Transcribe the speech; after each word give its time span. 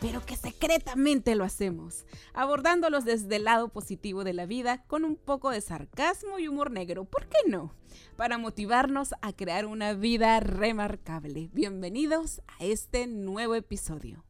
pero 0.00 0.24
que 0.24 0.36
secretamente 0.36 1.34
lo 1.34 1.44
hacemos, 1.44 2.06
abordándolos 2.34 3.04
desde 3.04 3.36
el 3.36 3.44
lado 3.44 3.68
positivo 3.68 4.24
de 4.24 4.32
la 4.32 4.46
vida 4.46 4.84
con 4.86 5.04
un 5.04 5.16
poco 5.16 5.50
de 5.50 5.60
sarcasmo 5.60 6.38
y 6.38 6.48
humor 6.48 6.70
negro, 6.70 7.04
¿por 7.04 7.26
qué 7.26 7.38
no? 7.48 7.72
Para 8.16 8.38
motivarnos 8.38 9.14
a 9.22 9.32
crear 9.32 9.66
una 9.66 9.94
vida 9.94 10.40
remarcable. 10.40 11.50
Bienvenidos 11.52 12.42
a 12.46 12.64
este 12.64 13.06
nuevo 13.06 13.54
episodio. 13.54 14.24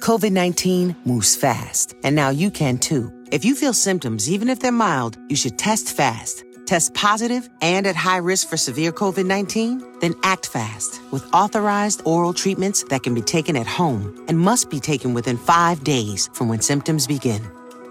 COVID 0.00 0.30
19 0.32 0.94
moves 1.04 1.36
fast, 1.36 1.94
and 2.04 2.14
now 2.14 2.30
you 2.30 2.52
can 2.52 2.78
too. 2.78 3.10
If 3.32 3.44
you 3.44 3.56
feel 3.56 3.74
symptoms, 3.74 4.28
even 4.30 4.48
if 4.48 4.60
they're 4.60 4.70
mild, 4.70 5.18
you 5.28 5.34
should 5.34 5.58
test 5.58 5.90
fast. 5.96 6.47
Test 6.68 6.92
positive 6.92 7.48
and 7.62 7.86
at 7.86 7.96
high 7.96 8.18
risk 8.18 8.50
for 8.50 8.58
severe 8.58 8.92
COVID 8.92 9.24
19? 9.24 10.00
Then 10.00 10.14
act 10.22 10.46
fast 10.46 11.00
with 11.10 11.26
authorized 11.32 12.02
oral 12.04 12.34
treatments 12.34 12.82
that 12.90 13.02
can 13.02 13.14
be 13.14 13.22
taken 13.22 13.56
at 13.56 13.66
home 13.66 14.22
and 14.28 14.38
must 14.38 14.68
be 14.68 14.78
taken 14.78 15.14
within 15.14 15.38
five 15.38 15.82
days 15.82 16.28
from 16.34 16.50
when 16.50 16.60
symptoms 16.60 17.06
begin. 17.06 17.40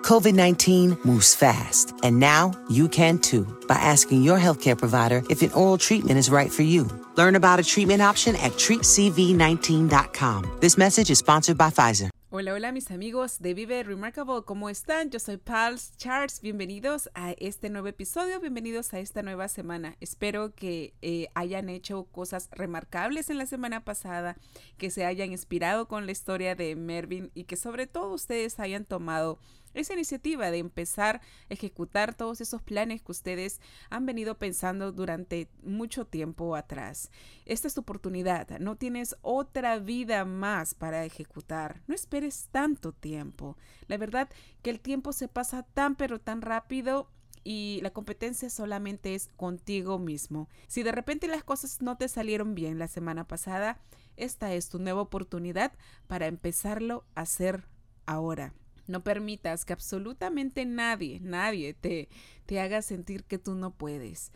COVID 0.04 0.36
19 0.36 0.96
moves 1.04 1.34
fast, 1.34 1.92
and 2.04 2.20
now 2.20 2.54
you 2.70 2.88
can 2.88 3.18
too 3.18 3.46
by 3.68 3.78
asking 3.78 4.22
your 4.22 4.38
healthcare 4.38 4.78
provider 4.78 5.24
if 5.28 5.42
an 5.42 5.52
oral 5.54 5.80
treatment 5.80 6.20
is 6.20 6.30
right 6.30 6.52
for 6.52 6.62
you. 6.62 6.88
Learn 7.16 7.34
about 7.34 7.60
a 7.60 7.64
treatment 7.64 8.04
option 8.04 8.36
at 8.36 8.52
treatcv19.com. 8.52 10.58
This 10.62 10.78
message 10.78 11.10
is 11.10 11.18
sponsored 11.18 11.58
by 11.58 11.72
Pfizer. 11.72 12.12
Hola, 12.40 12.54
hola 12.54 12.72
mis 12.72 12.92
amigos 12.92 13.40
de 13.40 13.56
Vive 13.56 13.82
Remarkable, 13.82 14.44
¿cómo 14.46 14.70
están? 14.70 15.10
Yo 15.10 15.18
soy 15.18 15.38
Pals 15.38 15.98
Charles, 15.98 16.40
bienvenidos 16.40 17.10
a 17.16 17.32
este 17.32 17.72
nuevo 17.72 17.88
episodio, 17.88 18.40
bienvenidos 18.40 18.94
a 18.94 19.00
esta 19.00 19.24
nueva 19.24 19.48
semana. 19.48 19.98
Espero 20.02 20.54
que 20.54 20.94
eh, 21.02 21.30
hayan 21.34 21.68
hecho 21.68 22.04
cosas 22.04 22.50
remarcables 22.52 23.32
en 23.32 23.40
la 23.40 23.48
semana 23.48 23.84
pasada, 23.84 24.38
que 24.78 24.92
se 24.92 25.04
hayan 25.04 25.32
inspirado 25.32 25.88
con 25.88 26.06
la 26.06 26.12
historia 26.12 26.54
de 26.54 26.76
Mervin 26.76 27.32
y 27.34 27.46
que 27.46 27.56
sobre 27.56 27.88
todo 27.88 28.14
ustedes 28.14 28.60
hayan 28.60 28.86
tomado 28.86 29.40
esa 29.80 29.94
iniciativa 29.94 30.52
de 30.52 30.58
empezar 30.60 31.18
a 31.18 31.22
ejecutar 31.54 32.14
todos 32.14 32.42
esos 32.42 32.62
planes 32.62 33.02
que 33.02 33.12
ustedes 33.12 33.62
han 33.90 34.06
venido 34.06 34.38
pensando 34.38 34.92
durante 34.92 35.50
mucho 35.64 36.06
tiempo 36.06 36.56
atrás. 36.56 37.12
Esta 37.46 37.68
es 37.68 37.74
tu 37.74 37.82
oportunidad, 37.82 38.60
no 38.60 38.76
tienes 38.76 39.16
otra 39.22 39.80
vida 39.80 40.26
más 40.26 40.74
para 40.74 41.06
ejecutar, 41.06 41.82
no 41.88 41.96
esperes 41.96 42.50
tanto 42.52 42.92
tiempo. 42.92 43.58
La 43.88 43.98
verdad 43.98 44.30
que 44.62 44.70
el 44.70 44.80
tiempo 44.80 45.14
se 45.14 45.28
pasa 45.28 45.64
tan 45.64 45.96
pero 45.96 46.20
tan 46.20 46.42
rápido 46.42 47.10
y 47.44 47.80
la 47.82 47.92
competencia 47.92 48.50
solamente 48.50 49.16
es 49.16 49.30
contigo 49.38 50.00
mismo. 50.00 50.50
Si 50.68 50.84
de 50.84 50.92
repente 50.92 51.30
las 51.30 51.46
cosas 51.46 51.82
no 51.82 51.98
te 51.98 52.10
salieron 52.10 52.56
bien 52.56 52.78
la 52.78 52.90
semana 52.90 53.26
pasada, 53.26 53.80
esta 54.18 54.54
es 54.54 54.68
tu 54.68 54.80
nueva 54.80 55.02
oportunidad 55.02 55.72
para 56.08 56.28
empezarlo 56.28 57.06
a 57.16 57.22
hacer 57.22 57.64
ahora. 58.06 58.54
No 58.88 59.04
permitas 59.04 59.66
que 59.66 59.74
absolutamente 59.74 60.66
nadie, 60.66 61.20
nadie 61.22 61.74
te, 61.74 62.10
te 62.46 62.60
haga 62.60 62.82
sentir 62.82 63.24
que 63.24 63.38
tú 63.38 63.56
no 63.56 63.72
puedes. 63.72 64.32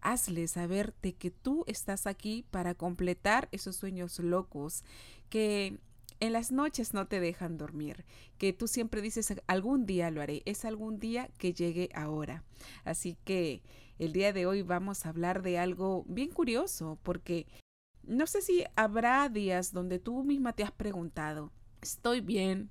Hazle 0.00 0.48
saber 0.48 0.94
de 1.00 1.14
que 1.14 1.30
tú 1.30 1.64
estás 1.68 2.06
aquí 2.06 2.44
para 2.50 2.74
completar 2.74 3.48
esos 3.52 3.76
sueños 3.76 4.18
locos 4.18 4.82
que 5.28 5.78
en 6.22 6.32
las 6.32 6.52
noches 6.52 6.94
no 6.94 7.08
te 7.08 7.18
dejan 7.18 7.58
dormir, 7.58 8.04
que 8.38 8.52
tú 8.52 8.68
siempre 8.68 9.00
dices 9.00 9.34
algún 9.48 9.86
día 9.86 10.08
lo 10.12 10.22
haré, 10.22 10.42
es 10.44 10.64
algún 10.64 11.00
día 11.00 11.28
que 11.36 11.52
llegue 11.52 11.88
ahora. 11.94 12.44
Así 12.84 13.16
que 13.24 13.64
el 13.98 14.12
día 14.12 14.32
de 14.32 14.46
hoy 14.46 14.62
vamos 14.62 15.04
a 15.04 15.08
hablar 15.08 15.42
de 15.42 15.58
algo 15.58 16.04
bien 16.06 16.30
curioso, 16.30 16.96
porque 17.02 17.48
no 18.04 18.28
sé 18.28 18.40
si 18.40 18.64
habrá 18.76 19.28
días 19.28 19.72
donde 19.72 19.98
tú 19.98 20.22
misma 20.22 20.52
te 20.52 20.62
has 20.62 20.70
preguntado, 20.70 21.52
¿estoy 21.80 22.20
bien? 22.20 22.70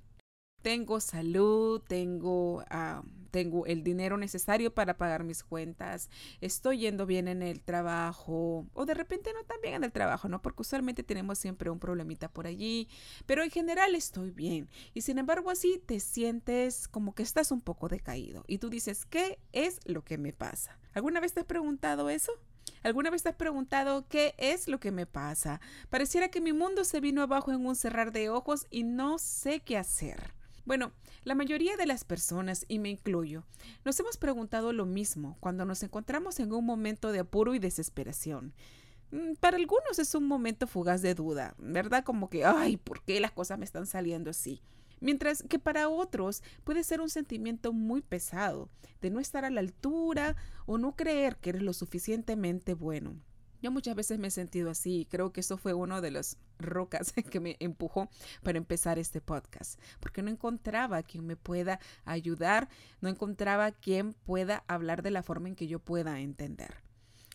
Tengo 0.62 1.00
salud, 1.00 1.82
tengo, 1.86 2.64
ah, 2.70 3.02
tengo 3.30 3.66
el 3.66 3.82
dinero 3.82 4.16
necesario 4.16 4.72
para 4.72 4.96
pagar 4.96 5.24
mis 5.24 5.42
cuentas, 5.42 6.08
estoy 6.40 6.78
yendo 6.78 7.06
bien 7.06 7.28
en 7.28 7.42
el 7.42 7.60
trabajo, 7.60 8.66
o 8.74 8.86
de 8.86 8.94
repente 8.94 9.32
no 9.32 9.44
tan 9.44 9.60
bien 9.60 9.74
en 9.74 9.84
el 9.84 9.92
trabajo, 9.92 10.28
¿no? 10.28 10.40
Porque 10.40 10.62
usualmente 10.62 11.02
tenemos 11.02 11.38
siempre 11.38 11.70
un 11.70 11.78
problemita 11.78 12.28
por 12.28 12.46
allí, 12.46 12.88
pero 13.26 13.42
en 13.42 13.50
general 13.50 13.94
estoy 13.94 14.30
bien. 14.30 14.68
Y 14.94 15.00
sin 15.02 15.18
embargo 15.18 15.50
así 15.50 15.82
te 15.84 15.98
sientes 15.98 16.88
como 16.88 17.14
que 17.14 17.22
estás 17.22 17.50
un 17.50 17.60
poco 17.60 17.88
decaído 17.88 18.44
y 18.46 18.58
tú 18.58 18.70
dices, 18.70 19.04
¿qué 19.06 19.38
es 19.52 19.80
lo 19.84 20.04
que 20.04 20.18
me 20.18 20.32
pasa? 20.32 20.78
¿Alguna 20.94 21.20
vez 21.20 21.32
te 21.32 21.40
has 21.40 21.46
preguntado 21.46 22.10
eso? 22.10 22.32
¿Alguna 22.82 23.10
vez 23.10 23.22
te 23.22 23.28
has 23.28 23.36
preguntado 23.36 24.06
qué 24.08 24.34
es 24.38 24.68
lo 24.68 24.78
que 24.80 24.90
me 24.90 25.06
pasa? 25.06 25.60
Pareciera 25.88 26.28
que 26.28 26.40
mi 26.40 26.52
mundo 26.52 26.84
se 26.84 27.00
vino 27.00 27.22
abajo 27.22 27.52
en 27.52 27.64
un 27.64 27.76
cerrar 27.76 28.12
de 28.12 28.28
ojos 28.28 28.66
y 28.70 28.82
no 28.82 29.18
sé 29.18 29.60
qué 29.60 29.78
hacer. 29.78 30.41
Bueno, 30.64 30.92
la 31.24 31.34
mayoría 31.34 31.76
de 31.76 31.86
las 31.86 32.04
personas, 32.04 32.64
y 32.68 32.78
me 32.78 32.88
incluyo, 32.90 33.44
nos 33.84 33.98
hemos 33.98 34.16
preguntado 34.16 34.72
lo 34.72 34.86
mismo 34.86 35.36
cuando 35.40 35.64
nos 35.64 35.82
encontramos 35.82 36.38
en 36.38 36.52
un 36.52 36.64
momento 36.64 37.10
de 37.10 37.20
apuro 37.20 37.54
y 37.54 37.58
desesperación. 37.58 38.52
Mm, 39.10 39.34
para 39.40 39.56
algunos 39.56 39.98
es 39.98 40.14
un 40.14 40.26
momento 40.26 40.66
fugaz 40.66 41.02
de 41.02 41.14
duda, 41.14 41.54
¿verdad? 41.58 42.04
Como 42.04 42.30
que, 42.30 42.44
ay, 42.44 42.76
¿por 42.76 43.02
qué 43.02 43.18
las 43.20 43.32
cosas 43.32 43.58
me 43.58 43.64
están 43.64 43.86
saliendo 43.86 44.30
así? 44.30 44.62
Mientras 45.00 45.42
que 45.42 45.58
para 45.58 45.88
otros 45.88 46.44
puede 46.62 46.84
ser 46.84 47.00
un 47.00 47.10
sentimiento 47.10 47.72
muy 47.72 48.00
pesado 48.00 48.68
de 49.00 49.10
no 49.10 49.18
estar 49.18 49.44
a 49.44 49.50
la 49.50 49.60
altura 49.60 50.36
o 50.64 50.78
no 50.78 50.94
creer 50.94 51.36
que 51.38 51.50
eres 51.50 51.62
lo 51.62 51.72
suficientemente 51.72 52.74
bueno. 52.74 53.16
Yo 53.62 53.70
muchas 53.70 53.94
veces 53.94 54.18
me 54.18 54.28
he 54.28 54.30
sentido 54.32 54.70
así 54.70 55.00
y 55.00 55.04
creo 55.06 55.32
que 55.32 55.40
eso 55.40 55.56
fue 55.56 55.72
uno 55.72 56.00
de 56.00 56.10
las 56.10 56.36
rocas 56.58 57.12
que 57.30 57.40
me 57.40 57.56
empujó 57.60 58.10
para 58.42 58.58
empezar 58.58 58.98
este 58.98 59.20
podcast, 59.20 59.80
porque 60.00 60.20
no 60.20 60.30
encontraba 60.30 61.02
quien 61.04 61.26
me 61.26 61.36
pueda 61.36 61.78
ayudar, 62.04 62.68
no 63.00 63.08
encontraba 63.08 63.70
quien 63.70 64.14
pueda 64.14 64.64
hablar 64.66 65.02
de 65.02 65.12
la 65.12 65.22
forma 65.22 65.48
en 65.48 65.54
que 65.54 65.68
yo 65.68 65.78
pueda 65.78 66.20
entender. 66.20 66.82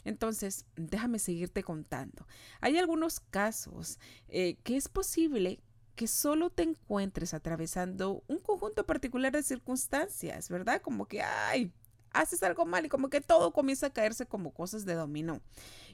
Entonces, 0.03 0.65
déjame 0.75 1.19
seguirte 1.19 1.63
contando. 1.63 2.27
Hay 2.61 2.77
algunos 2.77 3.19
casos 3.19 3.99
eh, 4.27 4.57
que 4.63 4.77
es 4.77 4.87
posible 4.89 5.59
que 5.95 6.07
solo 6.07 6.49
te 6.49 6.63
encuentres 6.63 7.33
atravesando 7.33 8.23
un 8.27 8.39
conjunto 8.39 8.85
particular 8.85 9.31
de 9.31 9.43
circunstancias, 9.43 10.49
¿verdad? 10.49 10.81
Como 10.81 11.07
que, 11.07 11.21
ay, 11.21 11.73
haces 12.11 12.43
algo 12.43 12.65
mal 12.65 12.85
y 12.85 12.89
como 12.89 13.09
que 13.09 13.21
todo 13.21 13.53
comienza 13.53 13.87
a 13.87 13.93
caerse 13.93 14.25
como 14.25 14.53
cosas 14.53 14.85
de 14.85 14.93
dominó. 14.93 15.41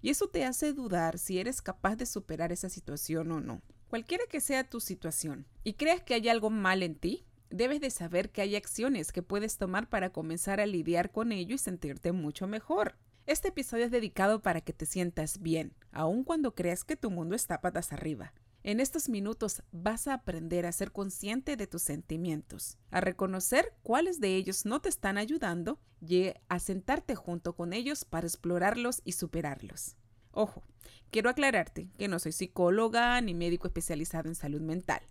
Y 0.01 0.09
eso 0.09 0.28
te 0.28 0.46
hace 0.46 0.74
dudar 0.74 1.19
si 1.19 1.40
eres 1.40 1.62
capaz 1.62 1.96
de 1.96 2.06
superar 2.06 2.51
esa 2.51 2.69
situación 2.69 3.31
o 3.31 3.40
no. 3.40 3.62
Cualquiera 3.90 4.23
que 4.29 4.41
sea 4.41 4.69
tu 4.69 4.79
situación 4.79 5.46
y 5.64 5.73
creas 5.73 6.02
que 6.02 6.16
hay 6.16 6.29
algo 6.29 6.49
mal 6.49 6.84
en 6.84 6.96
ti, 6.96 7.26
debes 7.49 7.79
de 7.82 7.91
saber 7.91 8.32
que 8.32 8.41
hay 8.41 8.55
acciones 8.55 9.11
que 9.11 9.22
puedes 9.22 9.58
tomar 9.58 9.88
para 9.90 10.11
comenzar 10.11 10.59
a 10.59 10.66
lidiar 10.66 11.11
con 11.11 11.32
ello 11.32 11.55
y 11.55 11.59
sentirte 11.59 12.11
mucho 12.11 12.47
mejor. 12.47 12.96
Este 13.26 13.49
episodio 13.49 13.85
es 13.85 13.91
dedicado 13.91 14.41
para 14.41 14.61
que 14.61 14.73
te 14.73 14.85
sientas 14.85 15.41
bien, 15.41 15.73
aun 15.91 16.23
cuando 16.23 16.55
creas 16.55 16.84
que 16.84 16.97
tu 16.97 17.09
mundo 17.09 17.35
está 17.35 17.61
patas 17.61 17.93
arriba. 17.93 18.34
En 18.66 18.80
estos 18.80 19.10
minutos 19.10 19.62
vas 19.74 20.08
a 20.08 20.14
aprender 20.14 20.66
a 20.66 20.72
ser 20.72 20.94
consciente 20.94 21.58
de 21.58 21.68
tus 21.68 21.82
sentimientos, 21.82 22.78
a 22.92 23.02
reconocer 23.02 23.74
cuáles 23.84 24.22
de 24.22 24.38
ellos 24.38 24.66
no 24.66 24.80
te 24.80 24.88
están 24.88 25.18
ayudando 25.18 25.82
y 26.00 26.32
a 26.48 26.60
sentarte 26.60 27.14
junto 27.14 27.58
con 27.58 27.74
ellos 27.74 28.06
para 28.06 28.26
explorarlos 28.26 29.02
y 29.04 29.12
superarlos. 29.12 29.98
Ojo, 30.32 30.64
quiero 31.12 31.30
aclararte 31.30 31.90
que 31.98 32.08
no 32.08 32.20
soy 32.20 32.32
psicóloga 32.32 33.20
ni 33.20 33.34
médico 33.34 33.68
especializado 33.68 34.30
en 34.30 34.36
salud 34.36 34.62
mental 34.62 35.02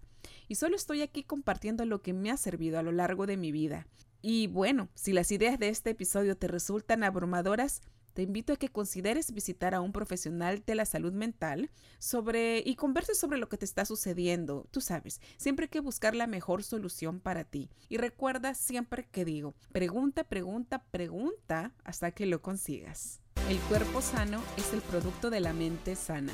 y 0.49 0.55
solo 0.55 0.75
estoy 0.75 1.03
aquí 1.03 1.23
compartiendo 1.23 1.85
lo 1.85 2.01
que 2.01 2.15
me 2.15 2.31
ha 2.31 2.39
servido 2.39 2.79
a 2.79 2.83
lo 2.83 2.91
largo 2.91 3.27
de 3.27 3.37
mi 3.37 3.53
vida. 3.53 3.87
Y 4.23 4.47
bueno, 4.47 4.89
si 4.95 5.13
las 5.13 5.31
ideas 5.31 5.59
de 5.59 5.69
este 5.69 5.91
episodio 5.91 6.39
te 6.39 6.49
resultan 6.49 7.05
abrumadoras, 7.05 7.83
te 8.13 8.23
invito 8.23 8.53
a 8.53 8.57
que 8.57 8.69
consideres 8.69 9.33
visitar 9.33 9.75
a 9.75 9.81
un 9.81 9.93
profesional 9.93 10.63
de 10.67 10.75
la 10.75 10.85
salud 10.85 11.13
mental 11.13 11.71
sobre 11.99 12.63
y 12.65 12.77
converses 12.77 13.19
sobre 13.19 13.39
lo 13.39 13.49
que 13.49 13.57
te 13.57 13.65
está 13.65 13.85
sucediendo. 13.85 14.67
Tú 14.71 14.81
sabes, 14.81 15.21
siempre 15.37 15.65
hay 15.65 15.71
que 15.71 15.81
buscar 15.81 16.15
la 16.15 16.27
mejor 16.27 16.63
solución 16.63 17.21
para 17.21 17.45
ti. 17.45 17.71
Y 17.89 17.97
recuerda 17.97 18.55
siempre 18.55 19.09
que 19.11 19.25
digo, 19.25 19.55
pregunta, 19.73 20.25
pregunta, 20.25 20.85
pregunta 20.91 21.73
hasta 21.85 22.11
que 22.11 22.27
lo 22.27 22.43
consigas. 22.43 23.21
El 23.49 23.59
cuerpo 23.61 24.03
sano 24.03 24.43
es 24.57 24.73
el 24.73 24.81
producto 24.83 25.31
de 25.31 25.41
la 25.41 25.53
mente 25.53 25.97
sana. 25.97 26.33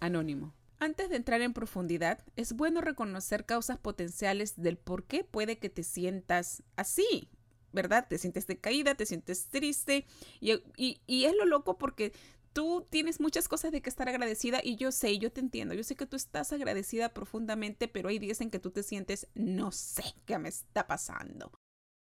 Anónimo. 0.00 0.54
Antes 0.78 1.10
de 1.10 1.16
entrar 1.16 1.42
en 1.42 1.52
profundidad, 1.52 2.24
es 2.36 2.54
bueno 2.54 2.80
reconocer 2.80 3.44
causas 3.44 3.78
potenciales 3.78 4.54
del 4.56 4.78
por 4.78 5.04
qué 5.04 5.24
puede 5.24 5.58
que 5.58 5.68
te 5.68 5.82
sientas 5.82 6.62
así 6.76 7.28
¿verdad? 7.72 8.06
Te 8.08 8.18
sientes 8.18 8.46
decaída, 8.46 8.94
te 8.94 9.06
sientes 9.06 9.46
triste 9.46 10.06
y, 10.40 10.60
y, 10.76 11.24
es 11.24 11.34
lo 11.36 11.44
loco 11.44 11.78
porque 11.78 12.12
tú 12.52 12.86
tienes 12.90 13.20
muchas 13.20 13.48
cosas 13.48 13.72
de 13.72 13.80
que 13.82 13.90
estar 13.90 14.08
agradecida 14.08 14.60
y 14.62 14.76
yo 14.76 14.92
sé, 14.92 15.18
yo 15.18 15.32
te 15.32 15.40
entiendo, 15.40 15.74
yo 15.74 15.84
sé 15.84 15.96
que 15.96 16.06
tú 16.06 16.16
estás 16.16 16.52
agradecida 16.52 17.14
profundamente, 17.14 17.88
pero 17.88 18.08
hay 18.08 18.18
días 18.18 18.40
en 18.40 18.50
que 18.50 18.58
tú 18.58 18.70
te 18.70 18.82
sientes, 18.82 19.28
no 19.34 19.72
sé 19.72 20.04
qué 20.26 20.38
me 20.38 20.48
está 20.48 20.86
pasando. 20.86 21.52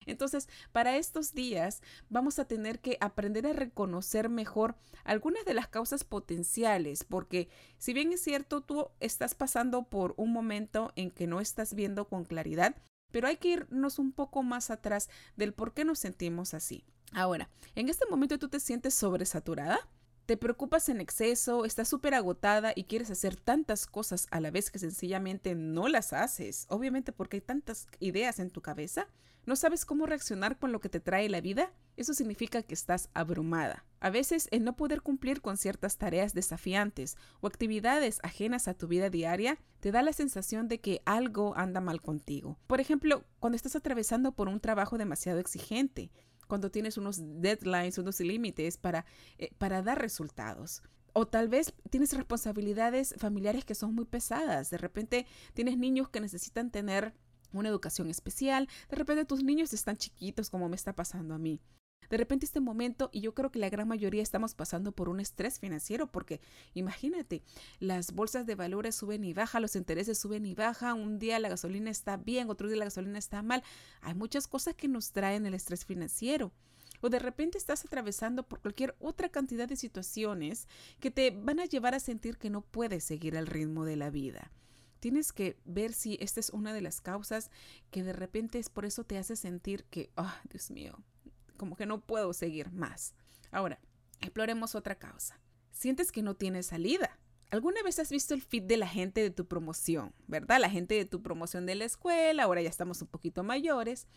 Entonces, 0.07 0.47
para 0.71 0.97
estos 0.97 1.33
días 1.33 1.81
vamos 2.09 2.39
a 2.39 2.45
tener 2.45 2.79
que 2.79 2.97
aprender 3.01 3.45
a 3.45 3.53
reconocer 3.53 4.29
mejor 4.29 4.75
algunas 5.03 5.45
de 5.45 5.53
las 5.53 5.67
causas 5.67 6.03
potenciales, 6.03 7.03
porque 7.03 7.49
si 7.77 7.93
bien 7.93 8.11
es 8.13 8.21
cierto, 8.21 8.61
tú 8.61 8.89
estás 8.99 9.35
pasando 9.35 9.83
por 9.89 10.13
un 10.17 10.31
momento 10.31 10.91
en 10.95 11.11
que 11.11 11.27
no 11.27 11.41
estás 11.41 11.73
viendo 11.73 12.07
con 12.07 12.23
claridad, 12.23 12.75
pero 13.11 13.27
hay 13.27 13.37
que 13.37 13.49
irnos 13.49 13.99
un 13.99 14.11
poco 14.11 14.43
más 14.43 14.69
atrás 14.69 15.09
del 15.35 15.53
por 15.53 15.73
qué 15.73 15.85
nos 15.85 15.99
sentimos 15.99 16.53
así. 16.53 16.83
Ahora, 17.13 17.49
en 17.75 17.89
este 17.89 18.05
momento 18.09 18.37
tú 18.37 18.49
te 18.49 18.59
sientes 18.59 18.93
sobresaturada, 18.93 19.79
te 20.25 20.35
preocupas 20.35 20.89
en 20.89 20.99
exceso, 20.99 21.63
estás 21.63 21.87
súper 21.87 22.13
agotada 22.13 22.73
y 22.75 22.83
quieres 22.83 23.09
hacer 23.09 23.37
tantas 23.37 23.87
cosas 23.87 24.27
a 24.29 24.41
la 24.41 24.51
vez 24.51 24.69
que 24.69 24.77
sencillamente 24.77 25.55
no 25.55 25.87
las 25.87 26.11
haces, 26.11 26.65
obviamente 26.69 27.13
porque 27.13 27.37
hay 27.37 27.41
tantas 27.41 27.87
ideas 27.99 28.39
en 28.39 28.49
tu 28.49 28.61
cabeza, 28.61 29.07
no 29.47 29.55
sabes 29.55 29.85
cómo 29.85 30.05
reaccionar 30.05 30.59
con 30.59 30.73
lo 30.73 30.81
que 30.81 30.89
te 30.89 30.99
trae 30.99 31.29
la 31.29 31.39
vida, 31.39 31.71
eso 31.95 32.13
significa 32.13 32.61
que 32.61 32.73
estás 32.73 33.09
abrumada. 33.13 33.85
A 34.01 34.09
veces 34.09 34.49
el 34.51 34.65
no 34.65 34.75
poder 34.75 35.01
cumplir 35.01 35.41
con 35.41 35.55
ciertas 35.55 35.97
tareas 35.97 36.33
desafiantes 36.33 37.17
o 37.39 37.47
actividades 37.47 38.19
ajenas 38.23 38.67
a 38.67 38.73
tu 38.73 38.87
vida 38.87 39.09
diaria 39.09 39.57
te 39.79 39.91
da 39.91 40.03
la 40.03 40.11
sensación 40.11 40.67
de 40.67 40.81
que 40.81 41.01
algo 41.05 41.53
anda 41.55 41.79
mal 41.79 42.01
contigo. 42.01 42.59
Por 42.67 42.81
ejemplo, 42.81 43.23
cuando 43.39 43.55
estás 43.55 43.77
atravesando 43.77 44.33
por 44.33 44.49
un 44.49 44.59
trabajo 44.59 44.97
demasiado 44.97 45.39
exigente, 45.39 46.11
cuando 46.47 46.69
tienes 46.69 46.97
unos 46.97 47.17
deadlines, 47.41 47.97
unos 47.97 48.19
límites 48.19 48.77
para, 48.77 49.05
eh, 49.37 49.51
para 49.57 49.81
dar 49.81 50.01
resultados. 50.01 50.83
O 51.13 51.25
tal 51.25 51.47
vez 51.47 51.73
tienes 51.89 52.13
responsabilidades 52.13 53.15
familiares 53.17 53.63
que 53.63 53.75
son 53.75 53.95
muy 53.95 54.05
pesadas. 54.05 54.69
De 54.69 54.77
repente 54.77 55.25
tienes 55.53 55.77
niños 55.77 56.09
que 56.09 56.19
necesitan 56.19 56.69
tener 56.69 57.13
una 57.53 57.69
educación 57.69 58.09
especial. 58.09 58.67
De 58.89 58.95
repente 58.95 59.25
tus 59.25 59.43
niños 59.43 59.73
están 59.73 59.97
chiquitos 59.97 60.49
como 60.49 60.69
me 60.69 60.75
está 60.75 60.93
pasando 60.93 61.33
a 61.33 61.37
mí. 61.37 61.61
De 62.09 62.17
repente 62.17 62.45
este 62.45 62.59
momento, 62.59 63.09
y 63.11 63.21
yo 63.21 63.33
creo 63.33 63.51
que 63.51 63.59
la 63.59 63.69
gran 63.69 63.87
mayoría 63.87 64.23
estamos 64.23 64.53
pasando 64.53 64.91
por 64.91 65.09
un 65.09 65.19
estrés 65.19 65.59
financiero, 65.59 66.07
porque 66.07 66.39
imagínate, 66.73 67.43
las 67.79 68.13
bolsas 68.13 68.45
de 68.45 68.55
valores 68.55 68.95
suben 68.95 69.23
y 69.23 69.33
bajan, 69.33 69.61
los 69.61 69.75
intereses 69.75 70.17
suben 70.17 70.45
y 70.45 70.55
bajan, 70.55 70.99
un 70.99 71.19
día 71.19 71.39
la 71.39 71.49
gasolina 71.49 71.89
está 71.89 72.17
bien, 72.17 72.49
otro 72.49 72.67
día 72.67 72.77
la 72.77 72.85
gasolina 72.85 73.19
está 73.19 73.41
mal. 73.41 73.63
Hay 74.01 74.13
muchas 74.13 74.47
cosas 74.47 74.75
que 74.75 74.87
nos 74.87 75.11
traen 75.11 75.45
el 75.45 75.53
estrés 75.53 75.85
financiero. 75.85 76.51
O 77.01 77.09
de 77.09 77.19
repente 77.19 77.57
estás 77.57 77.85
atravesando 77.85 78.43
por 78.43 78.59
cualquier 78.59 78.95
otra 78.99 79.29
cantidad 79.29 79.67
de 79.67 79.75
situaciones 79.75 80.67
que 80.99 81.11
te 81.11 81.29
van 81.31 81.59
a 81.59 81.65
llevar 81.65 81.93
a 81.93 81.99
sentir 81.99 82.37
que 82.37 82.49
no 82.49 82.61
puedes 82.61 83.03
seguir 83.03 83.35
el 83.35 83.45
ritmo 83.45 83.85
de 83.85 83.97
la 83.97 84.09
vida. 84.09 84.51
Tienes 84.99 85.31
que 85.31 85.57
ver 85.65 85.93
si 85.93 86.17
esta 86.21 86.39
es 86.39 86.49
una 86.49 86.73
de 86.73 86.81
las 86.81 87.01
causas 87.01 87.51
que 87.91 88.03
de 88.03 88.13
repente 88.13 88.59
es 88.59 88.69
por 88.69 88.85
eso 88.85 89.03
te 89.03 89.17
hace 89.17 89.35
sentir 89.35 89.85
que, 89.85 90.09
oh, 90.17 90.33
Dios 90.49 90.71
mío, 90.71 90.97
como 91.57 91.75
que 91.75 91.85
no 91.85 92.01
puedo 92.01 92.33
seguir 92.33 92.71
más. 92.71 93.13
Ahora, 93.51 93.79
exploremos 94.21 94.75
otra 94.75 94.95
causa. 94.95 95.39
Sientes 95.71 96.11
que 96.11 96.21
no 96.21 96.35
tienes 96.35 96.67
salida. 96.67 97.19
¿Alguna 97.49 97.81
vez 97.81 97.99
has 97.99 98.09
visto 98.09 98.33
el 98.33 98.41
feed 98.41 98.63
de 98.63 98.77
la 98.77 98.87
gente 98.87 99.21
de 99.21 99.29
tu 99.29 99.47
promoción, 99.47 100.13
verdad? 100.27 100.59
La 100.59 100.69
gente 100.69 100.95
de 100.95 101.05
tu 101.05 101.21
promoción 101.21 101.65
de 101.65 101.75
la 101.75 101.85
escuela, 101.85 102.43
ahora 102.43 102.61
ya 102.61 102.69
estamos 102.69 103.01
un 103.01 103.07
poquito 103.07 103.43
mayores, 103.43 104.07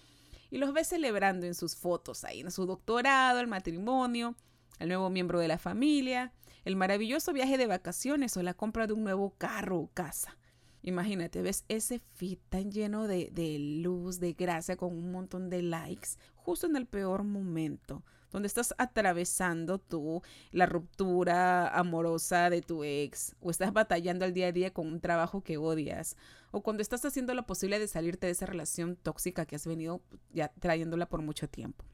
y 0.50 0.58
los 0.58 0.72
ves 0.72 0.88
celebrando 0.88 1.46
en 1.46 1.54
sus 1.54 1.76
fotos 1.76 2.24
ahí, 2.24 2.40
en 2.40 2.50
su 2.50 2.66
doctorado, 2.66 3.38
el 3.38 3.46
matrimonio, 3.46 4.34
el 4.80 4.88
nuevo 4.88 5.10
miembro 5.10 5.38
de 5.38 5.46
la 5.46 5.58
familia, 5.58 6.32
el 6.64 6.74
maravilloso 6.74 7.32
viaje 7.32 7.56
de 7.56 7.66
vacaciones 7.66 8.36
o 8.36 8.42
la 8.42 8.54
compra 8.54 8.88
de 8.88 8.94
un 8.94 9.04
nuevo 9.04 9.34
carro 9.38 9.78
o 9.78 9.90
casa. 9.94 10.36
Imagínate, 10.82 11.42
ves 11.42 11.64
ese 11.68 12.00
feed 12.14 12.38
tan 12.48 12.70
lleno 12.70 13.06
de, 13.06 13.30
de, 13.32 13.58
luz, 13.58 14.18
de 14.18 14.32
gracia, 14.32 14.76
con 14.76 14.92
un 14.92 15.12
montón 15.12 15.50
de 15.50 15.62
likes, 15.62 16.10
justo 16.36 16.66
en 16.66 16.76
el 16.76 16.86
peor 16.86 17.22
momento, 17.22 18.02
donde 18.30 18.46
estás 18.46 18.74
atravesando 18.78 19.78
tú 19.78 20.22
la 20.52 20.66
ruptura 20.66 21.68
amorosa 21.68 22.48
de 22.48 22.62
tu 22.62 22.82
ex, 22.82 23.36
o 23.40 23.50
estás 23.50 23.72
batallando 23.72 24.24
al 24.24 24.32
día 24.32 24.46
a 24.46 24.52
día 24.52 24.72
con 24.72 24.86
un 24.86 25.00
trabajo 25.00 25.42
que 25.42 25.58
odias, 25.58 26.16
o 26.50 26.62
cuando 26.62 26.82
estás 26.82 27.04
haciendo 27.04 27.34
lo 27.34 27.46
posible 27.46 27.78
de 27.78 27.88
salirte 27.88 28.26
de 28.26 28.32
esa 28.32 28.46
relación 28.46 28.96
tóxica 28.96 29.44
que 29.44 29.56
has 29.56 29.66
venido 29.66 30.00
ya 30.32 30.48
trayéndola 30.60 31.08
por 31.08 31.20
mucho 31.20 31.48
tiempo. 31.48 31.84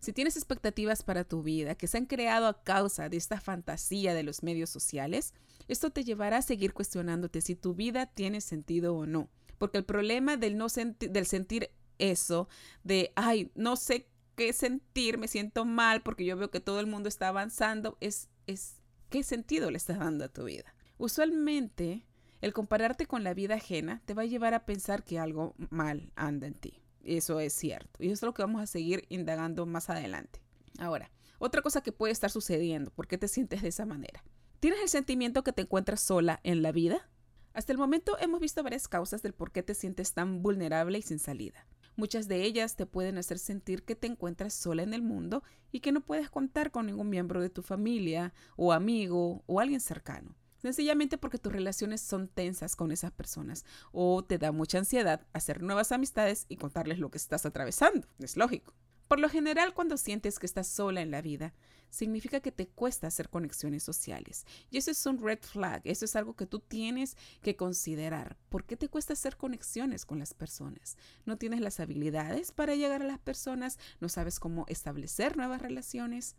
Si 0.00 0.12
tienes 0.12 0.36
expectativas 0.36 1.02
para 1.02 1.24
tu 1.24 1.42
vida 1.42 1.76
que 1.76 1.86
se 1.86 1.96
han 1.96 2.04
creado 2.04 2.46
a 2.46 2.62
causa 2.62 3.08
de 3.08 3.16
esta 3.16 3.40
fantasía 3.40 4.12
de 4.12 4.22
los 4.22 4.42
medios 4.42 4.68
sociales, 4.68 5.32
esto 5.68 5.90
te 5.90 6.04
llevará 6.04 6.38
a 6.38 6.42
seguir 6.42 6.72
cuestionándote 6.72 7.40
si 7.40 7.54
tu 7.54 7.74
vida 7.74 8.06
tiene 8.06 8.40
sentido 8.40 8.94
o 8.94 9.06
no. 9.06 9.28
Porque 9.58 9.78
el 9.78 9.84
problema 9.84 10.36
del, 10.36 10.56
no 10.56 10.66
del 10.68 11.26
sentir 11.26 11.70
eso, 11.98 12.48
de, 12.82 13.12
ay, 13.16 13.50
no 13.54 13.76
sé 13.76 14.08
qué 14.34 14.52
sentir, 14.52 15.18
me 15.18 15.28
siento 15.28 15.64
mal 15.64 16.02
porque 16.02 16.24
yo 16.24 16.36
veo 16.36 16.50
que 16.50 16.60
todo 16.60 16.80
el 16.80 16.86
mundo 16.86 17.08
está 17.08 17.28
avanzando, 17.28 17.96
es, 18.00 18.28
es 18.46 18.76
qué 19.10 19.22
sentido 19.22 19.70
le 19.70 19.76
estás 19.76 19.98
dando 19.98 20.24
a 20.24 20.28
tu 20.28 20.44
vida. 20.44 20.74
Usualmente, 20.98 22.04
el 22.40 22.52
compararte 22.52 23.06
con 23.06 23.24
la 23.24 23.34
vida 23.34 23.54
ajena 23.54 24.02
te 24.04 24.14
va 24.14 24.22
a 24.22 24.26
llevar 24.26 24.54
a 24.54 24.66
pensar 24.66 25.04
que 25.04 25.18
algo 25.18 25.54
mal 25.70 26.12
anda 26.16 26.46
en 26.46 26.54
ti. 26.54 26.82
Eso 27.02 27.40
es 27.40 27.52
cierto. 27.52 28.02
Y 28.02 28.06
eso 28.06 28.14
es 28.14 28.22
lo 28.22 28.34
que 28.34 28.42
vamos 28.42 28.62
a 28.62 28.66
seguir 28.66 29.04
indagando 29.08 29.66
más 29.66 29.90
adelante. 29.90 30.40
Ahora, 30.78 31.10
otra 31.38 31.62
cosa 31.62 31.82
que 31.82 31.92
puede 31.92 32.12
estar 32.12 32.30
sucediendo, 32.30 32.90
¿por 32.90 33.06
qué 33.06 33.18
te 33.18 33.28
sientes 33.28 33.62
de 33.62 33.68
esa 33.68 33.86
manera? 33.86 34.24
¿Tienes 34.64 34.80
el 34.80 34.88
sentimiento 34.88 35.44
que 35.44 35.52
te 35.52 35.60
encuentras 35.60 36.00
sola 36.00 36.40
en 36.42 36.62
la 36.62 36.72
vida? 36.72 37.06
Hasta 37.52 37.70
el 37.70 37.76
momento 37.76 38.16
hemos 38.18 38.40
visto 38.40 38.62
varias 38.62 38.88
causas 38.88 39.20
del 39.20 39.34
por 39.34 39.52
qué 39.52 39.62
te 39.62 39.74
sientes 39.74 40.14
tan 40.14 40.42
vulnerable 40.42 40.96
y 40.96 41.02
sin 41.02 41.18
salida. 41.18 41.66
Muchas 41.96 42.28
de 42.28 42.44
ellas 42.44 42.74
te 42.74 42.86
pueden 42.86 43.18
hacer 43.18 43.38
sentir 43.38 43.82
que 43.82 43.94
te 43.94 44.06
encuentras 44.06 44.54
sola 44.54 44.82
en 44.82 44.94
el 44.94 45.02
mundo 45.02 45.42
y 45.70 45.80
que 45.80 45.92
no 45.92 46.00
puedes 46.00 46.30
contar 46.30 46.70
con 46.70 46.86
ningún 46.86 47.10
miembro 47.10 47.42
de 47.42 47.50
tu 47.50 47.60
familia 47.60 48.32
o 48.56 48.72
amigo 48.72 49.44
o 49.46 49.60
alguien 49.60 49.80
cercano 49.80 50.34
sencillamente 50.56 51.18
porque 51.18 51.36
tus 51.36 51.52
relaciones 51.52 52.00
son 52.00 52.26
tensas 52.26 52.74
con 52.74 52.90
esas 52.90 53.12
personas 53.12 53.66
o 53.92 54.24
te 54.24 54.38
da 54.38 54.50
mucha 54.50 54.78
ansiedad 54.78 55.26
hacer 55.34 55.62
nuevas 55.62 55.92
amistades 55.92 56.46
y 56.48 56.56
contarles 56.56 56.98
lo 56.98 57.10
que 57.10 57.18
estás 57.18 57.44
atravesando. 57.44 58.08
Es 58.18 58.38
lógico. 58.38 58.72
Por 59.08 59.20
lo 59.20 59.28
general, 59.28 59.74
cuando 59.74 59.96
sientes 59.96 60.38
que 60.38 60.46
estás 60.46 60.66
sola 60.66 61.02
en 61.02 61.10
la 61.10 61.22
vida, 61.22 61.52
significa 61.94 62.40
que 62.40 62.52
te 62.52 62.66
cuesta 62.66 63.06
hacer 63.06 63.28
conexiones 63.28 63.82
sociales. 63.82 64.46
Y 64.70 64.78
eso 64.78 64.90
es 64.90 65.06
un 65.06 65.18
red 65.18 65.38
flag, 65.40 65.82
eso 65.84 66.04
es 66.04 66.16
algo 66.16 66.34
que 66.34 66.46
tú 66.46 66.58
tienes 66.58 67.16
que 67.42 67.56
considerar. 67.56 68.36
¿Por 68.48 68.64
qué 68.64 68.76
te 68.76 68.88
cuesta 68.88 69.12
hacer 69.12 69.36
conexiones 69.36 70.04
con 70.04 70.18
las 70.18 70.34
personas? 70.34 70.96
No 71.24 71.38
tienes 71.38 71.60
las 71.60 71.80
habilidades 71.80 72.50
para 72.50 72.74
llegar 72.74 73.02
a 73.02 73.06
las 73.06 73.18
personas, 73.18 73.78
no 74.00 74.08
sabes 74.08 74.40
cómo 74.40 74.64
establecer 74.68 75.36
nuevas 75.36 75.62
relaciones. 75.62 76.36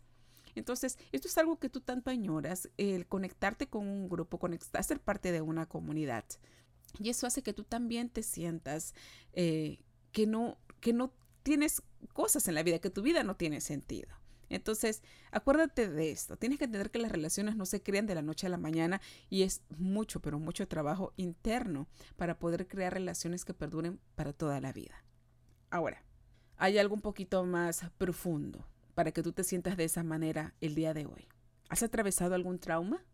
Entonces, 0.54 0.98
esto 1.12 1.28
es 1.28 1.38
algo 1.38 1.58
que 1.58 1.68
tú 1.68 1.80
tanto 1.80 2.10
añoras, 2.10 2.70
el 2.76 3.06
conectarte 3.06 3.68
con 3.68 3.86
un 3.86 4.08
grupo, 4.08 4.38
conectar, 4.38 4.82
ser 4.84 5.00
parte 5.00 5.32
de 5.32 5.40
una 5.40 5.66
comunidad. 5.66 6.24
Y 6.98 7.10
eso 7.10 7.26
hace 7.26 7.42
que 7.42 7.52
tú 7.52 7.64
también 7.64 8.08
te 8.08 8.22
sientas 8.22 8.94
eh, 9.32 9.78
que, 10.12 10.26
no, 10.26 10.58
que 10.80 10.92
no 10.92 11.12
tienes 11.46 11.80
cosas 12.12 12.48
en 12.48 12.56
la 12.56 12.64
vida, 12.64 12.80
que 12.80 12.90
tu 12.90 13.02
vida 13.02 13.22
no 13.22 13.36
tiene 13.36 13.60
sentido. 13.60 14.08
Entonces, 14.48 15.04
acuérdate 15.30 15.88
de 15.88 16.10
esto. 16.10 16.36
Tienes 16.36 16.58
que 16.58 16.64
entender 16.64 16.90
que 16.90 16.98
las 16.98 17.12
relaciones 17.12 17.54
no 17.54 17.66
se 17.66 17.84
crean 17.84 18.08
de 18.08 18.16
la 18.16 18.22
noche 18.22 18.48
a 18.48 18.50
la 18.50 18.58
mañana 18.58 19.00
y 19.30 19.42
es 19.42 19.62
mucho, 19.78 20.20
pero 20.20 20.40
mucho 20.40 20.66
trabajo 20.66 21.12
interno 21.16 21.86
para 22.16 22.40
poder 22.40 22.66
crear 22.66 22.94
relaciones 22.94 23.44
que 23.44 23.54
perduren 23.54 24.00
para 24.16 24.32
toda 24.32 24.60
la 24.60 24.72
vida. 24.72 25.04
Ahora, 25.70 26.02
hay 26.56 26.78
algo 26.78 26.96
un 26.96 27.00
poquito 27.00 27.44
más 27.44 27.82
profundo 27.96 28.66
para 28.96 29.12
que 29.12 29.22
tú 29.22 29.30
te 29.30 29.44
sientas 29.44 29.76
de 29.76 29.84
esa 29.84 30.02
manera 30.02 30.52
el 30.60 30.74
día 30.74 30.94
de 30.94 31.06
hoy. 31.06 31.28
¿Has 31.68 31.84
atravesado 31.84 32.34
algún 32.34 32.58
trauma? 32.58 33.04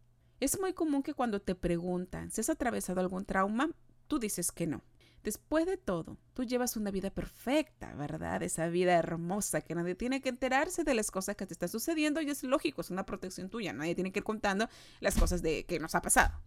Es 0.40 0.58
muy 0.58 0.72
común 0.72 1.02
que 1.02 1.12
cuando 1.12 1.42
te 1.42 1.54
preguntan 1.54 2.30
si 2.30 2.40
has 2.40 2.48
atravesado 2.48 2.98
algún 3.02 3.26
trauma, 3.26 3.68
tú 4.08 4.18
dices 4.18 4.52
que 4.52 4.66
no. 4.66 4.82
Después 5.22 5.66
de 5.66 5.76
todo, 5.76 6.18
tú 6.34 6.42
llevas 6.42 6.76
una 6.76 6.90
vida 6.90 7.10
perfecta, 7.10 7.94
¿verdad? 7.94 8.42
Esa 8.42 8.66
vida 8.68 8.94
hermosa 8.94 9.60
que 9.60 9.74
nadie 9.74 9.94
tiene 9.94 10.20
que 10.20 10.28
enterarse 10.28 10.82
de 10.82 10.94
las 10.94 11.12
cosas 11.12 11.36
que 11.36 11.46
te 11.46 11.54
están 11.54 11.68
sucediendo 11.68 12.20
y 12.20 12.28
es 12.28 12.42
lógico, 12.42 12.80
es 12.80 12.90
una 12.90 13.06
protección 13.06 13.48
tuya, 13.48 13.72
nadie 13.72 13.94
tiene 13.94 14.10
que 14.10 14.18
ir 14.18 14.24
contando 14.24 14.68
las 15.00 15.16
cosas 15.16 15.40
de 15.40 15.64
que 15.64 15.78
nos 15.78 15.94
ha 15.94 16.02
pasado. 16.02 16.40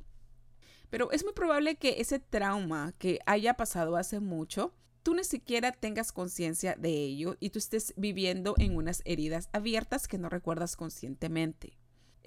Pero 0.89 1.09
es 1.11 1.23
muy 1.23 1.33
probable 1.33 1.77
que 1.77 2.01
ese 2.01 2.19
trauma 2.19 2.93
que 2.97 3.19
haya 3.25 3.55
pasado 3.55 3.95
hace 3.95 4.19
mucho, 4.19 4.73
tú 5.03 5.15
ni 5.15 5.23
siquiera 5.23 5.71
tengas 5.71 6.11
conciencia 6.11 6.75
de 6.75 6.89
ello 6.89 7.37
y 7.39 7.51
tú 7.51 7.59
estés 7.59 7.93
viviendo 7.95 8.55
en 8.57 8.75
unas 8.75 9.01
heridas 9.05 9.49
abiertas 9.53 10.07
que 10.07 10.17
no 10.17 10.27
recuerdas 10.27 10.75
conscientemente. 10.75 11.77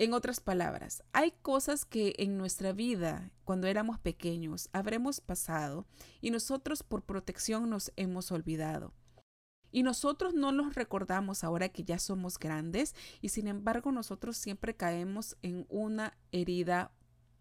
En 0.01 0.15
otras 0.15 0.39
palabras, 0.39 1.03
hay 1.13 1.33
cosas 1.43 1.85
que 1.85 2.15
en 2.19 2.39
nuestra 2.39 2.73
vida, 2.73 3.33
cuando 3.43 3.67
éramos 3.67 3.99
pequeños, 3.99 4.69
habremos 4.73 5.21
pasado 5.21 5.87
y 6.21 6.31
nosotros 6.31 6.85
por 6.85 7.03
protección 7.03 7.69
nos 7.69 7.93
hemos 7.97 8.31
olvidado. 8.31 8.95
Y 9.73 9.83
nosotros 9.83 10.35
no 10.35 10.53
los 10.53 10.77
recordamos 10.77 11.43
ahora 11.43 11.71
que 11.71 11.83
ya 11.83 11.99
somos 11.99 12.39
grandes 12.39 12.95
y 13.21 13.31
sin 13.31 13.49
embargo 13.49 13.91
nosotros 13.91 14.37
siempre 14.37 14.77
caemos 14.77 15.37
en 15.43 15.67
una 15.69 16.17
herida 16.31 16.93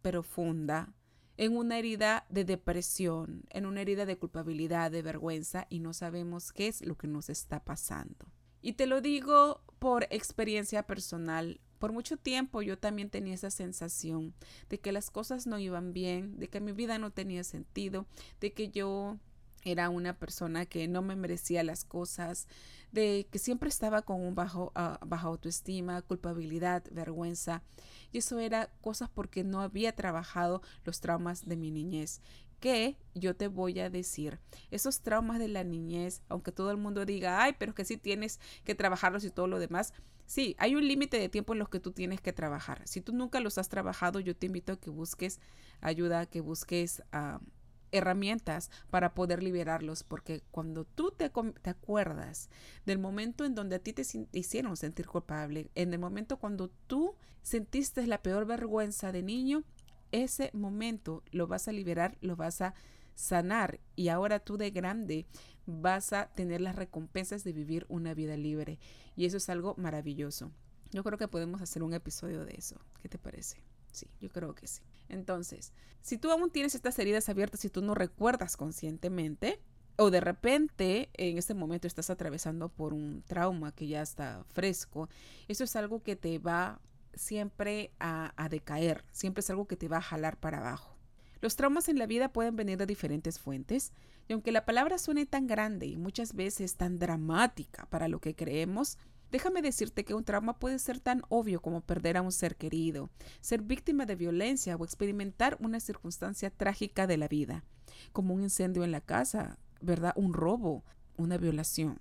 profunda, 0.01 0.95
en 1.37 1.55
una 1.55 1.77
herida 1.77 2.25
de 2.29 2.43
depresión, 2.43 3.43
en 3.51 3.67
una 3.67 3.81
herida 3.81 4.07
de 4.07 4.17
culpabilidad, 4.17 4.89
de 4.89 5.03
vergüenza 5.03 5.67
y 5.69 5.77
no 5.77 5.93
sabemos 5.93 6.51
qué 6.53 6.69
es 6.69 6.83
lo 6.83 6.97
que 6.97 7.05
nos 7.05 7.29
está 7.29 7.63
pasando. 7.63 8.31
Y 8.63 8.73
te 8.73 8.87
lo 8.87 8.99
digo 8.99 9.61
por 9.77 10.07
experiencia 10.09 10.87
personal. 10.87 11.61
Por 11.79 11.93
mucho 11.93 12.17
tiempo 12.17 12.61
yo 12.61 12.77
también 12.77 13.09
tenía 13.09 13.35
esa 13.35 13.51
sensación 13.51 14.33
de 14.69 14.79
que 14.79 14.91
las 14.91 15.09
cosas 15.09 15.47
no 15.47 15.59
iban 15.59 15.93
bien, 15.93 16.39
de 16.39 16.49
que 16.49 16.59
mi 16.59 16.71
vida 16.71 16.97
no 16.97 17.11
tenía 17.11 17.43
sentido, 17.43 18.05
de 18.41 18.53
que 18.53 18.69
yo 18.69 19.17
era 19.63 19.89
una 19.89 20.17
persona 20.17 20.65
que 20.65 20.87
no 20.87 21.01
me 21.01 21.15
merecía 21.15 21.63
las 21.63 21.83
cosas, 21.83 22.47
de 22.91 23.27
que 23.31 23.39
siempre 23.39 23.69
estaba 23.69 24.01
con 24.01 24.21
un 24.21 24.33
bajo, 24.33 24.71
uh, 24.75 25.15
autoestima, 25.15 26.01
culpabilidad, 26.01 26.83
vergüenza. 26.91 27.63
Y 28.11 28.19
eso 28.19 28.39
era 28.39 28.69
cosas 28.81 29.09
porque 29.09 29.43
no 29.43 29.61
había 29.61 29.93
trabajado 29.93 30.61
los 30.85 31.01
traumas 31.01 31.45
de 31.45 31.57
mi 31.57 31.71
niñez 31.71 32.21
que 32.59 32.97
yo 33.13 33.35
te 33.35 33.47
voy 33.47 33.79
a 33.79 33.89
decir, 33.89 34.39
esos 34.71 35.01
traumas 35.01 35.39
de 35.39 35.47
la 35.47 35.63
niñez, 35.63 36.21
aunque 36.27 36.51
todo 36.51 36.71
el 36.71 36.77
mundo 36.77 37.05
diga, 37.05 37.43
ay, 37.43 37.55
pero 37.59 37.75
que 37.75 37.85
sí 37.85 37.97
tienes 37.97 38.39
que 38.63 38.75
trabajarlos 38.75 39.23
y 39.23 39.29
todo 39.29 39.47
lo 39.47 39.59
demás, 39.59 39.93
sí, 40.27 40.55
hay 40.59 40.75
un 40.75 40.87
límite 40.87 41.17
de 41.17 41.29
tiempo 41.29 41.53
en 41.53 41.59
los 41.59 41.69
que 41.69 41.79
tú 41.79 41.91
tienes 41.91 42.21
que 42.21 42.33
trabajar. 42.33 42.81
Si 42.85 43.01
tú 43.01 43.13
nunca 43.13 43.39
los 43.39 43.57
has 43.57 43.69
trabajado, 43.69 44.19
yo 44.19 44.35
te 44.35 44.45
invito 44.45 44.73
a 44.73 44.79
que 44.79 44.91
busques 44.91 45.39
ayuda, 45.81 46.27
que 46.27 46.41
busques 46.41 47.01
uh, 47.13 47.43
herramientas 47.91 48.69
para 48.89 49.13
poder 49.13 49.41
liberarlos, 49.41 50.03
porque 50.03 50.43
cuando 50.51 50.85
tú 50.85 51.11
te, 51.11 51.31
te, 51.61 51.69
acuerdas 51.69 52.49
del 52.85 52.99
momento 52.99 53.45
en 53.45 53.55
donde 53.55 53.77
a 53.77 53.79
ti 53.79 53.93
te 53.93 54.03
hicieron 54.33 54.77
sentir 54.77 55.07
culpable, 55.07 55.71
en 55.73 55.93
el 55.93 55.99
momento 55.99 56.37
cuando 56.37 56.69
tú 56.87 57.15
sentiste 57.41 58.05
la 58.05 58.21
peor 58.21 58.45
vergüenza 58.45 59.11
de 59.11 59.23
niño, 59.23 59.63
ese 60.11 60.51
momento 60.53 61.23
lo 61.31 61.47
vas 61.47 61.67
a 61.67 61.71
liberar, 61.71 62.17
lo 62.21 62.35
vas 62.35 62.61
a 62.61 62.73
sanar 63.17 63.79
y 63.95 64.09
ahora 64.09 64.39
tú 64.39 64.57
de 64.57 64.69
grande 64.69 65.25
vas 65.65 66.13
a 66.13 66.27
tener 66.27 66.61
las 66.61 66.75
recompensas 66.75 67.43
de 67.43 67.51
vivir 67.51 67.85
una 67.89 68.13
vida 68.13 68.37
libre 68.37 68.79
y 69.15 69.25
eso 69.25 69.37
es 69.37 69.49
algo 69.49 69.75
maravilloso. 69.77 70.51
Yo 70.91 71.03
creo 71.03 71.17
que 71.17 71.27
podemos 71.27 71.61
hacer 71.61 71.83
un 71.83 71.93
episodio 71.93 72.45
de 72.45 72.53
eso. 72.55 72.79
¿Qué 73.01 73.09
te 73.09 73.17
parece? 73.17 73.57
Sí, 73.91 74.07
yo 74.21 74.29
creo 74.29 74.53
que 74.53 74.67
sí. 74.67 74.81
Entonces, 75.09 75.73
si 76.01 76.17
tú 76.17 76.31
aún 76.31 76.51
tienes 76.51 76.75
estas 76.75 76.97
heridas 76.99 77.27
abiertas 77.27 77.65
y 77.65 77.69
tú 77.69 77.81
no 77.81 77.95
recuerdas 77.95 78.55
conscientemente, 78.55 79.59
o 79.97 80.11
de 80.11 80.21
repente 80.21 81.09
en 81.13 81.39
este 81.39 81.55
momento 81.55 81.87
estás 81.87 82.11
atravesando 82.11 82.69
por 82.69 82.93
un 82.93 83.23
trauma 83.23 83.73
que 83.73 83.87
ya 83.87 84.03
está 84.03 84.45
fresco, 84.49 85.09
eso 85.47 85.63
es 85.63 85.75
algo 85.75 86.03
que 86.03 86.15
te 86.15 86.37
va 86.37 86.79
siempre 87.15 87.91
a, 87.99 88.31
a, 88.41 88.47
decaer, 88.47 89.03
siempre 89.11 89.39
es 89.39 89.49
algo 89.49 89.67
que 89.67 89.75
te 89.75 89.87
va 89.87 89.97
a 89.97 90.01
jalar 90.01 90.37
para 90.37 90.59
abajo. 90.59 90.96
Los 91.41 91.55
traumas 91.55 91.89
en 91.89 91.99
la 91.99 92.07
vida 92.07 92.31
pueden 92.31 92.55
venir 92.55 92.77
de 92.77 92.85
diferentes 92.85 93.39
fuentes, 93.39 93.91
y 94.27 94.33
aunque 94.33 94.51
la 94.51 94.65
palabra 94.65 94.97
suene 94.97 95.25
tan 95.25 95.47
grande 95.47 95.85
y 95.85 95.97
muchas 95.97 96.33
veces 96.33 96.75
tan 96.75 96.99
dramática 96.99 97.87
para 97.89 98.07
lo 98.07 98.19
que 98.19 98.35
creemos, 98.35 98.97
Déjame 99.31 99.61
decirte 99.61 100.05
que 100.05 100.13
un 100.13 100.23
trauma 100.23 100.57
puede 100.57 100.79
ser 100.79 100.99
tan 100.99 101.21
obvio 101.27 101.61
como 101.61 101.81
perder 101.81 102.15
a 102.15 102.21
un 102.21 102.31
ser 102.31 102.55
querido, 102.55 103.09
ser 103.41 103.61
víctima 103.61 104.05
de 104.05 104.15
violencia 104.15 104.75
o 104.77 104.85
experimentar 104.85 105.57
una 105.59 105.81
circunstancia 105.81 106.49
trágica 106.49 107.07
de 107.07 107.17
la 107.17 107.27
vida, 107.27 107.65
como 108.13 108.33
un 108.33 108.43
incendio 108.43 108.85
en 108.85 108.91
la 108.91 109.01
casa, 109.01 109.57
¿verdad? 109.81 110.13
Un 110.15 110.33
robo, 110.33 110.85
una 111.17 111.37
violación. 111.37 111.97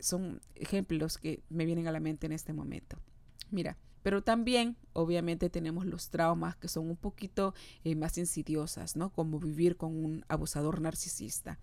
Son 0.00 0.40
ejemplos 0.56 1.16
que 1.18 1.44
me 1.48 1.64
vienen 1.64 1.86
a 1.86 1.92
la 1.92 2.00
mente 2.00 2.26
en 2.26 2.32
este 2.32 2.52
momento. 2.52 2.98
Mira, 3.50 3.78
pero 4.04 4.22
también, 4.22 4.76
obviamente, 4.92 5.50
tenemos 5.50 5.86
los 5.86 6.10
traumas 6.10 6.54
que 6.54 6.68
son 6.68 6.88
un 6.88 6.96
poquito 6.96 7.54
eh, 7.82 7.96
más 7.96 8.16
insidiosas, 8.18 8.94
¿no? 8.94 9.10
Como 9.10 9.40
vivir 9.40 9.76
con 9.76 9.96
un 9.96 10.24
abusador 10.28 10.80
narcisista 10.80 11.58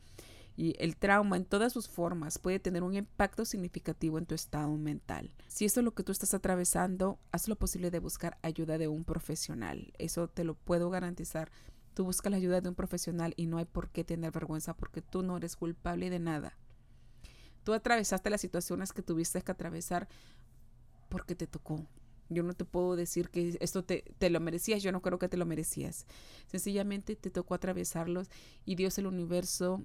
y 0.58 0.76
el 0.80 0.98
trauma 0.98 1.38
en 1.38 1.46
todas 1.46 1.72
sus 1.72 1.88
formas 1.88 2.38
puede 2.38 2.60
tener 2.60 2.84
un 2.84 2.96
impacto 2.96 3.46
significativo 3.46 4.18
en 4.18 4.26
tu 4.26 4.36
estado 4.36 4.76
mental. 4.76 5.32
Si 5.48 5.66
eso 5.66 5.80
es 5.80 5.84
lo 5.84 5.94
que 5.94 6.04
tú 6.04 6.12
estás 6.12 6.34
atravesando, 6.34 7.20
haz 7.32 7.48
lo 7.48 7.56
posible 7.56 7.92
de 7.92 8.00
buscar 8.00 8.38
ayuda 8.42 8.78
de 8.78 8.88
un 8.88 9.04
profesional. 9.04 9.94
Eso 9.98 10.28
te 10.28 10.44
lo 10.44 10.56
puedo 10.56 10.90
garantizar. 10.90 11.52
Tú 11.94 12.06
buscas 12.06 12.32
la 12.32 12.38
ayuda 12.38 12.62
de 12.62 12.70
un 12.70 12.76
profesional 12.76 13.34
y 13.38 13.48
no 13.48 13.58
hay 13.58 13.66
por 13.66 13.90
qué 13.90 14.04
tener 14.04 14.32
vergüenza 14.32 14.76
porque 14.76 15.02
tú 15.02 15.24
no 15.24 15.38
eres 15.38 15.56
culpable 15.56 16.10
de 16.10 16.20
nada. 16.20 16.58
Tú 17.64 17.74
atravesaste 17.74 18.30
las 18.30 18.42
situaciones 18.42 18.92
que 18.92 19.04
tuviste 19.04 19.42
que 19.42 19.52
atravesar 19.52 20.08
porque 21.10 21.36
te 21.36 21.48
tocó. 21.48 21.86
Yo 22.32 22.44
no 22.44 22.54
te 22.54 22.66
puedo 22.66 22.96
decir 22.96 23.30
que 23.30 23.58
esto 23.60 23.84
te, 23.84 24.04
te, 24.18 24.30
lo 24.30 24.40
merecías, 24.40 24.82
yo 24.82 24.92
no 24.92 25.02
creo 25.02 25.20
que 25.20 25.28
te 25.28 25.38
lo 25.38 25.46
merecías. 25.46 26.06
Sencillamente 26.48 27.16
te 27.16 27.30
tocó 27.30 27.54
atravesarlos 27.54 28.30
y 28.66 28.76
Dios, 28.76 28.98
el 28.98 29.08
universo, 29.08 29.84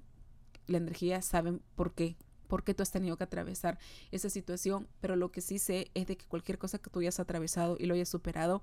la 0.67 0.79
energía 0.79 1.23
saben 1.23 1.61
por 1.75 1.93
qué, 1.93 2.17
por 2.47 2.63
qué 2.63 2.75
tú 2.75 2.83
has 2.83 2.93
tenido 2.93 3.17
que 3.17 3.25
atravesar 3.25 3.79
esa 4.11 4.31
situación, 4.31 4.89
pero 5.01 5.17
lo 5.17 5.33
que 5.33 5.41
sí 5.41 5.59
sé 5.59 5.91
es 5.95 6.07
de 6.07 6.17
que 6.17 6.27
cualquier 6.27 6.59
cosa 6.59 6.79
que 6.79 6.89
tú 6.91 7.01
hayas 7.01 7.21
atravesado 7.21 7.77
y 7.79 7.87
lo 7.87 7.95
hayas 7.95 8.09
superado, 8.09 8.63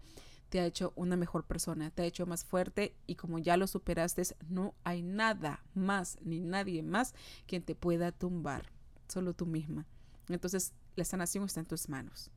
te 0.49 0.59
ha 0.59 0.65
hecho 0.65 0.93
una 0.95 1.17
mejor 1.17 1.45
persona, 1.45 1.89
te 1.91 2.03
ha 2.03 2.05
hecho 2.05 2.25
más 2.25 2.45
fuerte 2.45 2.95
y 3.07 3.15
como 3.15 3.39
ya 3.39 3.57
lo 3.57 3.67
superaste, 3.67 4.23
no 4.47 4.75
hay 4.83 5.01
nada 5.01 5.63
más 5.73 6.17
ni 6.21 6.39
nadie 6.39 6.83
más 6.83 7.13
quien 7.47 7.63
te 7.63 7.75
pueda 7.75 8.11
tumbar, 8.11 8.71
solo 9.07 9.33
tú 9.33 9.45
misma. 9.45 9.85
Entonces, 10.29 10.73
la 10.95 11.05
sanación 11.05 11.45
está 11.45 11.59
en 11.59 11.65
tus 11.65 11.89
manos. 11.89 12.29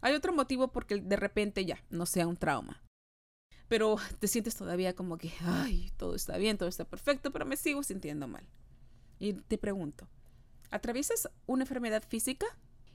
Hay 0.00 0.14
otro 0.14 0.32
motivo 0.32 0.68
porque 0.68 1.00
de 1.00 1.16
repente 1.16 1.64
ya 1.64 1.82
no 1.90 2.06
sea 2.06 2.26
un 2.26 2.36
trauma. 2.36 2.82
Pero 3.68 3.96
te 4.18 4.28
sientes 4.28 4.56
todavía 4.56 4.94
como 4.94 5.18
que, 5.18 5.32
ay, 5.40 5.92
todo 5.96 6.14
está 6.14 6.38
bien, 6.38 6.56
todo 6.56 6.68
está 6.68 6.84
perfecto, 6.84 7.32
pero 7.32 7.44
me 7.44 7.56
sigo 7.56 7.82
sintiendo 7.82 8.26
mal. 8.26 8.48
Y 9.18 9.34
te 9.34 9.58
pregunto, 9.58 10.08
¿atraviesas 10.70 11.28
una 11.46 11.64
enfermedad 11.64 12.02
física? 12.08 12.46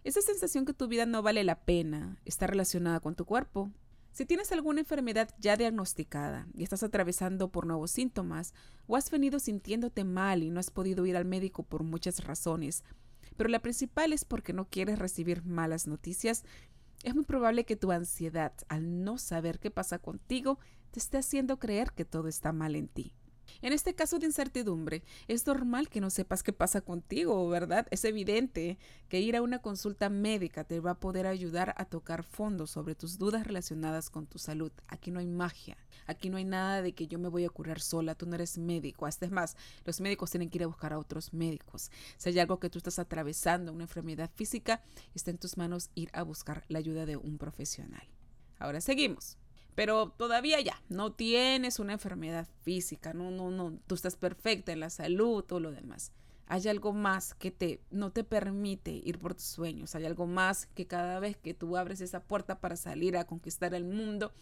¿Esa 0.04 0.22
sensación 0.22 0.66
que 0.66 0.74
tu 0.74 0.88
vida 0.88 1.06
no 1.06 1.22
vale 1.22 1.44
la 1.44 1.64
pena 1.64 2.20
está 2.26 2.48
relacionada 2.48 3.00
con 3.00 3.16
tu 3.16 3.26
cuerpo? 3.26 3.72
Si 4.12 4.26
tienes 4.26 4.52
alguna 4.52 4.82
enfermedad 4.82 5.30
ya 5.40 5.58
diagnosticada 5.58 6.48
y 6.54 6.64
estás 6.64 6.84
atravesando 6.84 7.52
por 7.52 7.66
nuevos 7.66 7.92
síntomas, 7.92 8.54
o 8.86 8.96
has 8.96 9.10
venido 9.10 9.40
sintiéndote 9.40 10.04
mal 10.04 10.44
y 10.44 10.52
no 10.52 10.60
has 10.60 10.70
podido 10.70 11.06
ir 11.06 11.18
al 11.18 11.26
médico 11.26 11.64
por 11.64 11.84
muchas 11.84 12.24
razones, 12.24 12.84
pero 13.38 13.50
la 13.50 13.62
principal 13.62 14.14
es 14.14 14.26
porque 14.26 14.54
no 14.54 14.70
quieres 14.70 15.00
recibir 15.00 15.44
malas 15.46 15.88
noticias, 15.88 16.44
es 17.04 17.16
muy 17.16 17.26
probable 17.26 17.66
que 17.66 17.76
tu 17.76 17.92
ansiedad, 17.92 18.54
al 18.70 19.04
no 19.04 19.18
saber 19.18 19.60
qué 19.60 19.70
pasa 19.70 20.00
contigo, 20.00 20.60
te 20.92 21.00
esté 21.00 21.18
haciendo 21.18 21.60
creer 21.60 21.92
que 21.92 22.06
todo 22.06 22.28
está 22.28 22.54
mal 22.54 22.76
en 22.76 22.88
ti. 22.88 23.14
En 23.62 23.74
este 23.74 23.96
caso 23.96 24.20
de 24.20 24.26
incertidumbre, 24.26 25.04
es 25.28 25.46
normal 25.48 25.90
que 25.90 26.02
no 26.02 26.10
sepas 26.10 26.44
qué 26.44 26.54
pasa 26.54 26.82
contigo, 26.82 27.48
¿verdad? 27.50 27.88
Es 27.92 28.04
evidente 28.06 28.78
que 29.10 29.22
ir 29.22 29.36
a 29.36 29.42
una 29.42 29.60
consulta 29.60 30.10
médica 30.10 30.64
te 30.64 30.80
va 30.80 30.92
a 30.92 31.00
poder 31.00 31.28
ayudar 31.28 31.74
a 31.78 31.86
tocar 31.86 32.24
fondo 32.24 32.68
sobre 32.68 32.96
tus 32.96 33.18
dudas 33.18 33.46
relacionadas 33.46 34.10
con 34.10 34.26
tu 34.26 34.38
salud. 34.38 34.72
Aquí 34.88 35.12
no 35.12 35.20
hay 35.20 35.28
magia, 35.28 35.78
aquí 36.08 36.30
no 36.30 36.38
hay 36.38 36.46
nada 36.46 36.82
de 36.82 36.94
que 36.94 37.08
yo 37.08 37.20
me 37.20 37.30
voy 37.30 37.46
a 37.46 37.50
curar 37.50 37.80
sola, 37.80 38.16
tú 38.16 38.26
no 38.26 38.36
eres 38.36 38.58
médico. 38.58 39.06
Hasta 39.06 39.26
es 39.26 39.32
más, 39.32 39.56
los 39.86 40.02
médicos 40.02 40.32
tienen 40.32 40.50
que 40.50 40.58
ir 40.58 40.64
a 40.64 40.68
buscar 40.68 40.94
a 40.94 41.00
otros 41.00 41.34
médicos. 41.34 41.92
Si 42.18 42.30
hay 42.30 42.40
algo 42.40 42.60
que 42.60 42.70
tú 42.70 42.80
estás 42.80 43.00
atravesando, 43.00 43.72
una 43.72 43.84
enfermedad 43.84 44.30
física, 44.34 44.82
está 45.14 45.32
en 45.32 45.38
tus 45.38 45.58
manos 45.58 45.90
ir 45.96 46.10
a 46.14 46.24
buscar 46.24 46.64
la 46.68 46.80
ayuda 46.80 47.06
de 47.06 47.18
un 47.18 47.38
profesional. 47.38 48.08
Ahora 48.60 48.82
seguimos. 48.82 49.38
Pero 49.76 50.12
todavía 50.12 50.60
ya, 50.62 50.82
no 50.90 51.14
tienes 51.14 51.80
una 51.80 51.94
enfermedad 51.94 52.48
física, 52.62 53.14
no, 53.14 53.32
no, 53.32 53.52
no, 53.52 53.80
tú 53.88 53.96
estás 53.96 54.16
perfecta 54.16 54.72
en 54.72 54.80
la 54.80 54.90
salud, 54.90 55.44
todo 55.44 55.60
lo 55.60 55.72
demás. 55.72 56.12
Hay 56.48 56.68
algo 56.68 56.94
más 56.94 57.34
que 57.34 57.52
te, 57.52 57.82
no 57.90 58.12
te 58.12 58.24
permite 58.24 58.92
ir 58.92 59.18
por 59.18 59.34
tus 59.34 59.46
sueños, 59.46 59.96
hay 59.96 60.06
algo 60.06 60.28
más 60.28 60.68
que 60.68 60.86
cada 60.86 61.20
vez 61.20 61.38
que 61.38 61.54
tú 61.54 61.78
abres 61.78 62.02
esa 62.02 62.22
puerta 62.24 62.60
para 62.60 62.76
salir 62.76 63.18
a 63.18 63.26
conquistar 63.26 63.74
el 63.74 63.86
mundo, 63.86 64.34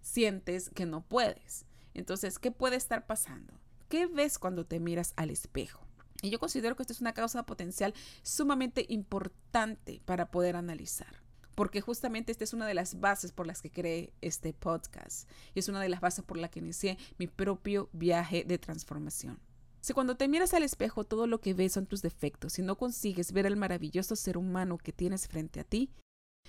sientes 0.00 0.70
que 0.70 0.86
no 0.86 1.02
puedes. 1.02 1.66
Entonces, 1.94 2.38
¿qué 2.38 2.52
puede 2.52 2.76
estar 2.76 3.06
pasando? 3.06 3.58
¿qué 3.88 4.06
ves 4.06 4.38
cuando 4.38 4.64
te 4.66 4.80
miras 4.80 5.12
al 5.16 5.30
espejo? 5.30 5.80
Y 6.22 6.30
yo 6.30 6.38
considero 6.38 6.76
que 6.76 6.82
esto 6.82 6.92
es 6.92 7.00
una 7.00 7.14
causa 7.14 7.44
potencial 7.44 7.94
sumamente 8.22 8.84
importante 8.88 10.00
para 10.04 10.30
poder 10.30 10.56
analizar 10.56 11.22
porque 11.58 11.80
justamente 11.80 12.30
esta 12.30 12.44
es 12.44 12.52
una 12.52 12.68
de 12.68 12.74
las 12.74 13.00
bases 13.00 13.32
por 13.32 13.48
las 13.48 13.62
que 13.62 13.72
creé 13.72 14.12
este 14.20 14.52
podcast 14.52 15.28
y 15.56 15.58
es 15.58 15.68
una 15.68 15.80
de 15.80 15.88
las 15.88 16.00
bases 16.00 16.24
por 16.24 16.36
las 16.38 16.50
que 16.50 16.60
inicié 16.60 16.96
mi 17.18 17.26
propio 17.26 17.88
viaje 17.92 18.44
de 18.44 18.58
transformación. 18.58 19.40
Si 19.80 19.92
cuando 19.92 20.16
te 20.16 20.28
miras 20.28 20.54
al 20.54 20.62
espejo 20.62 21.02
todo 21.02 21.26
lo 21.26 21.40
que 21.40 21.54
ves 21.54 21.72
son 21.72 21.86
tus 21.86 22.00
defectos 22.00 22.60
y 22.60 22.62
no 22.62 22.78
consigues 22.78 23.32
ver 23.32 23.44
el 23.44 23.56
maravilloso 23.56 24.14
ser 24.14 24.38
humano 24.38 24.78
que 24.78 24.92
tienes 24.92 25.26
frente 25.26 25.58
a 25.58 25.64
ti, 25.64 25.90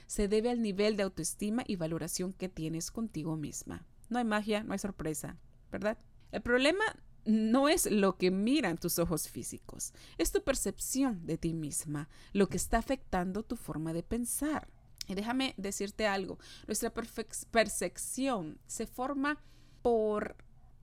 se 0.05 0.27
debe 0.27 0.51
al 0.51 0.61
nivel 0.61 0.95
de 0.95 1.01
autoestima 1.01 1.63
y 1.65 1.75
valoración 1.75 2.31
que 2.31 2.47
tienes 2.47 2.91
contigo 2.91 3.35
misma. 3.35 3.87
No 4.09 4.19
hay 4.19 4.25
magia, 4.25 4.63
no 4.63 4.73
hay 4.73 4.79
sorpresa, 4.79 5.39
¿verdad? 5.71 5.97
El 6.31 6.43
problema 6.43 6.83
no 7.25 7.67
es 7.67 7.89
lo 7.89 8.15
que 8.15 8.29
miran 8.29 8.77
tus 8.77 8.99
ojos 8.99 9.27
físicos, 9.27 9.91
es 10.19 10.31
tu 10.31 10.43
percepción 10.43 11.25
de 11.25 11.39
ti 11.39 11.55
misma, 11.55 12.09
lo 12.31 12.47
que 12.47 12.57
está 12.57 12.77
afectando 12.77 13.41
tu 13.41 13.55
forma 13.55 13.91
de 13.91 14.03
pensar. 14.03 14.69
Y 15.09 15.15
déjame 15.15 15.55
decirte 15.57 16.05
algo, 16.05 16.37
nuestra 16.67 16.93
percepción 16.93 18.59
se 18.67 18.85
forma 18.85 19.41
por 19.81 20.37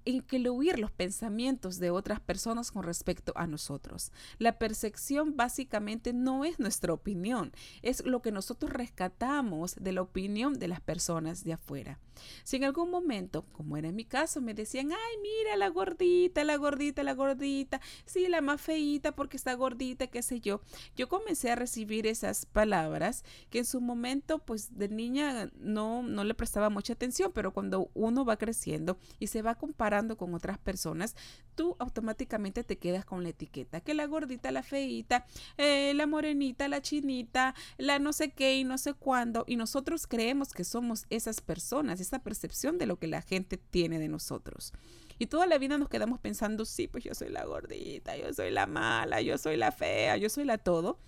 incluir 0.07 0.79
los 0.79 0.91
pensamientos 0.91 1.79
de 1.79 1.91
otras 1.91 2.21
personas 2.21 2.71
con 2.71 2.85
respecto 2.85 3.33
a 3.37 3.47
nosotros. 3.47 4.13
La 4.39 4.59
percepción 4.59 5.37
básicamente 5.37 6.13
no 6.13 6.45
es 6.45 6.59
nuestra 6.59 6.93
opinión, 6.93 7.53
es 7.83 8.05
lo 8.07 8.23
que 8.23 8.33
nosotros 8.33 8.73
rescatamos 8.73 9.75
de 9.75 9.93
la 9.93 10.03
opinión 10.03 10.59
de 10.59 10.69
las 10.69 10.81
personas 10.81 11.45
de 11.45 11.53
afuera. 11.53 11.99
Si 12.45 12.57
en 12.57 12.65
algún 12.65 12.91
momento, 12.91 13.45
como 13.53 13.77
era 13.77 13.89
en 13.89 13.97
mi 13.97 14.05
caso, 14.05 14.41
me 14.41 14.55
decían, 14.55 14.91
ay, 14.93 15.17
mira 15.21 15.57
la 15.57 15.69
gordita, 15.69 16.45
la 16.45 16.57
gordita, 16.57 17.03
la 17.03 17.13
gordita, 17.13 17.81
sí, 18.07 18.29
la 18.29 18.41
más 18.41 18.61
feita 18.61 19.13
porque 19.13 19.37
está 19.37 19.53
gordita, 19.55 20.07
qué 20.07 20.23
sé 20.23 20.41
yo, 20.41 20.63
yo 20.97 21.09
comencé 21.09 21.51
a 21.51 21.57
recibir 21.57 22.07
esas 22.07 22.47
palabras 22.47 23.25
que 23.51 23.59
en 23.59 23.65
su 23.65 23.81
momento, 23.81 24.39
pues 24.39 24.79
de 24.79 24.89
niña 24.89 25.51
no, 25.59 26.03
no 26.03 26.25
le 26.25 26.35
prestaba 26.35 26.71
mucha 26.71 26.95
atención, 26.95 27.33
pero 27.35 27.53
cuando 27.53 27.91
uno 27.93 28.25
va 28.25 28.37
creciendo 28.37 28.99
y 29.19 29.27
se 29.27 29.43
va 29.43 29.57
comparando, 29.57 29.96
con 30.17 30.35
otras 30.35 30.59
personas, 30.59 31.17
tú 31.55 31.77
automáticamente 31.79 32.65
te 32.65 32.79
quedas 32.79 33.05
con 33.05 33.23
la 33.23 33.31
etiqueta, 33.31 33.81
que 33.81 33.95
la 33.95 34.07
gordita, 34.07 34.51
la 34.51 34.63
feita, 34.63 35.25
eh, 35.57 35.93
la 35.95 36.07
morenita, 36.07 36.69
la 36.69 36.83
chinita, 36.83 37.55
la 37.79 37.99
no 37.99 38.13
sé 38.13 38.31
qué 38.31 38.57
y 38.57 38.65
no 38.65 38.79
sé 38.79 38.95
cuándo, 38.95 39.45
y 39.47 39.57
nosotros 39.57 40.07
creemos 40.07 40.53
que 40.53 40.65
somos 40.65 41.07
esas 41.11 41.41
personas, 41.41 42.01
esa 42.01 42.19
percepción 42.19 42.79
de 42.79 42.87
lo 42.87 42.99
que 42.99 43.07
la 43.07 43.23
gente 43.23 43.57
tiene 43.57 43.99
de 43.99 44.09
nosotros. 44.09 44.73
Y 45.19 45.27
toda 45.27 45.47
la 45.47 45.59
vida 45.59 45.79
nos 45.79 45.89
quedamos 45.89 46.21
pensando, 46.21 46.65
sí, 46.65 46.89
pues 46.89 47.05
yo 47.05 47.15
soy 47.15 47.31
la 47.31 47.45
gordita, 47.45 48.17
yo 48.17 48.33
soy 48.35 48.51
la 48.51 48.67
mala, 48.67 49.23
yo 49.23 49.39
soy 49.39 49.57
la 49.57 49.73
fea, 49.73 50.17
yo 50.19 50.29
soy 50.29 50.45
la 50.45 50.59
todo. 50.59 50.99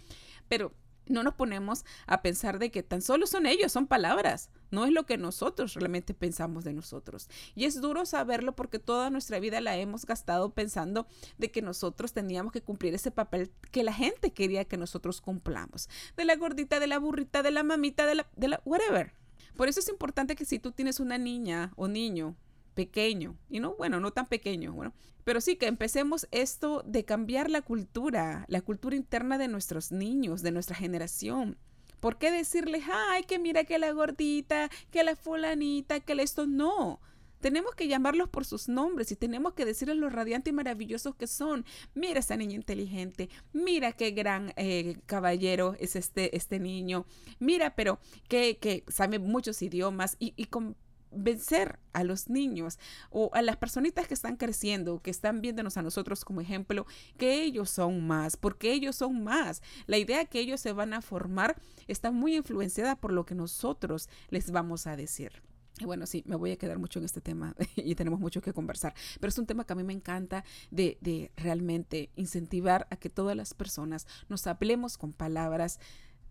Pero 0.49 0.73
no 1.09 1.23
nos 1.23 1.35
ponemos 1.35 1.85
a 2.07 2.23
pensar 2.23 2.59
de 2.59 2.71
que 2.71 2.83
tan 2.83 3.03
solo 3.03 3.27
son 3.27 3.47
ellos, 3.47 3.73
son 3.73 3.87
palabras, 3.87 4.51
no 4.71 4.85
es 4.85 4.93
lo 4.93 5.07
que 5.07 5.19
nosotros 5.19 5.75
realmente 5.75 6.15
pensamos 6.15 6.65
de 6.65 6.73
nosotros. 6.73 7.29
Y 7.55 7.65
es 7.65 7.81
duro 7.81 8.07
saberlo 8.07 8.55
porque 8.55 8.79
toda 8.79 9.11
nuestra 9.11 9.39
vida 9.41 9.61
la 9.61 9.77
hemos 9.77 10.07
gastado 10.07 10.51
pensando 10.51 11.07
de 11.39 11.51
que 11.51 11.63
nosotros 11.63 12.13
teníamos 12.13 12.53
que 12.53 12.63
cumplir 12.63 12.95
ese 12.95 13.11
papel 13.11 13.51
que 13.71 13.83
la 13.83 13.93
gente 13.93 14.33
quería 14.33 14.65
que 14.65 14.77
nosotros 14.77 15.21
cumplamos. 15.21 15.89
De 16.17 16.25
la 16.25 16.37
gordita, 16.37 16.81
de 16.81 16.87
la 16.87 16.99
burrita, 16.99 17.43
de 17.43 17.51
la 17.51 17.63
mamita, 17.63 18.07
de 18.07 18.17
la, 18.17 18.27
de 18.37 18.49
la 18.49 18.61
whatever. 18.65 19.13
Por 19.57 19.69
eso 19.69 19.81
es 19.81 19.89
importante 19.89 20.37
que 20.37 20.45
si 20.45 20.59
tú 20.59 20.73
tienes 20.73 21.01
una 21.01 21.19
niña 21.19 21.73
o 21.77 21.89
niño 21.89 22.37
pequeño, 22.79 23.37
y 23.51 23.59
no, 23.59 23.75
bueno, 23.75 23.99
no 23.99 24.13
tan 24.13 24.27
pequeño, 24.27 24.73
bueno, 24.73 24.95
pero 25.25 25.41
sí 25.41 25.57
que 25.57 25.67
empecemos 25.67 26.29
esto 26.31 26.85
de 26.87 27.05
cambiar 27.05 27.51
la 27.51 27.61
cultura, 27.61 28.45
la 28.47 28.61
cultura 28.61 28.95
interna 28.95 29.37
de 29.37 29.49
nuestros 29.49 29.91
niños, 29.91 30.43
de 30.43 30.53
nuestra 30.53 30.77
generación. 30.77 31.59
¿Por 31.99 32.19
qué 32.19 32.31
decirles, 32.31 32.85
ay, 32.89 33.25
que 33.25 33.41
mira 33.41 33.65
que 33.65 33.81
la 33.81 33.91
gordita, 33.91 34.71
que 34.93 35.03
la 35.03 35.17
fulanita, 35.17 35.99
que 35.99 36.13
esto? 36.23 36.47
No. 36.47 37.01
Tenemos 37.41 37.75
que 37.75 37.89
llamarlos 37.89 38.29
por 38.29 38.45
sus 38.45 38.69
nombres 38.69 39.11
y 39.11 39.17
tenemos 39.17 39.55
que 39.55 39.65
decirles 39.65 39.97
lo 39.97 40.09
radiante 40.09 40.51
y 40.51 40.53
maravillosos 40.53 41.17
que 41.17 41.27
son. 41.27 41.65
Mira 41.95 42.21
esa 42.21 42.37
niña 42.37 42.55
inteligente, 42.55 43.29
mira 43.53 43.91
qué 43.95 44.13
gran 44.13 44.53
eh, 44.55 44.99
caballero 45.07 45.75
es 45.81 45.97
este, 45.97 46.37
este 46.37 46.61
niño, 46.61 47.07
mira, 47.41 47.75
pero 47.75 47.99
que, 48.29 48.59
que 48.59 48.85
sabe 48.87 49.19
muchos 49.19 49.63
idiomas 49.63 50.17
y, 50.21 50.33
y 50.37 50.45
con 50.45 50.77
vencer 51.11 51.79
a 51.93 52.05
los 52.05 52.29
niños 52.29 52.79
o 53.11 53.31
a 53.33 53.43
las 53.43 53.57
personitas 53.57 54.07
que 54.07 54.15
están 54.15 54.37
creciendo, 54.37 55.01
que 55.01 55.11
están 55.11 55.41
viéndonos 55.41 55.77
a 55.77 55.83
nosotros 55.83 56.25
como 56.25 56.41
ejemplo, 56.41 56.87
que 57.17 57.43
ellos 57.43 57.71
son 57.71 58.07
más, 58.07 58.37
porque 58.37 58.73
ellos 58.73 58.97
son 58.97 59.25
más. 59.25 59.63
La 59.87 59.99
idea 59.99 60.25
que 60.25 60.41
ellos 60.41 60.61
se 60.61 60.73
van 60.73 60.95
a 60.95 61.03
formar 61.03 61.61
está 61.87 62.11
muy 62.11 62.37
influenciada 62.37 62.97
por 62.97 63.13
lo 63.13 63.25
que 63.25 63.35
nosotros 63.35 64.09
les 64.31 64.51
vamos 64.51 64.87
a 64.87 64.97
decir. 64.97 65.43
Y 65.81 65.85
bueno, 65.85 66.07
sí, 66.07 66.25
me 66.27 66.37
voy 66.37 66.51
a 66.51 66.57
quedar 66.57 66.79
mucho 66.79 66.99
en 66.99 67.05
este 67.05 67.21
tema 67.21 67.55
y 67.77 67.95
tenemos 67.95 68.21
mucho 68.21 68.41
que 68.41 68.53
conversar, 68.53 68.95
pero 69.21 69.29
es 69.29 69.39
un 69.39 69.47
tema 69.47 69.65
que 69.65 69.73
a 69.73 69.77
mí 69.77 69.85
me 69.85 69.93
encanta 69.93 70.45
de, 70.71 70.99
de 71.01 71.33
realmente 71.37 72.11
incentivar 72.17 72.87
a 72.91 72.97
que 72.97 73.11
todas 73.11 73.37
las 73.37 73.55
personas 73.55 74.07
nos 74.29 74.47
hablemos 74.47 74.99
con 74.99 75.13
palabras 75.13 75.79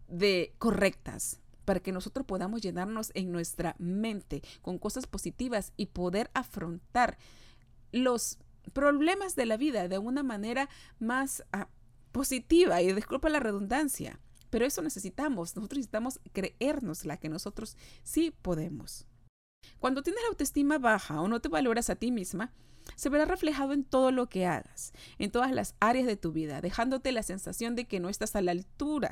de 0.07 0.53
correctas, 0.57 1.39
para 1.67 1.81
que 1.81 1.91
nosotros 1.91 2.25
podamos 2.25 2.61
llenarnos 2.61 3.11
en 3.13 3.29
nuestra 3.33 3.75
mente 3.77 4.41
con 4.61 4.77
cosas 4.79 5.05
positivas 5.05 5.73
y 5.75 5.87
poder 5.87 6.31
afrontar 6.33 7.17
los 7.91 8.39
problemas 8.71 9.35
de 9.35 9.45
la 9.45 9.57
vida 9.57 9.89
de 9.89 9.97
una 9.97 10.23
manera 10.23 10.69
más 10.97 11.43
ah, 11.51 11.67
positiva 12.13 12.81
y 12.81 12.93
disculpa 12.93 13.27
la 13.27 13.41
redundancia. 13.41 14.17
Pero 14.49 14.65
eso 14.65 14.81
necesitamos, 14.81 15.57
nosotros 15.57 15.79
necesitamos 15.79 16.21
creernos 16.31 17.03
la 17.03 17.17
que 17.17 17.27
nosotros 17.27 17.75
sí 18.01 18.33
podemos. 18.41 19.05
Cuando 19.79 20.03
tienes 20.03 20.21
la 20.21 20.29
autoestima 20.29 20.77
baja 20.77 21.19
o 21.19 21.27
no 21.27 21.41
te 21.41 21.49
valoras 21.49 21.89
a 21.89 21.97
ti 21.97 22.13
misma, 22.13 22.53
se 22.95 23.09
verá 23.09 23.25
reflejado 23.25 23.73
en 23.73 23.83
todo 23.83 24.13
lo 24.13 24.29
que 24.29 24.45
hagas, 24.45 24.93
en 25.19 25.31
todas 25.31 25.51
las 25.51 25.75
áreas 25.81 26.07
de 26.07 26.15
tu 26.15 26.31
vida, 26.31 26.61
dejándote 26.61 27.11
la 27.11 27.23
sensación 27.23 27.75
de 27.75 27.89
que 27.89 27.99
no 27.99 28.07
estás 28.07 28.37
a 28.37 28.41
la 28.41 28.51
altura 28.51 29.11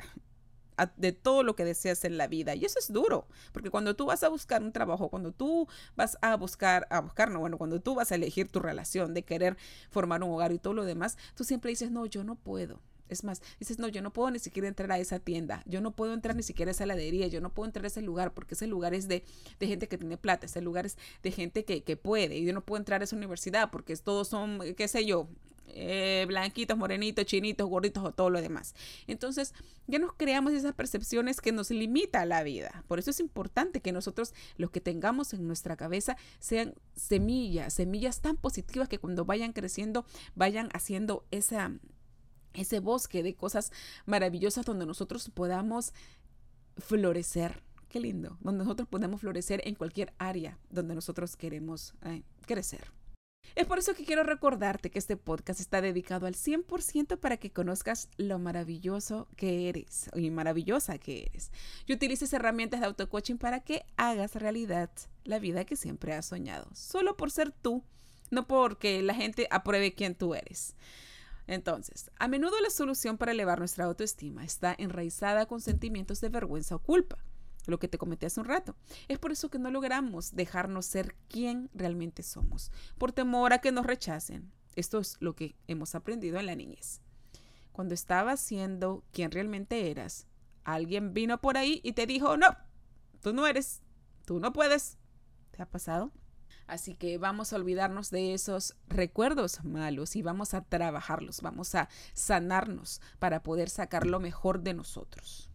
de 0.96 1.12
todo 1.12 1.42
lo 1.42 1.56
que 1.56 1.64
deseas 1.64 2.04
en 2.04 2.18
la 2.18 2.26
vida. 2.26 2.54
Y 2.54 2.64
eso 2.64 2.78
es 2.78 2.92
duro, 2.92 3.26
porque 3.52 3.70
cuando 3.70 3.96
tú 3.96 4.06
vas 4.06 4.22
a 4.22 4.28
buscar 4.28 4.62
un 4.62 4.72
trabajo, 4.72 5.08
cuando 5.08 5.32
tú 5.32 5.68
vas 5.96 6.18
a 6.20 6.36
buscar, 6.36 6.86
a 6.90 7.00
buscar, 7.00 7.30
no, 7.30 7.40
bueno, 7.40 7.58
cuando 7.58 7.80
tú 7.80 7.94
vas 7.94 8.12
a 8.12 8.16
elegir 8.16 8.48
tu 8.48 8.60
relación 8.60 9.14
de 9.14 9.22
querer 9.22 9.56
formar 9.90 10.22
un 10.22 10.32
hogar 10.32 10.52
y 10.52 10.58
todo 10.58 10.74
lo 10.74 10.84
demás, 10.84 11.16
tú 11.34 11.44
siempre 11.44 11.70
dices, 11.70 11.90
no, 11.90 12.06
yo 12.06 12.24
no 12.24 12.36
puedo. 12.36 12.80
Es 13.08 13.22
más, 13.22 13.40
dices, 13.60 13.78
no, 13.78 13.86
yo 13.88 14.02
no 14.02 14.12
puedo 14.12 14.30
ni 14.32 14.40
siquiera 14.40 14.66
entrar 14.66 14.90
a 14.90 14.98
esa 14.98 15.20
tienda, 15.20 15.62
yo 15.64 15.80
no 15.80 15.92
puedo 15.94 16.12
entrar 16.12 16.34
ni 16.34 16.42
siquiera 16.42 16.70
a 16.70 16.72
esa 16.72 16.84
heladería, 16.84 17.28
yo 17.28 17.40
no 17.40 17.54
puedo 17.54 17.66
entrar 17.66 17.84
a 17.84 17.88
ese 17.88 18.02
lugar 18.02 18.34
porque 18.34 18.54
ese 18.54 18.66
lugar 18.66 18.94
es 18.94 19.06
de, 19.06 19.22
de 19.60 19.66
gente 19.68 19.86
que 19.86 19.96
tiene 19.96 20.16
plata, 20.16 20.46
ese 20.46 20.60
lugar 20.60 20.86
es 20.86 20.98
de 21.22 21.30
gente 21.30 21.64
que, 21.64 21.84
que 21.84 21.96
puede, 21.96 22.36
y 22.36 22.44
yo 22.44 22.52
no 22.52 22.62
puedo 22.64 22.78
entrar 22.78 23.00
a 23.02 23.04
esa 23.04 23.14
universidad 23.14 23.70
porque 23.70 23.96
todos 23.96 24.26
son, 24.26 24.58
qué 24.76 24.88
sé 24.88 25.06
yo, 25.06 25.28
eh, 25.68 26.24
blanquitos, 26.28 26.76
morenitos, 26.76 27.24
chinitos, 27.24 27.68
gorditos 27.68 28.04
o 28.04 28.12
todo 28.12 28.30
lo 28.30 28.40
demás. 28.40 28.74
Entonces, 29.06 29.52
ya 29.86 29.98
nos 29.98 30.12
creamos 30.14 30.52
esas 30.52 30.74
percepciones 30.74 31.40
que 31.40 31.52
nos 31.52 31.70
limita 31.70 32.24
la 32.24 32.42
vida. 32.42 32.84
Por 32.88 32.98
eso 32.98 33.10
es 33.10 33.20
importante 33.20 33.80
que 33.80 33.92
nosotros 33.92 34.34
lo 34.56 34.70
que 34.70 34.80
tengamos 34.80 35.32
en 35.32 35.46
nuestra 35.46 35.76
cabeza 35.76 36.16
sean 36.38 36.74
semillas, 36.94 37.74
semillas 37.74 38.20
tan 38.20 38.36
positivas 38.36 38.88
que 38.88 38.98
cuando 38.98 39.24
vayan 39.24 39.52
creciendo 39.52 40.06
vayan 40.34 40.68
haciendo 40.72 41.24
esa, 41.30 41.72
ese 42.54 42.80
bosque 42.80 43.22
de 43.22 43.34
cosas 43.34 43.72
maravillosas 44.06 44.64
donde 44.64 44.86
nosotros 44.86 45.30
podamos 45.30 45.92
florecer. 46.78 47.62
Qué 47.88 48.00
lindo, 48.00 48.36
donde 48.40 48.64
nosotros 48.64 48.88
podemos 48.88 49.20
florecer 49.20 49.62
en 49.64 49.76
cualquier 49.76 50.12
área 50.18 50.58
donde 50.70 50.94
nosotros 50.94 51.36
queremos 51.36 51.94
eh, 52.02 52.22
crecer. 52.46 52.95
Es 53.54 53.66
por 53.66 53.78
eso 53.78 53.94
que 53.94 54.04
quiero 54.04 54.22
recordarte 54.22 54.90
que 54.90 54.98
este 54.98 55.16
podcast 55.16 55.60
está 55.60 55.80
dedicado 55.80 56.26
al 56.26 56.34
100% 56.34 57.18
para 57.18 57.36
que 57.36 57.50
conozcas 57.50 58.08
lo 58.16 58.38
maravilloso 58.38 59.28
que 59.36 59.68
eres 59.68 60.10
y 60.14 60.30
maravillosa 60.30 60.98
que 60.98 61.24
eres. 61.24 61.52
Y 61.86 61.94
utilices 61.94 62.32
herramientas 62.32 62.80
de 62.80 62.86
auto-coaching 62.86 63.36
para 63.36 63.60
que 63.60 63.86
hagas 63.96 64.34
realidad 64.34 64.90
la 65.24 65.38
vida 65.38 65.64
que 65.64 65.76
siempre 65.76 66.12
has 66.12 66.26
soñado, 66.26 66.68
solo 66.74 67.16
por 67.16 67.30
ser 67.30 67.50
tú, 67.50 67.82
no 68.30 68.46
porque 68.46 69.02
la 69.02 69.14
gente 69.14 69.46
apruebe 69.50 69.94
quién 69.94 70.14
tú 70.14 70.34
eres. 70.34 70.74
Entonces, 71.46 72.10
a 72.18 72.28
menudo 72.28 72.60
la 72.60 72.70
solución 72.70 73.18
para 73.18 73.32
elevar 73.32 73.58
nuestra 73.58 73.84
autoestima 73.84 74.44
está 74.44 74.74
enraizada 74.76 75.46
con 75.46 75.60
sentimientos 75.60 76.20
de 76.20 76.28
vergüenza 76.28 76.74
o 76.74 76.80
culpa 76.80 77.18
lo 77.66 77.78
que 77.78 77.88
te 77.88 77.98
comenté 77.98 78.26
hace 78.26 78.40
un 78.40 78.46
rato. 78.46 78.76
Es 79.08 79.18
por 79.18 79.32
eso 79.32 79.50
que 79.50 79.58
no 79.58 79.70
logramos 79.70 80.34
dejarnos 80.34 80.86
ser 80.86 81.14
quien 81.28 81.70
realmente 81.74 82.22
somos, 82.22 82.70
por 82.98 83.12
temor 83.12 83.52
a 83.52 83.60
que 83.60 83.72
nos 83.72 83.86
rechacen. 83.86 84.52
Esto 84.74 84.98
es 84.98 85.16
lo 85.20 85.34
que 85.34 85.56
hemos 85.66 85.94
aprendido 85.94 86.38
en 86.38 86.46
la 86.46 86.54
niñez. 86.54 87.00
Cuando 87.72 87.94
estabas 87.94 88.40
siendo 88.40 89.04
quien 89.12 89.30
realmente 89.30 89.90
eras, 89.90 90.26
alguien 90.64 91.14
vino 91.14 91.40
por 91.40 91.56
ahí 91.56 91.80
y 91.82 91.92
te 91.92 92.06
dijo, 92.06 92.36
no, 92.36 92.56
tú 93.20 93.32
no 93.32 93.46
eres, 93.46 93.82
tú 94.24 94.40
no 94.40 94.52
puedes. 94.52 94.98
¿Te 95.50 95.62
ha 95.62 95.66
pasado? 95.66 96.12
Así 96.66 96.94
que 96.94 97.16
vamos 97.18 97.52
a 97.52 97.56
olvidarnos 97.56 98.10
de 98.10 98.34
esos 98.34 98.76
recuerdos 98.88 99.64
malos 99.64 100.16
y 100.16 100.22
vamos 100.22 100.52
a 100.52 100.62
trabajarlos, 100.62 101.40
vamos 101.40 101.74
a 101.74 101.88
sanarnos 102.12 103.00
para 103.18 103.42
poder 103.42 103.70
sacar 103.70 104.06
lo 104.06 104.20
mejor 104.20 104.60
de 104.60 104.74
nosotros. 104.74 105.45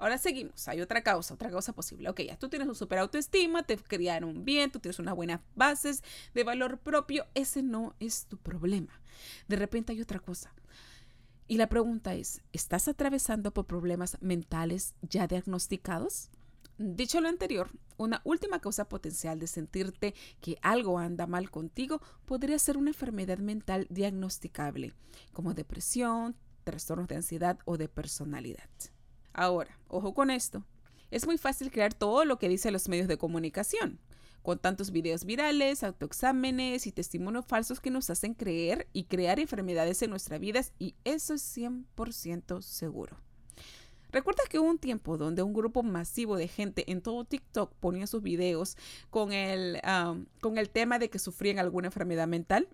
Ahora 0.00 0.16
seguimos, 0.16 0.66
hay 0.66 0.80
otra 0.80 1.02
causa, 1.02 1.34
otra 1.34 1.50
causa 1.50 1.74
posible. 1.74 2.08
Ok, 2.08 2.22
ya 2.22 2.38
tú 2.38 2.48
tienes 2.48 2.66
un 2.66 2.74
super 2.74 2.98
autoestima, 2.98 3.64
te 3.64 3.76
criaron 3.76 4.46
bien, 4.46 4.72
tú 4.72 4.80
tienes 4.80 4.98
unas 4.98 5.14
buenas 5.14 5.42
bases 5.54 6.02
de 6.32 6.42
valor 6.42 6.78
propio, 6.78 7.26
ese 7.34 7.62
no 7.62 7.94
es 8.00 8.24
tu 8.24 8.38
problema. 8.38 8.98
De 9.46 9.56
repente 9.56 9.92
hay 9.92 10.00
otra 10.00 10.18
cosa. 10.18 10.54
Y 11.48 11.58
la 11.58 11.68
pregunta 11.68 12.14
es, 12.14 12.40
¿estás 12.54 12.88
atravesando 12.88 13.52
por 13.52 13.66
problemas 13.66 14.16
mentales 14.22 14.94
ya 15.02 15.26
diagnosticados? 15.26 16.30
Dicho 16.78 17.20
lo 17.20 17.28
anterior, 17.28 17.68
una 17.98 18.22
última 18.24 18.60
causa 18.60 18.88
potencial 18.88 19.38
de 19.38 19.48
sentirte 19.48 20.14
que 20.40 20.56
algo 20.62 20.98
anda 20.98 21.26
mal 21.26 21.50
contigo 21.50 22.00
podría 22.24 22.58
ser 22.58 22.78
una 22.78 22.88
enfermedad 22.88 23.36
mental 23.36 23.86
diagnosticable, 23.90 24.94
como 25.34 25.52
depresión, 25.52 26.36
trastornos 26.64 27.06
de 27.06 27.16
ansiedad 27.16 27.58
o 27.66 27.76
de 27.76 27.90
personalidad. 27.90 28.70
Ahora, 29.32 29.78
ojo 29.88 30.14
con 30.14 30.30
esto. 30.30 30.64
Es 31.10 31.26
muy 31.26 31.38
fácil 31.38 31.70
crear 31.70 31.92
todo 31.92 32.24
lo 32.24 32.38
que 32.38 32.48
dicen 32.48 32.72
los 32.72 32.88
medios 32.88 33.08
de 33.08 33.18
comunicación, 33.18 33.98
con 34.42 34.58
tantos 34.58 34.90
videos 34.90 35.24
virales, 35.24 35.82
autoexámenes 35.82 36.86
y 36.86 36.92
testimonios 36.92 37.44
falsos 37.46 37.80
que 37.80 37.90
nos 37.90 38.10
hacen 38.10 38.34
creer 38.34 38.88
y 38.92 39.04
crear 39.04 39.40
enfermedades 39.40 40.02
en 40.02 40.10
nuestras 40.10 40.40
vidas 40.40 40.72
y 40.78 40.94
eso 41.04 41.34
es 41.34 41.56
100% 41.56 42.62
seguro. 42.62 43.16
Recuerda 44.12 44.42
que 44.48 44.58
hubo 44.58 44.68
un 44.68 44.78
tiempo 44.78 45.16
donde 45.16 45.42
un 45.42 45.52
grupo 45.52 45.82
masivo 45.82 46.36
de 46.36 46.48
gente 46.48 46.90
en 46.90 47.00
todo 47.00 47.24
TikTok 47.24 47.72
ponía 47.74 48.06
sus 48.06 48.22
videos 48.22 48.76
con 49.08 49.32
el, 49.32 49.80
con 50.40 50.58
el 50.58 50.68
tema 50.70 50.98
de 50.98 51.10
que 51.10 51.20
sufrían 51.20 51.58
alguna 51.58 51.88
enfermedad 51.88 52.26
mental. 52.26 52.68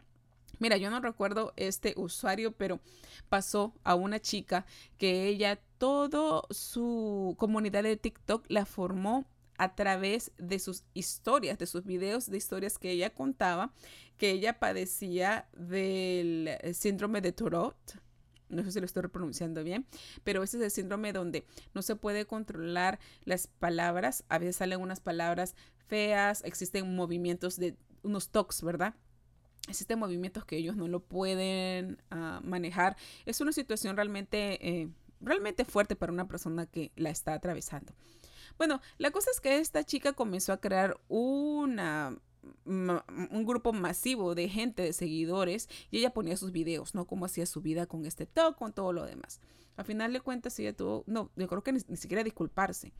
Mira, 0.58 0.76
yo 0.76 0.90
no 0.90 1.00
recuerdo 1.00 1.52
este 1.56 1.94
usuario, 1.96 2.52
pero 2.52 2.80
pasó 3.28 3.74
a 3.84 3.94
una 3.94 4.20
chica 4.20 4.64
que 4.98 5.26
ella, 5.26 5.60
toda 5.78 6.42
su 6.50 7.34
comunidad 7.38 7.82
de 7.82 7.96
TikTok 7.96 8.46
la 8.48 8.64
formó 8.64 9.26
a 9.58 9.74
través 9.74 10.32
de 10.38 10.58
sus 10.58 10.84
historias, 10.94 11.58
de 11.58 11.66
sus 11.66 11.84
videos 11.84 12.30
de 12.30 12.36
historias 12.36 12.78
que 12.78 12.90
ella 12.90 13.10
contaba, 13.10 13.72
que 14.16 14.30
ella 14.30 14.58
padecía 14.58 15.48
del 15.56 16.48
eh, 16.48 16.74
síndrome 16.74 17.20
de 17.20 17.32
Tourette. 17.32 18.00
No 18.48 18.62
sé 18.62 18.70
si 18.70 18.80
lo 18.80 18.86
estoy 18.86 19.08
pronunciando 19.08 19.64
bien, 19.64 19.86
pero 20.22 20.42
ese 20.42 20.58
es 20.58 20.62
el 20.62 20.70
síndrome 20.70 21.12
donde 21.12 21.46
no 21.74 21.82
se 21.82 21.96
puede 21.96 22.26
controlar 22.26 23.00
las 23.24 23.48
palabras. 23.48 24.24
A 24.28 24.38
veces 24.38 24.56
salen 24.56 24.80
unas 24.80 25.00
palabras 25.00 25.56
feas, 25.88 26.44
existen 26.44 26.94
movimientos 26.94 27.56
de 27.56 27.76
unos 28.02 28.28
tocs, 28.28 28.62
¿verdad? 28.62 28.94
Existen 29.68 29.98
movimientos 29.98 30.44
que 30.44 30.56
ellos 30.56 30.76
no 30.76 30.88
lo 30.88 31.00
pueden 31.00 31.98
ah, 32.10 32.40
manejar. 32.42 32.96
Es 33.24 33.40
una 33.40 33.52
situación 33.52 33.96
realmente, 33.96 34.66
eh, 34.66 34.88
realmente 35.20 35.64
fuerte 35.64 35.96
para 35.96 36.12
una 36.12 36.28
persona 36.28 36.66
que 36.66 36.92
la 36.96 37.10
está 37.10 37.34
atravesando. 37.34 37.92
Bueno, 38.58 38.80
la 38.98 39.10
cosa 39.10 39.30
es 39.30 39.40
que 39.40 39.58
esta 39.58 39.84
chica 39.84 40.12
comenzó 40.12 40.52
a 40.52 40.60
crear 40.60 40.98
una 41.08 42.16
un 43.36 43.46
grupo 43.46 43.72
masivo 43.72 44.34
de 44.34 44.48
gente, 44.48 44.82
de 44.82 44.92
seguidores, 44.92 45.68
y 45.90 45.98
ella 45.98 46.12
ponía 46.12 46.36
sus 46.36 46.52
videos, 46.52 46.94
¿no? 46.94 47.06
Cómo 47.06 47.26
hacía 47.26 47.46
su 47.46 47.60
vida 47.60 47.86
con 47.86 48.06
este 48.06 48.26
talk, 48.26 48.56
con 48.56 48.72
todo 48.72 48.92
lo 48.92 49.04
demás. 49.04 49.40
Al 49.76 49.84
final 49.84 50.12
de 50.12 50.20
cuentas, 50.20 50.58
ella 50.58 50.74
tuvo, 50.74 51.04
no, 51.06 51.30
yo 51.36 51.48
creo 51.48 51.62
que 51.62 51.72
ni, 51.72 51.80
ni, 51.88 51.96
siquiera 51.96 52.24
disculparse. 52.24 52.92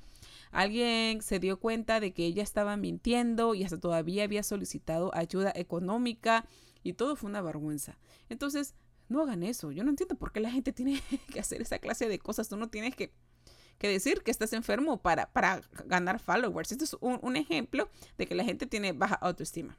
Alguien 0.50 1.22
se 1.22 1.38
dio 1.38 1.58
cuenta 1.58 2.00
de 2.00 2.12
que 2.12 2.26
ella 2.26 2.42
estaba 2.42 2.76
mintiendo 2.76 3.54
y 3.54 3.64
hasta 3.64 3.78
todavía 3.78 4.24
había 4.24 4.42
solicitado 4.42 5.14
ayuda 5.14 5.52
económica 5.54 6.46
y 6.82 6.92
todo 6.92 7.16
fue 7.16 7.30
una 7.30 7.40
vergüenza. 7.40 7.98
Entonces, 8.28 8.74
no 9.08 9.22
hagan 9.22 9.42
eso. 9.42 9.72
Yo 9.72 9.84
no 9.84 9.90
entiendo 9.90 10.16
por 10.16 10.32
qué 10.32 10.40
la 10.40 10.50
gente 10.50 10.72
tiene 10.72 11.00
que 11.32 11.40
hacer 11.40 11.62
esa 11.62 11.78
clase 11.78 12.08
de 12.08 12.18
cosas. 12.18 12.48
Tú 12.48 12.56
no 12.56 12.68
tienes 12.68 12.94
que 12.94 13.12
que 13.78 13.88
decir 13.88 14.22
que 14.22 14.30
estás 14.30 14.52
enfermo 14.52 15.02
para, 15.02 15.32
para 15.32 15.62
ganar 15.84 16.18
followers. 16.18 16.72
Esto 16.72 16.84
es 16.84 16.96
un, 17.00 17.36
ejemplo 17.36 17.88
de 18.16 18.26
que 18.26 18.34
la 18.34 18.44
gente 18.44 18.66
tiene 18.66 18.92
baja 18.92 19.16
autoestima. 19.16 19.76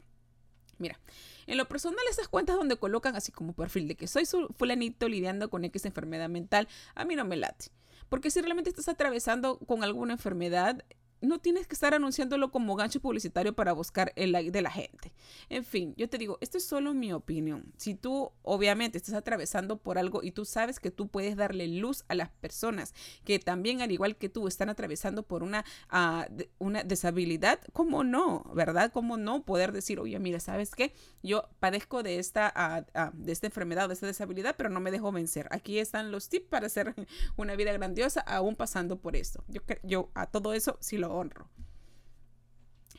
Mira, 0.77 0.99
en 1.47 1.57
lo 1.57 1.67
personal 1.67 1.99
esas 2.09 2.27
cuentas 2.27 2.55
donde 2.55 2.77
colocan 2.77 3.15
así 3.15 3.31
como 3.31 3.53
perfil 3.53 3.87
de 3.87 3.95
que 3.95 4.07
soy 4.07 4.25
su 4.25 4.47
fulanito 4.57 5.07
lidiando 5.07 5.49
con 5.49 5.65
X 5.65 5.85
enfermedad 5.85 6.29
mental, 6.29 6.67
a 6.95 7.05
mí 7.05 7.15
no 7.15 7.25
me 7.25 7.37
late. 7.37 7.71
Porque 8.09 8.31
si 8.31 8.41
realmente 8.41 8.69
estás 8.69 8.87
atravesando 8.87 9.57
con 9.59 9.83
alguna 9.83 10.13
enfermedad, 10.13 10.83
no 11.21 11.39
tienes 11.39 11.67
que 11.67 11.73
estar 11.73 11.93
anunciándolo 11.93 12.51
como 12.51 12.75
gancho 12.75 12.99
publicitario 12.99 13.53
para 13.53 13.73
buscar 13.73 14.13
el 14.15 14.31
like 14.31 14.51
de 14.51 14.61
la 14.61 14.71
gente. 14.71 15.13
En 15.49 15.63
fin, 15.63 15.93
yo 15.97 16.09
te 16.09 16.17
digo, 16.17 16.37
esto 16.41 16.57
es 16.57 16.65
solo 16.65 16.93
mi 16.93 17.13
opinión. 17.13 17.73
Si 17.77 17.95
tú 17.95 18.31
obviamente 18.43 18.97
estás 18.97 19.15
atravesando 19.15 19.77
por 19.77 19.97
algo 19.97 20.23
y 20.23 20.31
tú 20.31 20.45
sabes 20.45 20.79
que 20.79 20.91
tú 20.91 21.07
puedes 21.07 21.35
darle 21.35 21.67
luz 21.67 22.05
a 22.07 22.15
las 22.15 22.29
personas 22.29 22.93
que 23.23 23.39
también 23.39 23.81
al 23.81 23.91
igual 23.91 24.15
que 24.15 24.29
tú 24.29 24.47
están 24.47 24.69
atravesando 24.69 25.23
por 25.23 25.43
una, 25.43 25.65
uh, 25.91 26.43
una 26.59 26.83
deshabilidad, 26.83 27.59
¿cómo 27.73 28.03
no? 28.03 28.43
¿Verdad? 28.53 28.91
¿Cómo 28.91 29.17
no 29.17 29.43
poder 29.43 29.71
decir, 29.71 29.99
oye, 29.99 30.19
mira, 30.19 30.39
¿sabes 30.39 30.75
qué? 30.75 30.93
Yo 31.23 31.49
padezco 31.59 32.03
de 32.03 32.19
esta, 32.19 32.85
uh, 32.95 33.09
de 33.13 33.31
esta 33.31 33.47
enfermedad, 33.47 33.87
de 33.87 33.93
esta 33.95 34.07
deshabilidad, 34.07 34.55
pero 34.57 34.69
no 34.69 34.79
me 34.79 34.91
dejo 34.91 35.11
vencer. 35.11 35.47
Aquí 35.51 35.79
están 35.79 36.11
los 36.11 36.29
tips 36.29 36.47
para 36.47 36.67
hacer 36.67 36.93
una 37.37 37.55
vida 37.55 37.71
grandiosa 37.73 38.21
aún 38.21 38.55
pasando 38.55 38.97
por 38.99 39.15
esto. 39.15 39.43
Yo, 39.47 39.61
yo 39.83 40.09
a 40.13 40.27
todo 40.27 40.53
eso 40.53 40.77
sí 40.81 40.97
lo 40.97 41.06
honro. 41.11 41.49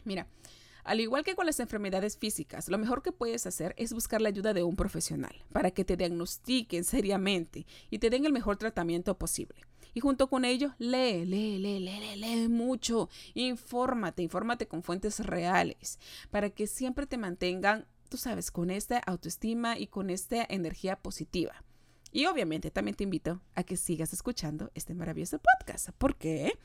Mira, 0.04 0.26
al 0.88 1.00
igual 1.00 1.22
que 1.22 1.34
con 1.34 1.44
las 1.44 1.60
enfermedades 1.60 2.16
físicas, 2.16 2.68
lo 2.68 2.78
mejor 2.78 3.02
que 3.02 3.12
puedes 3.12 3.46
hacer 3.46 3.74
es 3.76 3.92
buscar 3.92 4.22
la 4.22 4.30
ayuda 4.30 4.54
de 4.54 4.62
un 4.62 4.74
profesional 4.74 5.44
para 5.52 5.70
que 5.70 5.84
te 5.84 5.98
diagnostiquen 5.98 6.82
seriamente 6.82 7.66
y 7.90 7.98
te 7.98 8.08
den 8.08 8.24
el 8.24 8.32
mejor 8.32 8.56
tratamiento 8.56 9.18
posible. 9.18 9.60
Y 9.92 10.00
junto 10.00 10.28
con 10.28 10.46
ello, 10.46 10.74
lee, 10.78 11.26
lee, 11.26 11.58
lee, 11.58 11.80
lee, 11.80 12.16
lee, 12.16 12.48
mucho. 12.48 13.10
Infórmate, 13.34 14.22
infórmate 14.22 14.66
con 14.66 14.82
fuentes 14.82 15.20
reales 15.20 15.98
para 16.30 16.48
que 16.48 16.66
siempre 16.66 17.06
te 17.06 17.18
mantengan, 17.18 17.86
tú 18.08 18.16
sabes, 18.16 18.50
con 18.50 18.70
esta 18.70 18.98
autoestima 18.98 19.78
y 19.78 19.88
con 19.88 20.08
esta 20.08 20.46
energía 20.48 20.96
positiva. 20.96 21.64
Y 22.12 22.24
obviamente 22.24 22.70
también 22.70 22.96
te 22.96 23.04
invito 23.04 23.42
a 23.54 23.62
que 23.62 23.76
sigas 23.76 24.14
escuchando 24.14 24.70
este 24.74 24.94
maravilloso 24.94 25.38
podcast. 25.38 25.90
¿Por 25.98 26.16
qué? 26.16 26.46
porque 26.46 26.58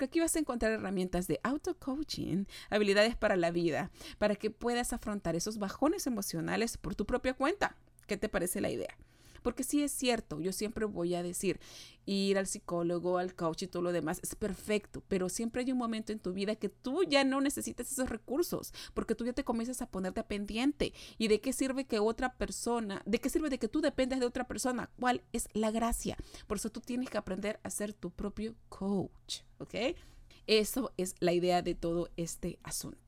aquí 0.00 0.20
vas 0.20 0.34
a 0.36 0.38
encontrar 0.38 0.72
herramientas 0.72 1.26
de 1.26 1.40
auto-coaching, 1.42 2.44
habilidades 2.70 3.16
para 3.16 3.36
la 3.36 3.50
vida, 3.50 3.90
para 4.18 4.36
que 4.36 4.50
puedas 4.50 4.92
afrontar 4.92 5.36
esos 5.36 5.58
bajones 5.58 6.06
emocionales 6.06 6.76
por 6.78 6.94
tu 6.94 7.06
propia 7.06 7.34
cuenta. 7.34 7.76
¿Qué 8.06 8.16
te 8.16 8.28
parece 8.28 8.60
la 8.60 8.70
idea? 8.70 8.96
Porque 9.42 9.64
sí 9.64 9.82
es 9.82 9.92
cierto, 9.92 10.40
yo 10.40 10.52
siempre 10.52 10.84
voy 10.84 11.14
a 11.14 11.22
decir, 11.22 11.60
ir 12.06 12.38
al 12.38 12.46
psicólogo, 12.46 13.18
al 13.18 13.34
coach 13.34 13.62
y 13.62 13.66
todo 13.66 13.82
lo 13.82 13.92
demás 13.92 14.20
es 14.22 14.34
perfecto, 14.34 15.02
pero 15.08 15.28
siempre 15.28 15.62
hay 15.62 15.72
un 15.72 15.78
momento 15.78 16.12
en 16.12 16.18
tu 16.18 16.32
vida 16.32 16.56
que 16.56 16.68
tú 16.68 17.04
ya 17.04 17.24
no 17.24 17.40
necesitas 17.40 17.90
esos 17.90 18.08
recursos, 18.08 18.72
porque 18.94 19.14
tú 19.14 19.24
ya 19.24 19.32
te 19.32 19.44
comienzas 19.44 19.82
a 19.82 19.90
ponerte 19.90 20.22
pendiente. 20.24 20.92
¿Y 21.18 21.28
de 21.28 21.40
qué 21.40 21.52
sirve 21.52 21.84
que 21.86 21.98
otra 21.98 22.34
persona, 22.34 23.02
de 23.06 23.18
qué 23.18 23.28
sirve 23.28 23.50
de 23.50 23.58
que 23.58 23.68
tú 23.68 23.80
dependas 23.80 24.20
de 24.20 24.26
otra 24.26 24.46
persona? 24.46 24.90
¿Cuál 24.98 25.22
es 25.32 25.48
la 25.52 25.70
gracia? 25.70 26.16
Por 26.46 26.56
eso 26.56 26.70
tú 26.70 26.80
tienes 26.80 27.10
que 27.10 27.18
aprender 27.18 27.60
a 27.62 27.70
ser 27.70 27.92
tu 27.92 28.10
propio 28.10 28.54
coach, 28.68 29.40
¿ok? 29.58 29.74
Eso 30.46 30.92
es 30.96 31.14
la 31.20 31.32
idea 31.32 31.62
de 31.62 31.74
todo 31.74 32.08
este 32.16 32.58
asunto. 32.62 33.01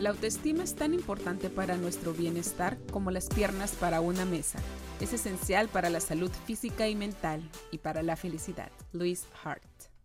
La 0.00 0.10
autoestima 0.10 0.64
es 0.64 0.74
tan 0.74 0.94
importante 0.94 1.48
para 1.48 1.76
nuestro 1.76 2.12
bienestar 2.12 2.76
como 2.90 3.10
las 3.10 3.28
piernas 3.28 3.72
para 3.72 4.00
una 4.00 4.24
mesa. 4.24 4.58
Es 5.00 5.12
esencial 5.12 5.68
para 5.68 5.90
la 5.90 6.00
salud 6.00 6.30
física 6.46 6.88
y 6.88 6.96
mental 6.96 7.42
y 7.70 7.78
para 7.78 8.02
la 8.02 8.16
felicidad. 8.16 8.70
Louis 8.92 9.26
Hart. 9.44 9.62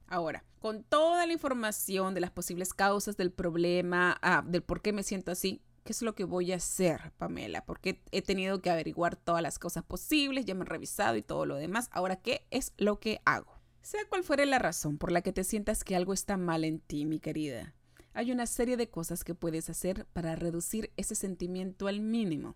Ahora, 0.07 0.43
con 0.59 0.83
toda 0.83 1.25
la 1.25 1.33
información 1.33 2.13
de 2.13 2.21
las 2.21 2.31
posibles 2.31 2.73
causas 2.73 3.17
del 3.17 3.31
problema, 3.31 4.17
ah, 4.21 4.43
del 4.45 4.63
por 4.63 4.81
qué 4.81 4.93
me 4.93 5.03
siento 5.03 5.31
así, 5.31 5.61
¿qué 5.83 5.93
es 5.93 6.01
lo 6.01 6.15
que 6.15 6.23
voy 6.23 6.51
a 6.51 6.57
hacer, 6.57 7.11
Pamela? 7.17 7.65
Porque 7.65 8.01
he 8.11 8.21
tenido 8.21 8.61
que 8.61 8.69
averiguar 8.69 9.15
todas 9.15 9.41
las 9.41 9.59
cosas 9.59 9.83
posibles, 9.83 10.45
ya 10.45 10.53
me 10.53 10.63
he 10.63 10.65
revisado 10.65 11.15
y 11.15 11.23
todo 11.23 11.45
lo 11.45 11.55
demás. 11.55 11.89
Ahora, 11.91 12.17
¿qué 12.17 12.45
es 12.51 12.73
lo 12.77 12.99
que 12.99 13.21
hago? 13.25 13.57
Sea 13.81 14.01
cual 14.09 14.23
fuere 14.23 14.45
la 14.45 14.59
razón 14.59 14.97
por 14.97 15.11
la 15.11 15.21
que 15.21 15.31
te 15.31 15.43
sientas 15.43 15.83
que 15.83 15.95
algo 15.95 16.13
está 16.13 16.35
mal 16.35 16.65
en 16.65 16.79
ti, 16.79 17.05
mi 17.05 17.19
querida, 17.19 17.73
hay 18.17 18.31
una 18.31 18.47
serie 18.47 18.77
de 18.77 18.89
cosas 18.89 19.23
que 19.23 19.35
puedes 19.35 19.69
hacer 19.69 20.07
para 20.11 20.35
reducir 20.35 20.91
ese 20.97 21.13
sentimiento 21.13 21.85
al 21.85 21.99
mínimo 21.99 22.55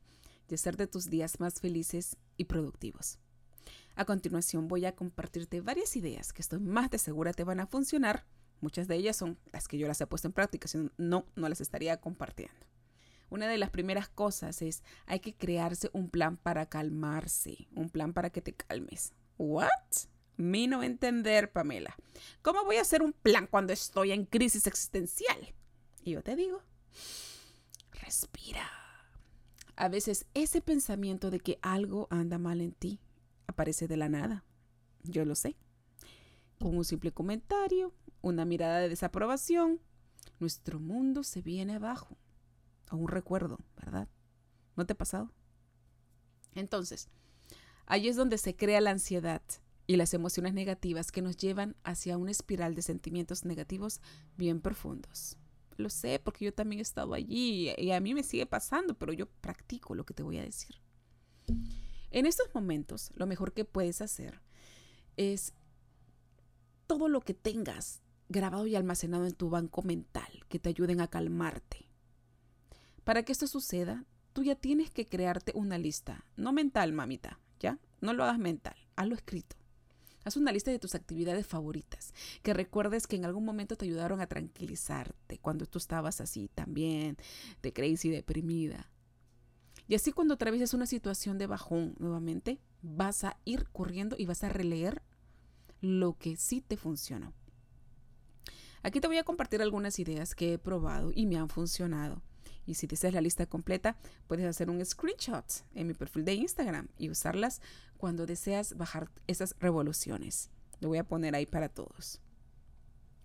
y 0.49 0.55
hacer 0.55 0.75
de 0.75 0.87
tus 0.87 1.07
días 1.11 1.39
más 1.39 1.61
felices 1.61 2.17
y 2.35 2.45
productivos. 2.45 3.19
A 3.95 4.05
continuación 4.05 4.67
voy 4.67 4.85
a 4.85 4.95
compartirte 4.95 5.61
varias 5.61 5.95
ideas 5.95 6.33
que 6.33 6.41
estoy 6.41 6.59
más 6.61 6.89
de 6.89 6.97
segura 6.97 7.31
te 7.31 7.43
van 7.43 7.59
a 7.59 7.67
funcionar. 7.67 8.25
Muchas 8.59 8.87
de 8.87 8.95
ellas 8.95 9.15
son 9.15 9.37
las 9.53 9.67
que 9.67 9.77
yo 9.77 9.87
las 9.87 10.01
he 10.01 10.07
puesto 10.07 10.27
en 10.27 10.33
práctica, 10.33 10.67
si 10.67 10.79
no, 10.97 11.27
no 11.35 11.47
las 11.47 11.61
estaría 11.61 11.97
compartiendo. 11.97 12.65
Una 13.29 13.47
de 13.47 13.59
las 13.59 13.69
primeras 13.69 14.09
cosas 14.09 14.63
es 14.63 14.81
hay 15.05 15.19
que 15.19 15.35
crearse 15.35 15.91
un 15.93 16.09
plan 16.09 16.37
para 16.37 16.69
calmarse, 16.69 17.67
un 17.75 17.91
plan 17.91 18.13
para 18.13 18.31
que 18.31 18.41
te 18.41 18.53
calmes. 18.53 19.13
¿What? 19.37 19.69
Mi 20.41 20.67
no 20.67 20.83
entender, 20.83 21.51
Pamela. 21.51 21.95
¿Cómo 22.41 22.65
voy 22.65 22.77
a 22.77 22.81
hacer 22.81 23.01
un 23.01 23.13
plan 23.13 23.47
cuando 23.47 23.73
estoy 23.73 24.11
en 24.11 24.25
crisis 24.25 24.67
existencial? 24.67 25.53
Y 26.03 26.11
yo 26.11 26.23
te 26.23 26.35
digo, 26.35 26.61
respira. 27.91 28.69
A 29.75 29.87
veces 29.87 30.25
ese 30.33 30.61
pensamiento 30.61 31.31
de 31.31 31.39
que 31.39 31.59
algo 31.61 32.07
anda 32.09 32.37
mal 32.37 32.61
en 32.61 32.71
ti 32.71 32.99
aparece 33.47 33.87
de 33.87 33.97
la 33.97 34.09
nada. 34.09 34.43
Yo 35.03 35.25
lo 35.25 35.35
sé. 35.35 35.55
Con 36.59 36.77
un 36.77 36.85
simple 36.85 37.11
comentario, 37.11 37.93
una 38.21 38.45
mirada 38.45 38.79
de 38.79 38.89
desaprobación, 38.89 39.79
nuestro 40.39 40.79
mundo 40.79 41.23
se 41.23 41.41
viene 41.41 41.75
abajo. 41.75 42.17
O 42.91 42.97
un 42.97 43.07
recuerdo, 43.07 43.59
¿verdad? 43.77 44.07
¿No 44.75 44.85
te 44.85 44.93
ha 44.93 44.97
pasado? 44.97 45.31
Entonces, 46.53 47.09
ahí 47.85 48.07
es 48.07 48.15
donde 48.15 48.37
se 48.37 48.55
crea 48.55 48.81
la 48.81 48.91
ansiedad 48.91 49.41
y 49.91 49.97
las 49.97 50.13
emociones 50.13 50.53
negativas 50.53 51.11
que 51.11 51.21
nos 51.21 51.35
llevan 51.35 51.75
hacia 51.83 52.17
una 52.17 52.31
espiral 52.31 52.75
de 52.75 52.81
sentimientos 52.81 53.43
negativos 53.43 53.99
bien 54.37 54.61
profundos. 54.61 55.35
Lo 55.75 55.89
sé 55.89 56.17
porque 56.17 56.45
yo 56.45 56.53
también 56.53 56.79
he 56.79 56.81
estado 56.81 57.13
allí 57.13 57.73
y 57.77 57.91
a 57.91 57.99
mí 57.99 58.13
me 58.13 58.23
sigue 58.23 58.45
pasando, 58.45 58.97
pero 58.97 59.11
yo 59.11 59.25
practico 59.25 59.93
lo 59.93 60.05
que 60.05 60.13
te 60.13 60.23
voy 60.23 60.37
a 60.37 60.43
decir. 60.43 60.77
En 62.09 62.25
estos 62.25 62.47
momentos, 62.55 63.11
lo 63.15 63.27
mejor 63.27 63.51
que 63.51 63.65
puedes 63.65 63.99
hacer 63.99 64.39
es 65.17 65.51
todo 66.87 67.09
lo 67.09 67.19
que 67.19 67.33
tengas 67.33 68.01
grabado 68.29 68.67
y 68.67 68.77
almacenado 68.77 69.25
en 69.25 69.33
tu 69.33 69.49
banco 69.49 69.81
mental 69.81 70.45
que 70.47 70.57
te 70.59 70.69
ayuden 70.69 71.01
a 71.01 71.09
calmarte. 71.09 71.89
Para 73.03 73.23
que 73.23 73.33
esto 73.33 73.45
suceda, 73.45 74.05
tú 74.31 74.43
ya 74.43 74.55
tienes 74.55 74.89
que 74.89 75.05
crearte 75.05 75.51
una 75.53 75.77
lista, 75.77 76.23
no 76.37 76.53
mental, 76.53 76.93
mamita, 76.93 77.41
¿ya? 77.59 77.77
No 77.99 78.13
lo 78.13 78.23
hagas 78.23 78.39
mental, 78.39 78.77
hazlo 78.95 79.15
escrito. 79.15 79.60
Haz 80.23 80.37
una 80.37 80.51
lista 80.51 80.69
de 80.69 80.79
tus 80.79 80.95
actividades 80.95 81.47
favoritas, 81.47 82.13
que 82.43 82.53
recuerdes 82.53 83.07
que 83.07 83.15
en 83.15 83.25
algún 83.25 83.43
momento 83.43 83.75
te 83.75 83.85
ayudaron 83.85 84.21
a 84.21 84.27
tranquilizarte 84.27 85.39
cuando 85.39 85.65
tú 85.65 85.79
estabas 85.79 86.21
así 86.21 86.49
también, 86.53 87.17
de 87.61 87.73
crazy, 87.73 88.09
deprimida. 88.09 88.89
Y 89.87 89.95
así 89.95 90.11
cuando 90.11 90.35
atravieses 90.35 90.73
una 90.73 90.85
situación 90.85 91.37
de 91.37 91.47
bajón 91.47 91.95
nuevamente, 91.99 92.59
vas 92.81 93.23
a 93.23 93.37
ir 93.45 93.67
corriendo 93.71 94.15
y 94.17 94.25
vas 94.25 94.43
a 94.43 94.49
releer 94.49 95.01
lo 95.81 96.17
que 96.17 96.37
sí 96.37 96.61
te 96.61 96.77
funcionó. 96.77 97.33
Aquí 98.83 98.99
te 98.99 99.07
voy 99.07 99.17
a 99.17 99.23
compartir 99.23 99.61
algunas 99.61 99.99
ideas 99.99 100.33
que 100.33 100.53
he 100.53 100.57
probado 100.57 101.11
y 101.13 101.25
me 101.25 101.37
han 101.37 101.49
funcionado. 101.49 102.21
Y 102.65 102.75
si 102.75 102.87
deseas 102.87 103.13
la 103.13 103.21
lista 103.21 103.45
completa, 103.45 103.97
puedes 104.27 104.45
hacer 104.45 104.69
un 104.69 104.83
screenshot 104.85 105.45
en 105.73 105.87
mi 105.87 105.93
perfil 105.93 106.25
de 106.25 106.33
Instagram 106.35 106.87
y 106.97 107.09
usarlas 107.09 107.61
cuando 107.97 108.25
deseas 108.25 108.77
bajar 108.77 109.09
esas 109.27 109.55
revoluciones. 109.59 110.49
Lo 110.79 110.89
voy 110.89 110.97
a 110.97 111.07
poner 111.07 111.35
ahí 111.35 111.45
para 111.45 111.69
todos. 111.69 112.21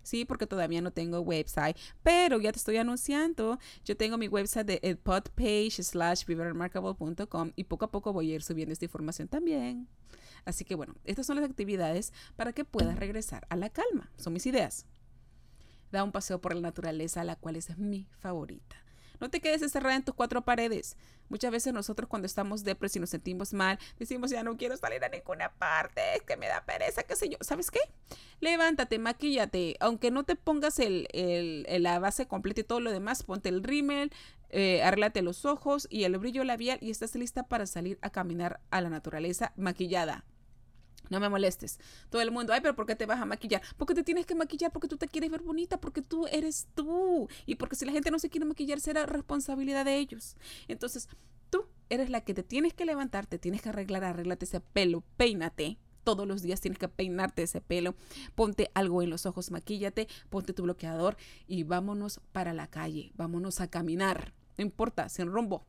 Sí, 0.07 0.23
porque 0.23 0.47
todavía 0.47 0.79
no 0.79 0.91
tengo 0.91 1.19
website, 1.19 1.75
pero 2.01 2.39
ya 2.39 2.53
te 2.53 2.59
estoy 2.59 2.77
anunciando. 2.77 3.59
Yo 3.83 3.97
tengo 3.97 4.17
mi 4.17 4.29
website 4.29 4.65
de 4.65 4.95
podpage 4.95 5.83
slash 5.83 6.25
viverremarkable.com 6.25 7.51
y 7.57 7.65
poco 7.65 7.83
a 7.83 7.91
poco 7.91 8.13
voy 8.13 8.31
a 8.31 8.35
ir 8.35 8.41
subiendo 8.41 8.71
esta 8.71 8.85
información 8.85 9.27
también. 9.27 9.89
Así 10.45 10.63
que 10.63 10.75
bueno, 10.75 10.95
estas 11.03 11.25
son 11.25 11.35
las 11.35 11.43
actividades 11.43 12.13
para 12.37 12.53
que 12.53 12.63
puedas 12.63 12.97
regresar 12.97 13.45
a 13.49 13.57
la 13.57 13.69
calma. 13.69 14.09
Son 14.15 14.31
mis 14.31 14.45
ideas. 14.45 14.85
Da 15.91 16.05
un 16.05 16.13
paseo 16.13 16.39
por 16.39 16.55
la 16.55 16.61
naturaleza, 16.61 17.25
la 17.25 17.35
cual 17.35 17.57
es 17.57 17.77
mi 17.77 18.07
favorita. 18.11 18.86
No 19.19 19.29
te 19.29 19.41
quedes 19.41 19.61
encerrada 19.61 19.95
en 19.95 20.03
tus 20.03 20.15
cuatro 20.15 20.41
paredes. 20.41 20.95
Muchas 21.29 21.51
veces 21.51 21.73
nosotros 21.73 22.09
cuando 22.09 22.25
estamos 22.25 22.63
depresión 22.63 23.01
y 23.01 23.03
nos 23.03 23.09
sentimos 23.09 23.53
mal, 23.53 23.79
decimos 23.99 24.31
ya 24.31 24.43
no 24.43 24.57
quiero 24.57 24.77
salir 24.77 25.03
a 25.03 25.09
ninguna 25.09 25.51
parte, 25.51 26.01
es 26.15 26.21
que 26.23 26.37
me 26.37 26.47
da 26.47 26.63
pereza, 26.65 27.03
qué 27.03 27.15
sé 27.15 27.29
yo. 27.29 27.37
¿Sabes 27.41 27.69
qué? 27.69 27.79
Levántate, 28.39 28.99
maquíllate. 28.99 29.75
Aunque 29.79 30.11
no 30.11 30.23
te 30.23 30.35
pongas 30.35 30.79
el, 30.79 31.07
la 31.67 31.99
base 31.99 32.27
completa 32.27 32.61
y 32.61 32.63
todo 32.63 32.79
lo 32.79 32.91
demás, 32.91 33.23
ponte 33.23 33.49
el 33.49 33.63
rímel, 33.63 34.11
eh, 34.49 34.81
los 35.21 35.45
ojos 35.45 35.87
y 35.89 36.03
el 36.03 36.17
brillo 36.17 36.43
labial 36.43 36.77
y 36.81 36.91
estás 36.91 37.15
lista 37.15 37.43
para 37.43 37.65
salir 37.65 37.97
a 38.01 38.09
caminar 38.09 38.61
a 38.71 38.81
la 38.81 38.89
naturaleza 38.89 39.53
maquillada. 39.57 40.23
No 41.09 41.19
me 41.19 41.29
molestes. 41.29 41.79
Todo 42.09 42.21
el 42.21 42.31
mundo, 42.31 42.53
ay, 42.53 42.61
pero 42.61 42.75
¿por 42.75 42.85
qué 42.85 42.95
te 42.95 43.05
vas 43.05 43.19
a 43.19 43.25
maquillar? 43.25 43.61
Porque 43.77 43.93
te 43.93 44.03
tienes 44.03 44.25
que 44.25 44.35
maquillar, 44.35 44.71
porque 44.71 44.87
tú 44.87 44.97
te 44.97 45.07
quieres 45.07 45.31
ver 45.31 45.41
bonita, 45.41 45.79
porque 45.79 46.01
tú 46.01 46.27
eres 46.27 46.67
tú. 46.75 47.27
Y 47.45 47.55
porque 47.55 47.75
si 47.75 47.85
la 47.85 47.91
gente 47.91 48.11
no 48.11 48.19
se 48.19 48.29
quiere 48.29 48.45
maquillar, 48.45 48.79
será 48.79 49.05
responsabilidad 49.05 49.85
de 49.85 49.97
ellos. 49.97 50.35
Entonces, 50.67 51.07
tú 51.49 51.65
eres 51.89 52.09
la 52.09 52.21
que 52.21 52.33
te 52.33 52.43
tienes 52.43 52.73
que 52.73 52.85
levantar, 52.85 53.25
te 53.25 53.39
tienes 53.39 53.61
que 53.61 53.69
arreglar, 53.69 54.03
arréglate 54.03 54.45
ese 54.45 54.59
pelo, 54.59 55.03
peínate. 55.17 55.77
Todos 56.03 56.25
los 56.25 56.41
días 56.41 56.61
tienes 56.61 56.79
que 56.79 56.87
peinarte 56.87 57.43
ese 57.43 57.59
pelo. 57.59 57.93
Ponte 58.33 58.71
algo 58.73 59.01
en 59.01 59.09
los 59.09 59.25
ojos, 59.25 59.51
maquíllate, 59.51 60.07
ponte 60.29 60.53
tu 60.53 60.63
bloqueador 60.63 61.17
y 61.47 61.63
vámonos 61.63 62.21
para 62.31 62.53
la 62.53 62.67
calle. 62.67 63.11
Vámonos 63.15 63.59
a 63.59 63.67
caminar. 63.67 64.33
No 64.57 64.63
importa, 64.63 65.09
sin 65.09 65.27
rumbo, 65.27 65.65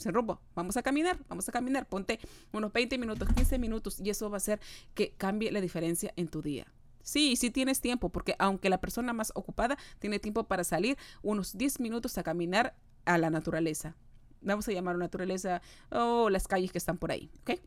se 0.00 0.10
rumbo, 0.10 0.40
vamos 0.54 0.76
a 0.76 0.82
caminar, 0.82 1.18
vamos 1.28 1.48
a 1.48 1.52
caminar, 1.52 1.86
ponte 1.88 2.18
unos 2.52 2.72
20 2.72 2.98
minutos, 2.98 3.28
15 3.34 3.58
minutos 3.58 4.00
y 4.00 4.10
eso 4.10 4.30
va 4.30 4.36
a 4.36 4.38
hacer 4.38 4.60
que 4.94 5.12
cambie 5.12 5.52
la 5.52 5.60
diferencia 5.60 6.12
en 6.16 6.28
tu 6.28 6.42
día. 6.42 6.66
Sí, 7.02 7.36
sí 7.36 7.50
tienes 7.50 7.80
tiempo, 7.80 8.10
porque 8.10 8.34
aunque 8.38 8.68
la 8.68 8.80
persona 8.80 9.12
más 9.12 9.32
ocupada 9.34 9.76
tiene 9.98 10.18
tiempo 10.18 10.44
para 10.44 10.64
salir 10.64 10.98
unos 11.22 11.56
10 11.56 11.80
minutos 11.80 12.18
a 12.18 12.22
caminar 12.22 12.76
a 13.04 13.18
la 13.18 13.30
naturaleza. 13.30 13.96
Vamos 14.42 14.68
a 14.68 14.72
llamar 14.72 14.96
naturaleza 14.96 15.60
o 15.90 16.30
las 16.30 16.48
calles 16.48 16.72
que 16.72 16.78
están 16.78 16.98
por 16.98 17.10
ahí, 17.10 17.30
¿ok? 17.40 17.60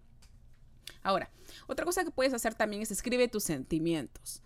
Ahora, 1.04 1.30
otra 1.68 1.86
cosa 1.86 2.04
que 2.04 2.12
puedes 2.12 2.34
hacer 2.34 2.56
también 2.56 2.82
es 2.82 2.92
escribe 2.92 3.28
tus 3.28 3.44
sentimientos. 3.44 4.42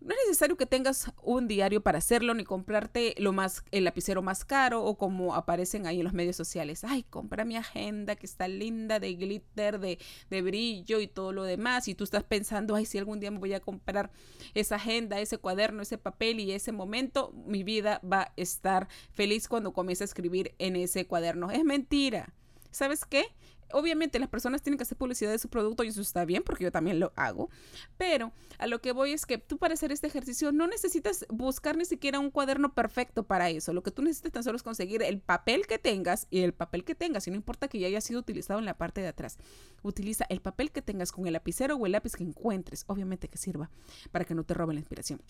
No 0.00 0.14
es 0.14 0.18
necesario 0.28 0.56
que 0.56 0.64
tengas 0.64 1.12
un 1.22 1.46
diario 1.46 1.82
para 1.82 1.98
hacerlo 1.98 2.32
ni 2.32 2.44
comprarte 2.44 3.14
lo 3.18 3.32
más, 3.32 3.62
el 3.70 3.84
lapicero 3.84 4.22
más 4.22 4.46
caro 4.46 4.82
o 4.82 4.96
como 4.96 5.34
aparecen 5.34 5.86
ahí 5.86 5.98
en 5.98 6.04
los 6.04 6.14
medios 6.14 6.36
sociales. 6.36 6.84
Ay, 6.84 7.02
compra 7.02 7.44
mi 7.44 7.56
agenda 7.56 8.16
que 8.16 8.24
está 8.24 8.48
linda 8.48 8.98
de 8.98 9.14
glitter, 9.14 9.78
de, 9.78 9.98
de 10.30 10.42
brillo 10.42 11.00
y 11.00 11.06
todo 11.06 11.32
lo 11.32 11.44
demás. 11.44 11.86
Y 11.86 11.94
tú 11.94 12.04
estás 12.04 12.24
pensando, 12.24 12.74
ay, 12.74 12.86
si 12.86 12.96
algún 12.96 13.20
día 13.20 13.30
me 13.30 13.38
voy 13.38 13.52
a 13.52 13.60
comprar 13.60 14.10
esa 14.54 14.76
agenda, 14.76 15.20
ese 15.20 15.36
cuaderno, 15.36 15.82
ese 15.82 15.98
papel 15.98 16.40
y 16.40 16.52
ese 16.52 16.72
momento, 16.72 17.34
mi 17.46 17.62
vida 17.62 18.00
va 18.02 18.22
a 18.22 18.32
estar 18.36 18.88
feliz 19.12 19.48
cuando 19.48 19.74
comience 19.74 20.02
a 20.02 20.06
escribir 20.06 20.54
en 20.58 20.76
ese 20.76 21.06
cuaderno. 21.06 21.50
Es 21.50 21.62
mentira. 21.62 22.32
¿Sabes 22.70 23.04
qué? 23.04 23.26
Obviamente 23.72 24.18
las 24.18 24.28
personas 24.28 24.62
tienen 24.62 24.78
que 24.78 24.82
hacer 24.82 24.98
publicidad 24.98 25.30
de 25.30 25.38
su 25.38 25.48
producto 25.48 25.84
y 25.84 25.88
eso 25.88 26.00
está 26.00 26.24
bien 26.24 26.42
porque 26.42 26.64
yo 26.64 26.72
también 26.72 27.00
lo 27.00 27.12
hago, 27.16 27.50
pero 27.96 28.32
a 28.58 28.66
lo 28.66 28.80
que 28.80 28.92
voy 28.92 29.12
es 29.12 29.26
que 29.26 29.38
tú 29.38 29.58
para 29.58 29.74
hacer 29.74 29.92
este 29.92 30.06
ejercicio 30.06 30.52
no 30.52 30.66
necesitas 30.66 31.26
buscar 31.28 31.76
ni 31.76 31.84
siquiera 31.84 32.18
un 32.18 32.30
cuaderno 32.30 32.74
perfecto 32.74 33.24
para 33.24 33.50
eso, 33.50 33.72
lo 33.72 33.82
que 33.82 33.90
tú 33.90 34.02
necesitas 34.02 34.32
tan 34.32 34.44
solo 34.44 34.56
es 34.56 34.62
conseguir 34.62 35.02
el 35.02 35.20
papel 35.20 35.66
que 35.66 35.78
tengas 35.78 36.26
y 36.30 36.40
el 36.40 36.54
papel 36.54 36.84
que 36.84 36.94
tengas, 36.94 37.26
y 37.26 37.30
no 37.30 37.36
importa 37.36 37.68
que 37.68 37.78
ya 37.78 37.86
haya 37.86 38.00
sido 38.00 38.20
utilizado 38.20 38.58
en 38.58 38.64
la 38.66 38.76
parte 38.76 39.00
de 39.00 39.08
atrás, 39.08 39.38
utiliza 39.82 40.24
el 40.28 40.40
papel 40.40 40.70
que 40.70 40.82
tengas 40.82 41.12
con 41.12 41.26
el 41.26 41.32
lapicero 41.32 41.76
o 41.76 41.86
el 41.86 41.92
lápiz 41.92 42.16
que 42.16 42.24
encuentres, 42.24 42.84
obviamente 42.86 43.28
que 43.28 43.38
sirva 43.38 43.70
para 44.10 44.24
que 44.24 44.34
no 44.34 44.44
te 44.44 44.54
roben 44.54 44.76
la 44.76 44.80
inspiración. 44.80 45.20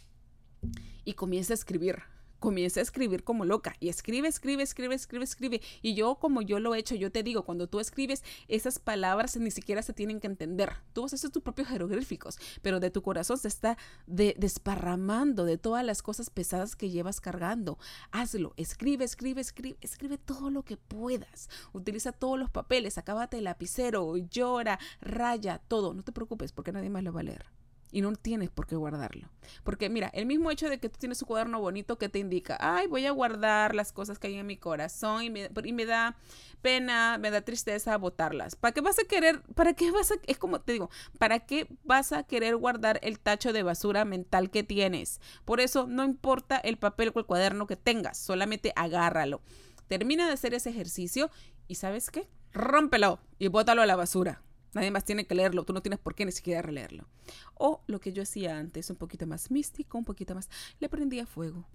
Y 1.05 1.15
comienza 1.15 1.53
a 1.53 1.55
escribir 1.55 2.03
comienza 2.41 2.81
a 2.81 2.83
escribir 2.83 3.23
como 3.23 3.45
loca 3.45 3.77
y 3.79 3.89
escribe, 3.89 4.27
escribe, 4.27 4.63
escribe, 4.63 4.95
escribe, 4.95 5.25
escribe. 5.25 5.63
Y 5.83 5.95
yo 5.95 6.17
como 6.17 6.43
yo 6.43 6.59
lo 6.59 6.75
he 6.75 6.79
hecho, 6.79 6.95
yo 6.97 7.13
te 7.13 7.23
digo, 7.23 7.45
cuando 7.45 7.69
tú 7.69 7.79
escribes, 7.79 8.25
esas 8.49 8.79
palabras 8.79 9.37
ni 9.37 9.51
siquiera 9.51 9.83
se 9.83 9.93
tienen 9.93 10.19
que 10.19 10.27
entender. 10.27 10.73
Tú 10.93 11.03
vas 11.03 11.13
a 11.13 11.17
hacer 11.17 11.31
tus 11.31 11.43
propios 11.43 11.69
jeroglíficos, 11.69 12.39
pero 12.63 12.81
de 12.81 12.91
tu 12.91 13.03
corazón 13.03 13.39
se 13.39 13.49
está 13.49 13.79
desparramando 14.07 15.45
de 15.45 15.59
todas 15.59 15.85
las 15.85 16.03
cosas 16.03 16.31
pesadas 16.31 16.75
que 16.75 16.91
llevas 16.91 17.21
cargando. 17.21 17.79
Hazlo, 18.11 18.55
escribe, 18.57 19.05
escribe, 19.05 19.41
escribe, 19.41 19.77
escribe 19.81 20.19
todo 20.19 20.51
lo 20.51 20.65
que 20.65 20.77
puedas. 20.77 21.49
Utiliza 21.73 22.13
todos 22.13 22.39
los 22.39 22.51
papeles, 22.51 22.99
acábate 22.99 23.39
el 23.39 23.45
lapicero, 23.45 24.17
llora, 24.17 24.79
raya, 25.01 25.61
todo. 25.69 25.95
No 25.95 26.03
te 26.03 26.13
preocupes 26.13 26.53
porque 26.53 26.73
nadie 26.73 26.91
más 26.91 27.05
lo 27.05 27.13
va 27.13 27.21
a 27.21 27.25
leer 27.25 27.60
y 27.93 28.01
no 28.01 28.13
tienes 28.15 28.51
por 28.51 28.67
qué 28.67 28.77
guardarlo. 28.77 29.29
Porque 29.65 29.89
mira, 29.89 30.11
el 30.15 30.27
mismo 30.27 30.51
hecho 30.51 30.69
de 30.69 30.79
que 30.79 30.89
tú 30.89 30.99
tienes 30.99 31.21
un 31.23 31.29
cuaderno 31.29 31.61
bonito 31.61 31.99
que 31.99 32.09
te 32.09 32.19
indica, 32.19 32.57
ay, 32.61 32.87
voy 32.87 33.07
a 33.07 33.11
guardar 33.11 33.75
las 33.75 33.93
cosas 33.93 34.19
que 34.19 34.29
hay 34.29 34.37
en 34.37 34.47
mi 34.47 34.57
corazón 34.57 35.23
y 35.23 35.31
me, 35.31 35.51
y 35.65 35.73
me 35.73 35.87
da 35.87 36.17
pena, 36.63 37.19
me 37.19 37.31
da 37.31 37.41
tristeza 37.41 37.97
botarlas. 37.97 38.57
¿Para 38.57 38.73
qué 38.73 38.81
vas 38.81 38.99
a 38.99 39.05
querer, 39.05 39.43
para 39.55 39.75
qué 39.75 39.91
vas 39.91 40.11
a, 40.13 40.15
es 40.27 40.39
como 40.39 40.61
te 40.61 40.73
digo, 40.73 40.91
¿para 41.19 41.41
qué 41.41 41.67
vas 41.85 42.13
a 42.13 42.23
querer 42.23 42.57
guardar 42.57 43.01
el 43.03 43.19
tacho 43.19 43.53
de 43.53 43.63
basura 43.63 44.05
mental 44.05 44.51
que 44.51 44.63
tienes? 44.63 45.21
Por 45.45 45.61
eso 45.61 45.87
no 45.87 46.05
importa 46.05 46.57
el 46.59 46.79
papel 46.79 47.13
o 47.15 47.19
el 47.19 47.27
cuaderno 47.27 47.67
que 47.67 47.77
tengas, 47.77 48.19
solamente 48.19 48.73
agárralo. 48.77 49.41
Termina 49.89 50.27
de 50.27 50.35
hacer 50.35 50.55
ese 50.55 50.71
ejercicio 50.71 51.31
y 51.67 51.75
¿sabes 51.75 52.11
qué? 52.11 52.29
Rómpelo 52.53 53.21
y 53.39 53.49
bótalo 53.49 53.83
a 53.83 53.87
la 53.87 53.97
basura. 53.97 54.43
Nadie 54.75 54.91
más 54.91 55.05
tiene 55.05 55.27
que 55.27 55.35
leerlo, 55.35 55.65
tú 55.65 55.73
no 55.73 55.83
tienes 55.83 55.99
por 55.99 56.15
qué 56.15 56.25
ni 56.25 56.33
siquiera 56.33 56.63
releerlo. 56.63 57.07
O 57.55 57.83
lo 57.87 58.01
que 58.01 58.13
yo 58.13 58.23
hacía 58.23 58.59
antes, 58.59 58.91
un 58.91 58.97
poquito 58.97 59.27
más 59.27 59.51
místico, 59.51 59.99
un 59.99 60.05
poquito 60.05 60.35
más, 60.35 60.49
le 60.79 60.89
prendía 60.89 61.27
fuego. 61.27 61.67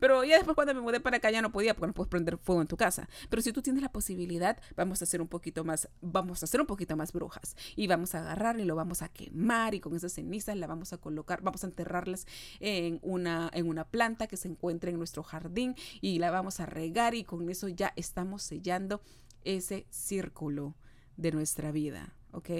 Pero 0.00 0.24
ya 0.24 0.36
después 0.36 0.54
cuando 0.54 0.74
me 0.74 0.80
mudé 0.80 1.00
para 1.00 1.18
acá 1.18 1.30
ya 1.30 1.42
no 1.42 1.52
podía 1.52 1.74
porque 1.74 1.88
no 1.88 1.92
puedes 1.92 2.08
prender 2.08 2.38
fuego 2.38 2.62
en 2.62 2.68
tu 2.68 2.76
casa. 2.76 3.08
Pero 3.28 3.42
si 3.42 3.52
tú 3.52 3.62
tienes 3.62 3.82
la 3.82 3.92
posibilidad, 3.92 4.58
vamos 4.76 5.02
a 5.02 5.04
hacer 5.04 5.20
un 5.20 5.28
poquito 5.28 5.64
más, 5.64 5.88
vamos 6.00 6.42
a 6.42 6.46
hacer 6.46 6.60
un 6.60 6.66
poquito 6.66 6.96
más 6.96 7.12
brujas. 7.12 7.56
Y 7.76 7.86
vamos 7.86 8.14
a 8.14 8.20
agarrar 8.20 8.58
y 8.58 8.64
lo 8.64 8.74
vamos 8.74 9.02
a 9.02 9.08
quemar 9.08 9.74
y 9.74 9.80
con 9.80 9.94
esas 9.94 10.12
cenizas 10.12 10.56
la 10.56 10.66
vamos 10.66 10.92
a 10.92 10.98
colocar, 10.98 11.42
vamos 11.42 11.64
a 11.64 11.66
enterrarlas 11.66 12.26
en 12.60 12.98
una, 13.02 13.50
en 13.52 13.68
una 13.68 13.84
planta 13.84 14.26
que 14.26 14.36
se 14.36 14.48
encuentre 14.48 14.90
en 14.90 14.98
nuestro 14.98 15.22
jardín 15.22 15.74
y 16.00 16.18
la 16.18 16.30
vamos 16.30 16.60
a 16.60 16.66
regar 16.66 17.14
y 17.14 17.24
con 17.24 17.48
eso 17.50 17.68
ya 17.68 17.92
estamos 17.96 18.42
sellando 18.42 19.02
ese 19.44 19.86
círculo 19.90 20.74
de 21.16 21.32
nuestra 21.32 21.70
vida, 21.72 22.14
¿ok? 22.32 22.50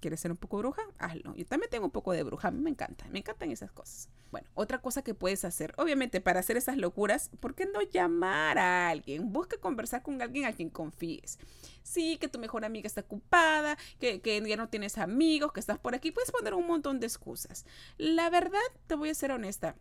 ¿Quieres 0.00 0.20
ser 0.20 0.30
un 0.30 0.36
poco 0.36 0.58
bruja? 0.58 0.82
Hazlo. 0.98 1.34
Yo 1.34 1.44
también 1.44 1.70
tengo 1.70 1.86
un 1.86 1.90
poco 1.90 2.12
de 2.12 2.22
bruja. 2.22 2.50
Me 2.50 2.70
encanta. 2.70 3.06
Me 3.10 3.18
encantan 3.18 3.50
esas 3.50 3.72
cosas. 3.72 4.08
Bueno, 4.30 4.48
otra 4.54 4.80
cosa 4.80 5.02
que 5.02 5.14
puedes 5.14 5.44
hacer, 5.44 5.72
obviamente 5.76 6.20
para 6.20 6.40
hacer 6.40 6.56
esas 6.56 6.76
locuras, 6.76 7.30
¿por 7.40 7.54
qué 7.54 7.66
no 7.66 7.80
llamar 7.82 8.58
a 8.58 8.90
alguien? 8.90 9.32
Busca 9.32 9.56
conversar 9.56 10.02
con 10.02 10.20
alguien 10.20 10.44
a 10.44 10.52
quien 10.52 10.70
confíes. 10.70 11.38
Sí, 11.82 12.18
que 12.18 12.28
tu 12.28 12.38
mejor 12.38 12.64
amiga 12.64 12.86
está 12.86 13.00
ocupada, 13.00 13.78
que, 13.98 14.20
que 14.20 14.40
ya 14.46 14.56
no 14.56 14.68
tienes 14.68 14.98
amigos, 14.98 15.52
que 15.52 15.60
estás 15.60 15.78
por 15.78 15.94
aquí. 15.94 16.12
Puedes 16.12 16.30
poner 16.30 16.54
un 16.54 16.66
montón 16.66 17.00
de 17.00 17.06
excusas. 17.06 17.64
La 17.96 18.30
verdad, 18.30 18.60
te 18.86 18.94
voy 18.94 19.08
a 19.08 19.14
ser 19.14 19.32
honesta. 19.32 19.76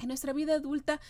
En 0.00 0.08
nuestra 0.08 0.32
vida 0.32 0.54
adulta 0.54 1.00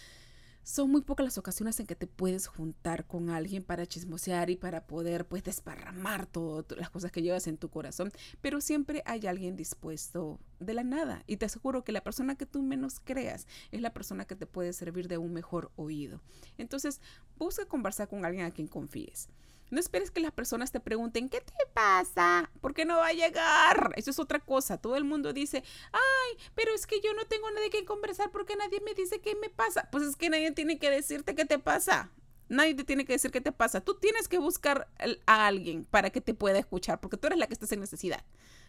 son 0.63 0.91
muy 0.91 1.03
pocas 1.03 1.25
las 1.25 1.39
ocasiones 1.39 1.79
en 1.81 1.87
que 1.87 1.97
te 1.97 2.07
puedes 2.07 2.47
juntar 2.47 3.07
con 3.07 3.31
alguien 3.31 3.63
para 3.63 3.87
chismosear 3.87 4.51
y 4.51 4.57
para 4.57 4.87
poder 4.87 5.27
pues 5.27 5.43
desparramar 5.43 6.27
todas 6.27 6.79
las 6.79 6.91
cosas 6.91 7.11
que 7.11 7.23
llevas 7.23 7.47
en 7.47 7.57
tu 7.57 7.69
corazón, 7.69 8.13
pero 8.41 8.61
siempre 8.61 9.03
hay 9.07 9.27
alguien 9.27 9.57
dispuesto 9.57 10.39
de 10.61 10.75
la 10.75 10.85
nada 10.85 11.23
y 11.27 11.37
te 11.37 11.47
aseguro 11.47 11.85
que 11.85 11.93
la 11.93 12.05
persona 12.05 12.37
que 12.37 12.47
tú 12.47 12.63
menos 12.63 13.01
creas 13.01 13.47
es 13.71 13.81
la 13.81 13.93
persona 13.93 14.25
que 14.25 14.37
te 14.37 14.47
puede 14.47 14.73
servir 14.73 15.09
de 15.09 15.19
un 15.19 15.33
mejor 15.33 15.73
oído. 15.77 16.21
Entonces, 16.59 17.01
busca 17.39 17.67
conversar 17.67 18.09
con 18.09 18.25
alguien 18.25 18.45
a 18.45 18.51
quien 18.51 18.69
confíes. 18.69 19.29
No 19.73 19.81
esperes 19.81 20.11
que 20.11 20.21
las 20.21 20.33
personas 20.33 20.71
te 20.71 20.81
pregunten, 20.81 21.31
¿qué 21.31 21.41
te 21.41 21.55
pasa? 21.73 22.51
¿Por 22.61 22.75
qué 22.75 22.85
no 22.85 22.99
va 22.99 23.07
a 23.07 23.13
llegar? 23.15 23.95
Eso 23.97 24.11
es 24.11 24.19
otra 24.19 24.39
cosa. 24.39 24.77
Todo 24.77 24.97
el 24.97 25.05
mundo 25.05 25.33
dice, 25.33 25.65
ay, 25.93 26.39
pero 26.55 26.75
es 26.75 26.87
que 26.87 27.01
yo 27.01 27.15
no 27.15 27.25
tengo 27.25 27.51
nadie 27.51 27.71
que 27.71 27.87
conversar 27.87 28.31
porque 28.31 28.55
nadie 28.55 28.83
me 28.83 28.93
dice 28.93 29.23
qué 29.23 29.35
me 29.35 29.49
pasa. 29.49 29.89
Pues 29.91 30.05
es 30.05 30.17
que 30.17 30.29
nadie 30.29 30.53
tiene 30.53 30.79
que 30.79 30.91
decirte 30.91 31.35
qué 31.35 31.47
te 31.47 31.59
pasa. 31.59 32.11
Nadie 32.51 32.75
te 32.75 32.85
tiene 32.85 33.07
que 33.07 33.15
decir 33.15 33.31
qué 33.31 33.41
te 33.41 33.51
pasa. 33.51 33.81
Tú 33.81 33.95
tienes 33.95 34.29
que 34.29 34.37
buscar 34.37 34.89
a 35.25 35.47
alguien 35.47 35.87
para 35.87 36.11
que 36.11 36.21
te 36.21 36.35
pueda 36.35 36.59
escuchar, 36.59 37.01
porque 37.01 37.17
tú 37.17 37.29
eres 37.29 37.39
la 37.39 37.47
que 37.47 37.55
estás 37.55 37.73
en 37.73 37.81
necesidad, 37.81 38.23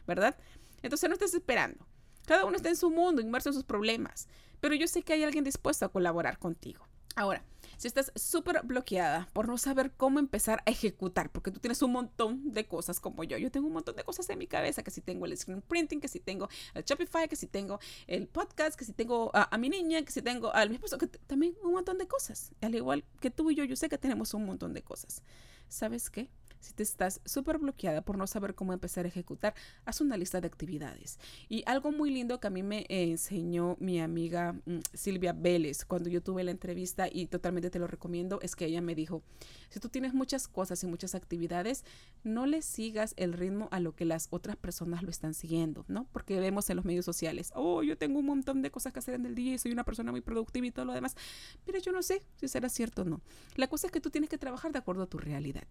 ¿verdad? 0.08 0.38
Entonces 0.84 1.10
no 1.10 1.16
estés 1.16 1.34
esperando. 1.34 1.86
Cada 2.26 2.46
uno 2.46 2.56
está 2.56 2.70
en 2.70 2.78
su 2.78 2.90
mundo, 2.90 3.22
inmerso 3.22 3.50
en 3.50 3.56
sus 3.56 3.66
problemas. 3.66 4.30
Pero 4.62 4.74
yo 4.74 4.88
sé 4.88 5.04
que 5.04 5.12
hay 5.12 5.26
alguien 5.26 5.44
dispuesto 5.44 5.86
a 5.86 5.90
colaborar 5.90 6.40
contigo. 6.40 6.88
Ahora, 7.16 7.44
si 7.78 7.88
estás 7.88 8.12
súper 8.16 8.62
bloqueada 8.64 9.28
por 9.34 9.48
no 9.48 9.58
saber 9.58 9.92
cómo 9.92 10.20
empezar 10.20 10.64
a 10.66 10.72
ejecutar, 10.72 11.32
porque 11.32 11.52
tú 11.52 11.60
tienes 11.60 11.82
un 11.82 11.92
montón 11.92 12.52
de 12.52 12.66
cosas 12.66 13.00
como 13.00 13.24
yo. 13.24 13.38
Yo 13.38 13.52
tengo 13.52 13.68
un 13.68 13.74
montón 13.74 13.96
de 13.96 14.04
cosas 14.04 14.30
en 14.30 14.40
mi 14.40 14.48
cabeza, 14.48 14.84
que 14.84 14.92
si 14.92 15.02
tengo 15.02 15.26
el 15.26 15.38
screen 15.38 15.62
printing, 15.62 16.00
que 16.00 16.08
si 16.08 16.20
tengo 16.20 16.50
el 16.74 16.84
Shopify, 16.84 17.28
que 17.28 17.36
si 17.36 17.48
tengo 17.48 17.80
el 18.08 18.28
podcast, 18.28 18.78
que 18.78 18.86
si 18.86 18.94
tengo 18.94 19.32
a, 19.34 19.58
mi 19.58 19.70
niña, 19.70 20.02
que 20.04 20.12
si 20.12 20.22
tengo 20.22 20.56
a 20.56 20.66
mi 20.66 20.76
esposo, 20.76 20.98
que 20.98 21.08
también 21.08 21.56
un 21.64 21.74
montón 21.74 21.98
de 21.98 22.08
cosas. 22.08 22.52
Al 22.62 22.74
igual 22.74 23.04
que 23.20 23.30
tú 23.30 23.52
y 23.52 23.56
yo, 23.56 23.64
yo 23.64 23.76
sé 23.76 23.90
que 23.90 23.98
tenemos 23.98 24.34
un 24.34 24.46
montón 24.46 24.74
de 24.74 24.82
cosas. 24.82 25.22
¿Sabes 25.68 26.10
qué? 26.10 26.30
Si 26.64 26.74
te 26.74 26.82
estás 26.82 27.20
súper 27.26 27.58
bloqueada 27.58 28.04
por 28.04 28.18
no 28.18 28.26
saber 28.26 28.56
cómo 28.56 28.72
empezar 28.72 29.04
a 29.04 29.10
ejecutar, 29.10 29.54
haz 29.84 30.00
una 30.00 30.16
lista 30.16 30.40
de 30.40 30.48
actividades. 30.48 31.20
Y 31.50 31.62
algo 31.66 31.92
muy 31.92 32.10
lindo 32.10 32.40
que 32.40 32.48
a 32.48 32.50
mí 32.50 32.64
me 32.64 32.86
enseñó 32.88 33.76
mi 33.82 34.00
amiga 34.00 34.54
mm, 34.54 34.80
Silvia 34.94 35.34
Vélez 35.34 35.84
cuando 35.84 36.10
yo 36.10 36.24
tuve 36.24 36.42
la 36.46 36.52
entrevista 36.52 37.10
y 37.12 37.28
totalmente 37.28 37.70
te 37.70 37.80
lo 37.80 37.88
recomiendo, 37.88 38.40
es 38.42 38.56
que 38.56 38.66
ella 38.66 38.80
me 38.80 38.96
dijo, 38.96 39.24
si 39.68 39.82
tú 39.82 39.90
tienes 39.90 40.14
muchas 40.14 40.48
cosas 40.48 40.82
y 40.86 40.88
muchas 40.88 41.16
actividades, 41.16 41.84
no 42.24 42.46
le 42.46 42.62
sigas 42.62 43.14
el 43.18 43.34
ritmo 43.34 43.68
a 43.72 43.82
lo 43.82 43.94
que 43.94 44.06
las 44.06 44.28
otras 44.30 44.56
personas 44.56 45.04
lo 45.04 45.10
están 45.10 45.34
siguiendo, 45.34 45.84
¿no? 45.90 46.08
Porque 46.14 46.40
vemos 46.40 46.70
en 46.70 46.78
los 46.78 46.86
medios 46.86 47.04
sociales, 47.04 47.52
oh, 47.56 47.84
yo 47.84 47.98
tengo 47.98 48.20
un 48.20 48.26
montón 48.26 48.62
de 48.62 48.72
cosas 48.72 48.94
que 48.94 49.00
hacer 49.00 49.16
en 49.16 49.26
el 49.26 49.36
día 49.36 49.56
y 49.56 49.58
soy 49.58 49.74
una 49.74 49.84
persona 49.84 50.12
muy 50.12 50.22
productiva 50.22 50.66
y 50.66 50.72
todo 50.72 50.86
lo 50.86 50.94
demás, 50.94 51.18
pero 51.66 51.78
yo 51.80 51.92
no 51.92 52.02
sé 52.02 52.22
si 52.38 52.48
será 52.48 52.70
cierto 52.70 53.02
o 53.02 53.06
no. 53.06 53.20
La 53.58 53.68
cosa 53.68 53.88
es 53.88 53.92
que 53.92 54.00
tú 54.00 54.10
tienes 54.10 54.30
que 54.30 54.38
trabajar 54.38 54.72
de 54.72 54.80
acuerdo 54.80 55.04
a 55.04 55.08
tu 55.08 55.18
realidad 55.18 55.68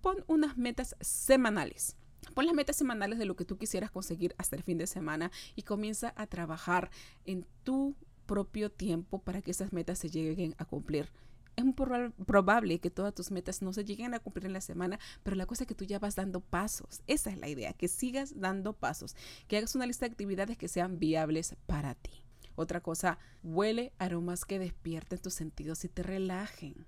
pon 0.00 0.24
unas 0.26 0.56
metas 0.56 0.96
semanales. 1.00 1.96
Pon 2.34 2.46
las 2.46 2.54
metas 2.54 2.76
semanales 2.76 3.18
de 3.18 3.24
lo 3.24 3.36
que 3.36 3.44
tú 3.44 3.58
quisieras 3.58 3.90
conseguir 3.90 4.34
hasta 4.38 4.56
el 4.56 4.62
fin 4.62 4.78
de 4.78 4.86
semana 4.86 5.30
y 5.56 5.62
comienza 5.62 6.12
a 6.16 6.26
trabajar 6.26 6.90
en 7.24 7.46
tu 7.64 7.96
propio 8.26 8.70
tiempo 8.70 9.20
para 9.20 9.42
que 9.42 9.50
esas 9.50 9.72
metas 9.72 9.98
se 9.98 10.10
lleguen 10.10 10.54
a 10.58 10.64
cumplir. 10.64 11.10
Es 11.56 11.64
muy 11.64 11.74
probable 11.74 12.78
que 12.78 12.90
todas 12.90 13.14
tus 13.14 13.30
metas 13.30 13.60
no 13.60 13.72
se 13.72 13.84
lleguen 13.84 14.14
a 14.14 14.20
cumplir 14.20 14.46
en 14.46 14.52
la 14.52 14.60
semana, 14.60 14.98
pero 15.22 15.36
la 15.36 15.46
cosa 15.46 15.64
es 15.64 15.68
que 15.68 15.74
tú 15.74 15.84
ya 15.84 15.98
vas 15.98 16.14
dando 16.14 16.40
pasos. 16.40 17.02
Esa 17.06 17.30
es 17.30 17.38
la 17.38 17.48
idea, 17.48 17.72
que 17.72 17.88
sigas 17.88 18.38
dando 18.38 18.72
pasos, 18.72 19.16
que 19.48 19.56
hagas 19.56 19.74
una 19.74 19.86
lista 19.86 20.06
de 20.06 20.12
actividades 20.12 20.56
que 20.56 20.68
sean 20.68 20.98
viables 20.98 21.56
para 21.66 21.94
ti. 21.96 22.24
Otra 22.54 22.80
cosa, 22.80 23.18
huele 23.42 23.92
aromas 23.98 24.44
que 24.44 24.58
despierten 24.58 25.18
tus 25.18 25.34
sentidos 25.34 25.84
y 25.84 25.88
te 25.88 26.02
relajen. 26.02 26.86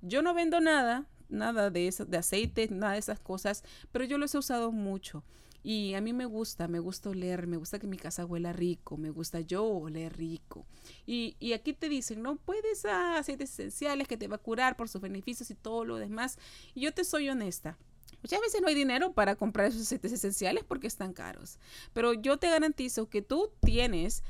Yo 0.00 0.20
no 0.20 0.34
vendo 0.34 0.60
nada, 0.60 1.06
nada 1.32 1.70
de, 1.70 1.88
eso, 1.88 2.04
de 2.04 2.18
aceite, 2.18 2.68
nada 2.70 2.92
de 2.92 2.98
esas 3.00 3.18
cosas, 3.18 3.64
pero 3.90 4.04
yo 4.04 4.18
los 4.18 4.34
he 4.34 4.38
usado 4.38 4.70
mucho. 4.70 5.24
Y 5.64 5.94
a 5.94 6.00
mí 6.00 6.12
me 6.12 6.26
gusta, 6.26 6.66
me 6.66 6.80
gusta 6.80 7.10
oler, 7.10 7.46
me 7.46 7.56
gusta 7.56 7.78
que 7.78 7.86
mi 7.86 7.96
casa 7.96 8.24
huela 8.24 8.52
rico, 8.52 8.96
me 8.96 9.10
gusta 9.10 9.40
yo 9.40 9.64
oler 9.64 10.16
rico. 10.16 10.66
Y, 11.06 11.36
y 11.38 11.52
aquí 11.52 11.72
te 11.72 11.88
dicen, 11.88 12.20
no 12.20 12.36
puedes 12.36 12.84
a 12.84 13.18
aceites 13.18 13.50
esenciales 13.50 14.08
que 14.08 14.16
te 14.16 14.26
va 14.26 14.36
a 14.36 14.38
curar 14.38 14.76
por 14.76 14.88
sus 14.88 15.00
beneficios 15.00 15.50
y 15.50 15.54
todo 15.54 15.84
lo 15.84 15.96
demás. 15.96 16.38
Y 16.74 16.80
yo 16.80 16.92
te 16.92 17.04
soy 17.04 17.28
honesta. 17.28 17.78
Muchas 18.22 18.40
veces 18.40 18.60
no 18.60 18.68
hay 18.68 18.74
dinero 18.74 19.12
para 19.12 19.36
comprar 19.36 19.68
esos 19.68 19.82
aceites 19.82 20.12
esenciales 20.12 20.64
porque 20.64 20.88
están 20.88 21.12
caros. 21.12 21.58
Pero 21.92 22.12
yo 22.12 22.38
te 22.38 22.50
garantizo 22.50 23.08
que 23.08 23.22
tú 23.22 23.50
tienes 23.60 24.24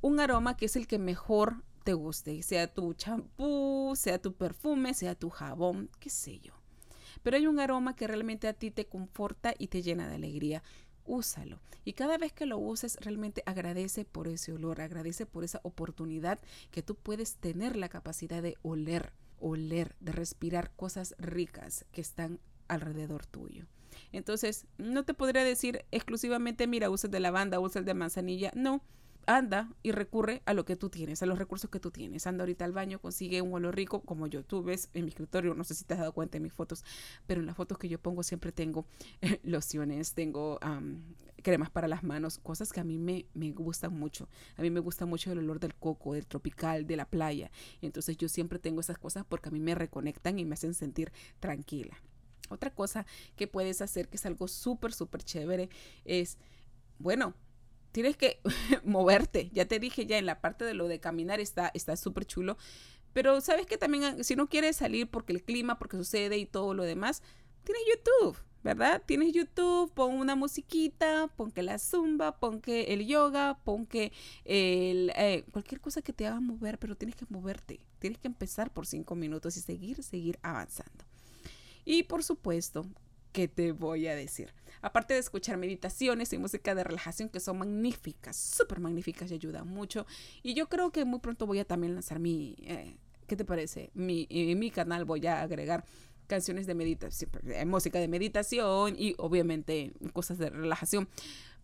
un 0.00 0.20
aroma 0.20 0.56
que 0.56 0.66
es 0.66 0.76
el 0.76 0.86
que 0.86 0.98
mejor 0.98 1.62
te 1.82 1.94
guste, 1.94 2.42
sea 2.42 2.72
tu 2.72 2.94
champú, 2.94 3.92
sea 3.96 4.20
tu 4.20 4.34
perfume, 4.34 4.94
sea 4.94 5.14
tu 5.14 5.30
jabón, 5.30 5.90
qué 5.98 6.10
sé 6.10 6.38
yo. 6.40 6.52
Pero 7.22 7.36
hay 7.36 7.46
un 7.46 7.60
aroma 7.60 7.96
que 7.96 8.06
realmente 8.06 8.48
a 8.48 8.54
ti 8.54 8.70
te 8.70 8.86
conforta 8.86 9.54
y 9.58 9.68
te 9.68 9.82
llena 9.82 10.08
de 10.08 10.14
alegría. 10.14 10.62
Úsalo. 11.04 11.60
Y 11.84 11.94
cada 11.94 12.18
vez 12.18 12.32
que 12.32 12.46
lo 12.46 12.58
uses, 12.58 12.96
realmente 13.00 13.42
agradece 13.46 14.04
por 14.04 14.28
ese 14.28 14.52
olor, 14.52 14.80
agradece 14.80 15.26
por 15.26 15.44
esa 15.44 15.60
oportunidad 15.62 16.38
que 16.70 16.82
tú 16.82 16.94
puedes 16.94 17.36
tener 17.36 17.76
la 17.76 17.88
capacidad 17.88 18.42
de 18.42 18.56
oler, 18.62 19.12
oler, 19.38 19.96
de 20.00 20.12
respirar 20.12 20.70
cosas 20.76 21.14
ricas 21.18 21.84
que 21.92 22.00
están 22.00 22.38
alrededor 22.68 23.26
tuyo. 23.26 23.66
Entonces, 24.12 24.66
no 24.78 25.04
te 25.04 25.14
podría 25.14 25.42
decir 25.42 25.84
exclusivamente, 25.90 26.66
mira, 26.66 26.90
usa 26.90 27.08
el 27.08 27.12
de 27.12 27.20
lavanda, 27.20 27.60
usa 27.60 27.80
el 27.80 27.84
de 27.84 27.94
manzanilla. 27.94 28.52
No, 28.54 28.82
anda 29.36 29.70
y 29.82 29.92
recurre 29.92 30.42
a 30.44 30.54
lo 30.54 30.64
que 30.64 30.76
tú 30.76 30.90
tienes, 30.90 31.22
a 31.22 31.26
los 31.26 31.38
recursos 31.38 31.70
que 31.70 31.80
tú 31.80 31.90
tienes. 31.90 32.26
Anda 32.26 32.42
ahorita 32.42 32.64
al 32.64 32.72
baño, 32.72 33.00
consigue 33.00 33.42
un 33.42 33.52
olor 33.52 33.74
rico, 33.76 34.00
como 34.00 34.26
yo. 34.26 34.44
Tú 34.44 34.62
ves 34.62 34.88
en 34.94 35.04
mi 35.04 35.10
escritorio, 35.10 35.54
no 35.54 35.64
sé 35.64 35.74
si 35.74 35.84
te 35.84 35.94
has 35.94 36.00
dado 36.00 36.12
cuenta 36.12 36.36
en 36.36 36.42
mis 36.42 36.52
fotos, 36.52 36.84
pero 37.26 37.40
en 37.40 37.46
las 37.46 37.56
fotos 37.56 37.78
que 37.78 37.88
yo 37.88 37.98
pongo 37.98 38.22
siempre 38.22 38.52
tengo 38.52 38.86
lociones, 39.42 40.14
tengo 40.14 40.58
cremas 41.42 41.70
para 41.70 41.88
las 41.88 42.02
manos, 42.02 42.38
cosas 42.38 42.72
que 42.72 42.80
a 42.80 42.84
mí 42.84 42.98
me, 42.98 43.26
me 43.34 43.50
gustan 43.52 43.92
mucho. 43.92 44.28
A 44.56 44.62
mí 44.62 44.70
me 44.70 44.80
gusta 44.80 45.06
mucho 45.06 45.32
el 45.32 45.38
olor 45.38 45.60
del 45.60 45.74
coco, 45.74 46.14
del 46.14 46.26
tropical, 46.26 46.86
de 46.86 46.96
la 46.96 47.06
playa. 47.06 47.50
Entonces 47.80 48.16
yo 48.16 48.28
siempre 48.28 48.58
tengo 48.58 48.80
esas 48.80 48.98
cosas 48.98 49.24
porque 49.28 49.48
a 49.48 49.52
mí 49.52 49.60
me 49.60 49.74
reconectan 49.74 50.38
y 50.38 50.44
me 50.44 50.54
hacen 50.54 50.74
sentir 50.74 51.12
tranquila. 51.38 52.00
Otra 52.50 52.74
cosa 52.74 53.06
que 53.36 53.46
puedes 53.46 53.80
hacer, 53.80 54.08
que 54.08 54.16
es 54.16 54.26
algo 54.26 54.48
súper, 54.48 54.92
súper 54.92 55.22
chévere, 55.22 55.70
es, 56.04 56.36
bueno, 56.98 57.34
tienes 57.92 58.16
que 58.16 58.40
moverte. 58.84 59.50
Ya 59.52 59.66
te 59.66 59.78
dije 59.78 60.06
ya 60.06 60.18
en 60.18 60.26
la 60.26 60.40
parte 60.40 60.64
de 60.64 60.74
lo 60.74 60.88
de 60.88 61.00
caminar 61.00 61.40
está 61.40 61.96
súper 61.96 62.24
chulo. 62.24 62.56
Pero 63.12 63.40
sabes 63.40 63.66
que 63.66 63.76
también 63.76 64.04
ah, 64.04 64.16
si 64.22 64.36
no 64.36 64.48
quieres 64.48 64.76
salir 64.76 65.08
porque 65.08 65.32
el 65.32 65.42
clima, 65.42 65.78
porque 65.78 65.96
sucede 65.96 66.38
y 66.38 66.46
todo 66.46 66.74
lo 66.74 66.84
demás, 66.84 67.22
tienes 67.64 67.82
YouTube, 67.88 68.36
¿verdad? 68.62 69.02
Tienes 69.04 69.32
YouTube, 69.32 69.92
pon 69.92 70.14
una 70.14 70.36
musiquita, 70.36 71.28
pon 71.36 71.50
que 71.50 71.62
la 71.62 71.78
zumba, 71.78 72.38
pon 72.38 72.60
que 72.60 72.94
el 72.94 73.06
yoga, 73.06 73.58
pon 73.64 73.86
que 73.86 74.12
eh, 74.44 75.44
cualquier 75.50 75.80
cosa 75.80 76.02
que 76.02 76.12
te 76.12 76.26
haga 76.26 76.40
mover, 76.40 76.78
pero 76.78 76.96
tienes 76.96 77.16
que 77.16 77.26
moverte. 77.28 77.80
Tienes 77.98 78.18
que 78.18 78.28
empezar 78.28 78.72
por 78.72 78.86
cinco 78.86 79.16
minutos 79.16 79.56
y 79.56 79.60
seguir, 79.60 80.02
seguir 80.02 80.38
avanzando. 80.42 81.04
Y 81.84 82.04
por 82.04 82.22
supuesto, 82.22 82.86
¿qué 83.32 83.48
te 83.48 83.72
voy 83.72 84.06
a 84.06 84.14
decir? 84.14 84.52
Aparte 84.82 85.14
de 85.14 85.20
escuchar 85.20 85.56
meditaciones 85.56 86.32
y 86.32 86.38
música 86.38 86.74
de 86.74 86.84
relajación 86.84 87.28
que 87.28 87.40
son 87.40 87.58
magníficas, 87.58 88.36
súper 88.36 88.80
magníficas 88.80 89.30
y 89.30 89.34
ayudan 89.34 89.68
mucho. 89.68 90.06
Y 90.42 90.54
yo 90.54 90.68
creo 90.68 90.90
que 90.90 91.04
muy 91.04 91.20
pronto 91.20 91.46
voy 91.46 91.58
a 91.58 91.64
también 91.64 91.94
lanzar 91.94 92.18
mi, 92.18 92.56
eh, 92.62 92.96
¿qué 93.26 93.36
te 93.36 93.44
parece? 93.44 93.90
Mi, 93.94 94.26
en 94.30 94.58
mi 94.58 94.70
canal 94.70 95.04
voy 95.04 95.26
a 95.26 95.42
agregar 95.42 95.84
canciones 96.26 96.66
de 96.66 96.74
meditación, 96.74 97.30
eh, 97.46 97.64
música 97.66 97.98
de 97.98 98.08
meditación 98.08 98.94
y 98.96 99.14
obviamente 99.18 99.92
cosas 100.12 100.38
de 100.38 100.48
relajación, 100.48 101.08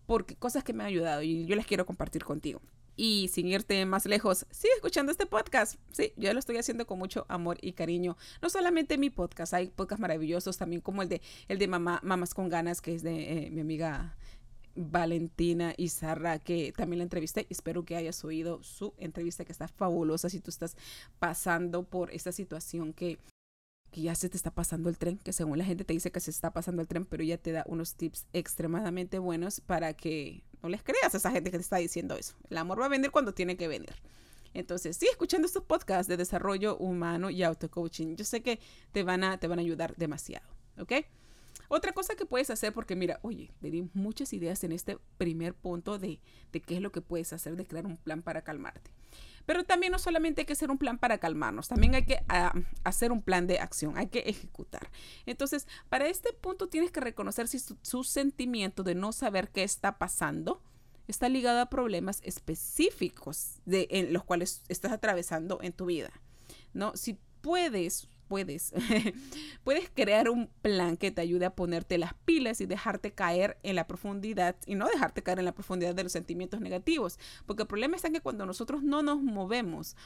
porque 0.07 0.37
cosas 0.37 0.65
que 0.65 0.73
me 0.73 0.83
han 0.83 0.89
ayudado 0.89 1.23
y 1.23 1.47
yo 1.47 1.57
les 1.57 1.67
quiero 1.67 1.87
compartir 1.87 2.25
contigo. 2.25 2.61
Y 2.97 3.29
sin 3.29 3.47
irte 3.47 3.85
más 3.85 4.07
lejos, 4.07 4.47
sigue 4.51 4.73
escuchando 4.75 5.13
este 5.13 5.27
podcast. 5.27 5.79
Sí, 5.93 6.15
yo 6.17 6.33
lo 6.33 6.39
estoy 6.39 6.57
haciendo 6.57 6.87
con 6.87 6.99
mucho 6.99 7.27
amor 7.29 7.59
y 7.61 7.73
cariño. 7.73 8.17
No 8.41 8.49
solamente 8.49 8.97
mi 8.97 9.11
podcast, 9.11 9.53
hay 9.53 9.69
podcasts 9.69 10.01
maravillosos 10.01 10.57
también 10.57 10.81
como 10.81 11.03
el 11.03 11.11
de 11.11 11.21
el 11.49 11.59
de 11.59 11.69
Mamá, 11.69 12.01
Mamás 12.03 12.33
con 12.33 12.49
Ganas, 12.49 12.81
que 12.81 12.95
es 12.95 13.03
de 13.03 13.47
eh, 13.47 13.51
mi 13.51 13.61
amiga 13.61 14.17
Valentina 14.77 15.75
Izarra, 15.77 16.39
que 16.39 16.73
también 16.77 16.99
la 16.99 17.05
entrevisté. 17.05 17.47
Espero 17.51 17.85
que 17.85 17.97
hayas 17.97 18.25
oído 18.25 18.63
su 18.63 18.95
entrevista, 18.99 19.45
que 19.45 19.53
está 19.53 19.69
fabulosa 19.69 20.31
si 20.31 20.41
tú 20.41 20.51
estás 20.51 20.77
pasando 21.19 21.83
por 21.83 22.11
esta 22.13 22.33
situación 22.33 22.93
que, 22.93 23.19
que 23.91 24.03
ya 24.03 24.15
se 24.15 24.29
te 24.29 24.37
está 24.37 24.51
pasando 24.51 24.89
el 24.89 24.99
tren, 24.99 25.19
que 25.19 25.33
según 25.33 25.59
la 25.59 25.65
gente 25.65 25.85
te 25.85 25.93
dice 25.93 26.13
que 26.13 26.21
se 26.21 26.31
está 26.31 26.53
pasando 26.53 26.83
el 26.83 26.89
tren, 26.89 27.05
pero 27.07 27.23
ella 27.23 27.39
te 27.39 27.53
da 27.53 27.65
unos 27.67 27.95
tips 27.95 28.27
extremadamente 28.33 29.19
buenos 29.19 29.61
para 29.61 29.95
que 29.95 30.45
no 30.67 30.71
les 30.71 30.83
creas 30.83 31.15
a 31.15 31.19
esa 31.19 31.31
gente 31.31 31.53
que 31.53 31.59
te 31.59 31.63
está 31.63 31.77
diciendo 31.77 32.17
eso. 32.17 32.35
El 32.51 32.59
amor 32.59 32.81
va 32.81 32.87
a 32.87 32.89
venir 32.89 33.13
cuando 33.13 33.33
tiene 33.33 33.57
que 33.57 33.69
venir. 33.69 33.95
Entonces, 34.53 34.97
sigue 34.97 35.13
escuchando 35.13 35.47
estos 35.47 35.63
podcasts 35.63 36.09
de 36.09 36.17
desarrollo 36.17 36.77
humano 36.79 37.31
y 37.31 37.45
auto-coaching. 37.45 38.17
Yo 38.17 38.25
sé 38.25 38.43
que 38.43 38.59
te 38.91 39.05
van 39.05 39.23
a, 39.23 39.39
te 39.39 39.47
van 39.47 39.61
a 39.61 39.63
ayudar 39.63 39.95
demasiado, 39.97 40.47
¿ok? 40.79 40.93
Otra 41.69 41.93
cosa 41.93 42.15
que 42.15 42.27
puedes 42.27 42.51
hacer, 42.51 42.73
porque 42.73 42.97
mira, 42.97 43.19
oye, 43.23 43.53
le 43.61 43.71
di 43.71 43.89
muchas 43.95 44.33
ideas 44.33 44.63
en 44.65 44.73
este 44.73 44.99
primer 45.19 45.55
punto 45.55 45.99
de, 45.99 46.21
de 46.53 46.61
qué 46.61 46.77
es 46.77 46.81
lo 46.81 46.93
que 46.93 47.01
puedes 47.01 47.33
hacer, 47.33 47.57
de 47.57 47.67
crear 47.67 47.87
un 47.87 47.97
plan 47.97 48.23
para 48.23 48.43
calmarte. 48.43 48.91
Pero 49.47 49.65
también 49.65 49.93
no 49.93 49.99
solamente 49.99 50.43
hay 50.43 50.45
que 50.45 50.53
hacer 50.53 50.71
un 50.71 50.79
plan 50.79 50.99
para 50.99 51.19
calmarnos, 51.19 51.69
también 51.69 51.95
hay 51.95 52.05
que 52.05 52.19
ah, 52.29 52.53
hacer 52.83 53.13
un 53.13 53.23
plan 53.23 53.47
de 53.47 53.61
acción, 53.61 53.97
hay 53.97 54.09
que 54.09 54.19
ejecutar. 54.21 54.91
Entonces, 55.25 55.69
para 55.89 56.09
este 56.09 56.33
punto 56.33 56.69
tienes 56.69 56.91
que 56.91 57.01
reconocer 57.01 57.47
si 57.47 57.61
su, 57.61 58.05
sentimiento 58.05 58.83
de 58.83 58.97
no 58.97 59.13
saber 59.13 59.51
qué 59.51 59.63
está 59.63 59.99
pasando 59.99 60.63
está 61.07 61.29
ligado 61.29 61.61
a 61.61 61.71
problemas 61.71 62.21
específicos 62.25 63.61
de, 63.65 63.87
en 63.91 64.13
los 64.13 64.25
cuales 64.25 64.65
estás 64.69 64.91
atravesando 64.91 65.61
en 65.63 65.73
tu 65.73 65.87
vida. 65.87 66.11
¿no? 66.73 66.97
Si 66.97 67.19
puedes 67.41 68.09
puedes. 68.29 68.73
puedes 69.65 69.91
crear 69.91 70.29
un 70.29 70.49
plan 70.63 70.97
que 70.97 71.11
te 71.11 71.21
ayude 71.21 71.47
a 71.47 71.55
ponerte 71.55 71.99
las 71.99 72.15
pilas 72.15 72.61
y 72.61 72.67
dejarte 72.67 73.13
caer 73.13 73.59
en 73.63 73.77
la 73.77 73.87
profundidad 73.87 74.57
y 74.67 74.75
no 74.75 74.87
dejarte 74.89 75.23
caer 75.23 75.39
en 75.39 75.45
la 75.45 75.55
profundidad 75.55 75.95
de 75.95 76.03
los 76.03 76.13
sentimientos 76.13 76.61
negativos. 76.61 77.19
Porque 77.47 77.63
el 77.63 77.69
problema 77.69 77.97
está 77.97 78.09
en 78.09 78.15
que 78.15 78.21
cuando 78.21 78.47
nosotros 78.47 78.83
no 78.83 79.03
nos 79.03 79.23
movemos, 79.23 79.97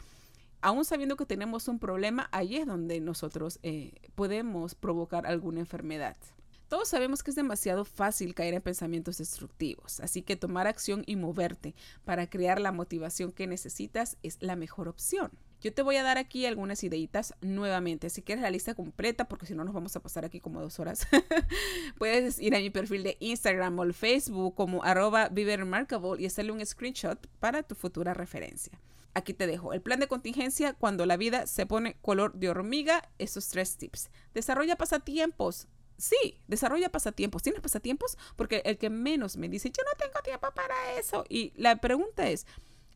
aún 0.61 0.85
sabiendo 0.85 1.17
que 1.17 1.27
tenemos 1.27 1.69
un 1.69 1.79
problema, 1.79 2.29
ahí 2.33 2.57
es 2.57 2.67
donde 2.67 3.01
nosotros 3.01 3.59
eh, 3.63 3.93
podemos 4.15 4.75
provocar 4.75 5.27
alguna 5.27 5.61
enfermedad. 5.61 6.17
Todos 6.69 6.89
sabemos 6.89 7.25
que 7.25 7.33
es 7.33 7.35
demasiado 7.35 7.85
fácil 7.85 8.33
caer 8.33 8.55
en 8.55 8.63
pensamientos 8.63 9.19
destructivos, 9.19 9.99
así 9.99 10.23
que 10.23 10.37
tomar 10.37 10.69
acción 10.69 11.03
y 11.05 11.17
moverte 11.17 11.75
para 12.05 12.31
crear 12.31 12.61
la 12.61 12.71
motivación 12.71 13.33
que 13.33 13.49
necesitas 13.49 14.17
es 14.23 14.37
la 14.41 14.55
mejor 14.55 14.87
opción. 14.87 15.33
Yo 15.61 15.75
te 15.75 15.83
voy 15.83 15.97
a 15.97 16.03
dar 16.03 16.17
aquí 16.17 16.47
algunas 16.47 16.83
ideitas 16.83 17.35
nuevamente. 17.43 18.09
Si 18.09 18.23
quieres 18.23 18.43
la 18.43 18.51
lista 18.51 18.75
completa, 18.75 19.29
porque 19.29 19.47
si 19.47 19.55
no 19.55 19.65
nos 19.65 19.75
vamos 19.75 19.95
a 19.95 20.01
pasar 20.01 20.25
aquí 20.25 20.41
como 20.41 20.61
dos 20.61 20.81
horas, 20.81 21.07
puedes 21.99 22.39
ir 22.39 22.55
a 22.55 22.61
mi 22.61 22.71
perfil 22.71 23.03
de 23.03 23.19
Instagram 23.21 23.79
o 23.79 23.83
el 23.83 23.93
Facebook 23.93 24.55
como 24.55 24.83
arroba 24.83 25.29
Remarkable 25.29 26.23
y 26.23 26.27
hacerle 26.27 26.53
un 26.53 26.65
screenshot 26.65 27.27
para 27.41 27.63
tu 27.63 27.75
futura 27.75 28.15
referencia. 28.15 28.81
Aquí 29.13 29.35
te 29.35 29.47
dejo 29.47 29.73
el 29.73 29.83
plan 29.83 30.01
de 30.01 30.09
contingencia 30.09 30.73
cuando 30.73 31.05
la 31.05 31.17
vida 31.17 31.47
se 31.47 31.67
pone 31.67 31.97
color 32.01 32.33
de 32.35 32.49
hormiga, 32.49 33.09
esos 33.19 33.49
tres 33.49 33.77
tips. 33.77 34.09
Desarrolla 34.33 34.77
pasatiempos. 34.77 35.67
Sí, 35.99 36.41
desarrolla 36.47 36.91
pasatiempos. 36.91 37.43
¿Tienes 37.43 37.61
pasatiempos? 37.61 38.17
Porque 38.37 38.63
el 38.65 38.79
que 38.79 38.89
menos 38.89 39.37
me 39.37 39.49
dice, 39.49 39.71
yo 39.71 39.83
no 39.83 39.99
tengo 39.99 40.23
tiempo 40.25 40.49
para 40.55 40.95
eso. 40.99 41.25
Y 41.29 41.53
la 41.57 41.77
pregunta 41.77 42.31
es, 42.31 42.47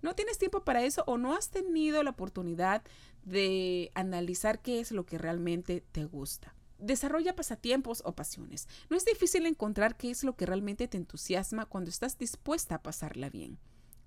no 0.05 0.15
tienes 0.15 0.37
tiempo 0.39 0.65
para 0.65 0.85
eso 0.85 1.03
o 1.07 1.17
no 1.17 1.35
has 1.35 1.49
tenido 1.49 2.03
la 2.03 2.11
oportunidad 2.11 2.83
de 3.25 3.91
analizar 3.95 4.61
qué 4.61 4.79
es 4.79 4.93
lo 4.93 5.07
que 5.07 5.17
realmente 5.17 5.81
te 5.81 6.05
gusta. 6.05 6.55
Desarrolla 6.79 7.35
pasatiempos 7.35 8.03
o 8.05 8.15
pasiones. 8.15 8.69
No 8.91 8.99
es 8.99 9.07
difícil 9.07 9.47
encontrar 9.47 9.97
qué 9.97 10.11
es 10.11 10.23
lo 10.23 10.37
que 10.37 10.45
realmente 10.45 10.89
te 10.89 10.99
entusiasma 10.99 11.65
cuando 11.65 11.89
estás 11.89 12.19
dispuesta 12.19 12.75
a 12.75 12.83
pasarla 12.83 13.31
bien. 13.31 13.59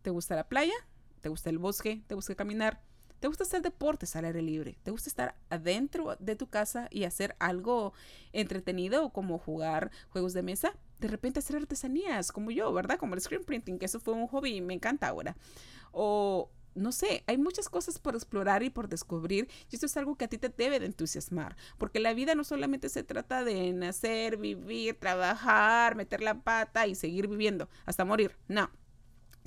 ¿Te 0.04 0.12
gusta 0.12 0.36
la 0.36 0.48
playa? 0.48 0.76
¿Te 1.22 1.30
gusta 1.30 1.50
el 1.50 1.58
bosque? 1.58 2.04
¿Te 2.06 2.14
gusta 2.14 2.36
caminar? 2.36 2.80
¿Te 3.20 3.28
gusta 3.28 3.44
hacer 3.44 3.62
deportes 3.62 4.16
al 4.16 4.26
aire 4.26 4.42
libre? 4.42 4.78
¿Te 4.84 4.92
gusta 4.92 5.10
estar 5.10 5.36
adentro 5.50 6.16
de 6.20 6.36
tu 6.36 6.48
casa 6.48 6.88
y 6.92 7.04
hacer 7.04 7.36
algo 7.40 7.94
entretenido 8.34 9.10
como 9.10 9.40
jugar 9.40 9.92
juegos 10.10 10.34
de 10.34 10.44
mesa? 10.44 10.74
De 11.00 11.08
repente 11.08 11.40
hacer 11.40 11.56
artesanías 11.56 12.32
como 12.32 12.52
yo, 12.52 12.72
¿verdad? 12.74 12.98
Como 12.98 13.16
el 13.16 13.22
screen 13.22 13.44
printing, 13.44 13.80
que 13.80 13.86
eso 13.86 14.00
fue 14.00 14.14
un 14.14 14.28
hobby 14.28 14.56
y 14.56 14.62
me 14.62 14.74
encanta 14.74 15.08
ahora 15.08 15.36
o 15.92 16.52
no 16.76 16.92
sé, 16.92 17.24
hay 17.26 17.40
muchas 17.40 17.70
cosas 17.70 17.98
por 17.98 18.14
explorar 18.14 18.62
y 18.62 18.70
por 18.70 18.88
descubrir 18.88 19.50
y 19.72 19.76
esto 19.76 19.88
es 19.88 19.98
algo 19.98 20.16
que 20.16 20.26
a 20.26 20.28
ti 20.28 20.38
te 20.38 20.50
debe 20.50 20.80
de 20.80 20.86
entusiasmar, 20.86 21.56
porque 21.80 22.00
la 22.00 22.14
vida 22.14 22.36
no 22.36 22.44
solamente 22.44 22.90
se 22.90 23.04
trata 23.04 23.44
de 23.44 23.74
nacer, 23.74 24.38
vivir, 24.38 25.00
trabajar, 25.00 25.96
meter 25.96 26.22
la 26.22 26.44
pata 26.44 26.86
y 26.86 26.94
seguir 26.94 27.28
viviendo 27.28 27.68
hasta 27.86 28.06
morir, 28.06 28.38
no. 28.48 28.70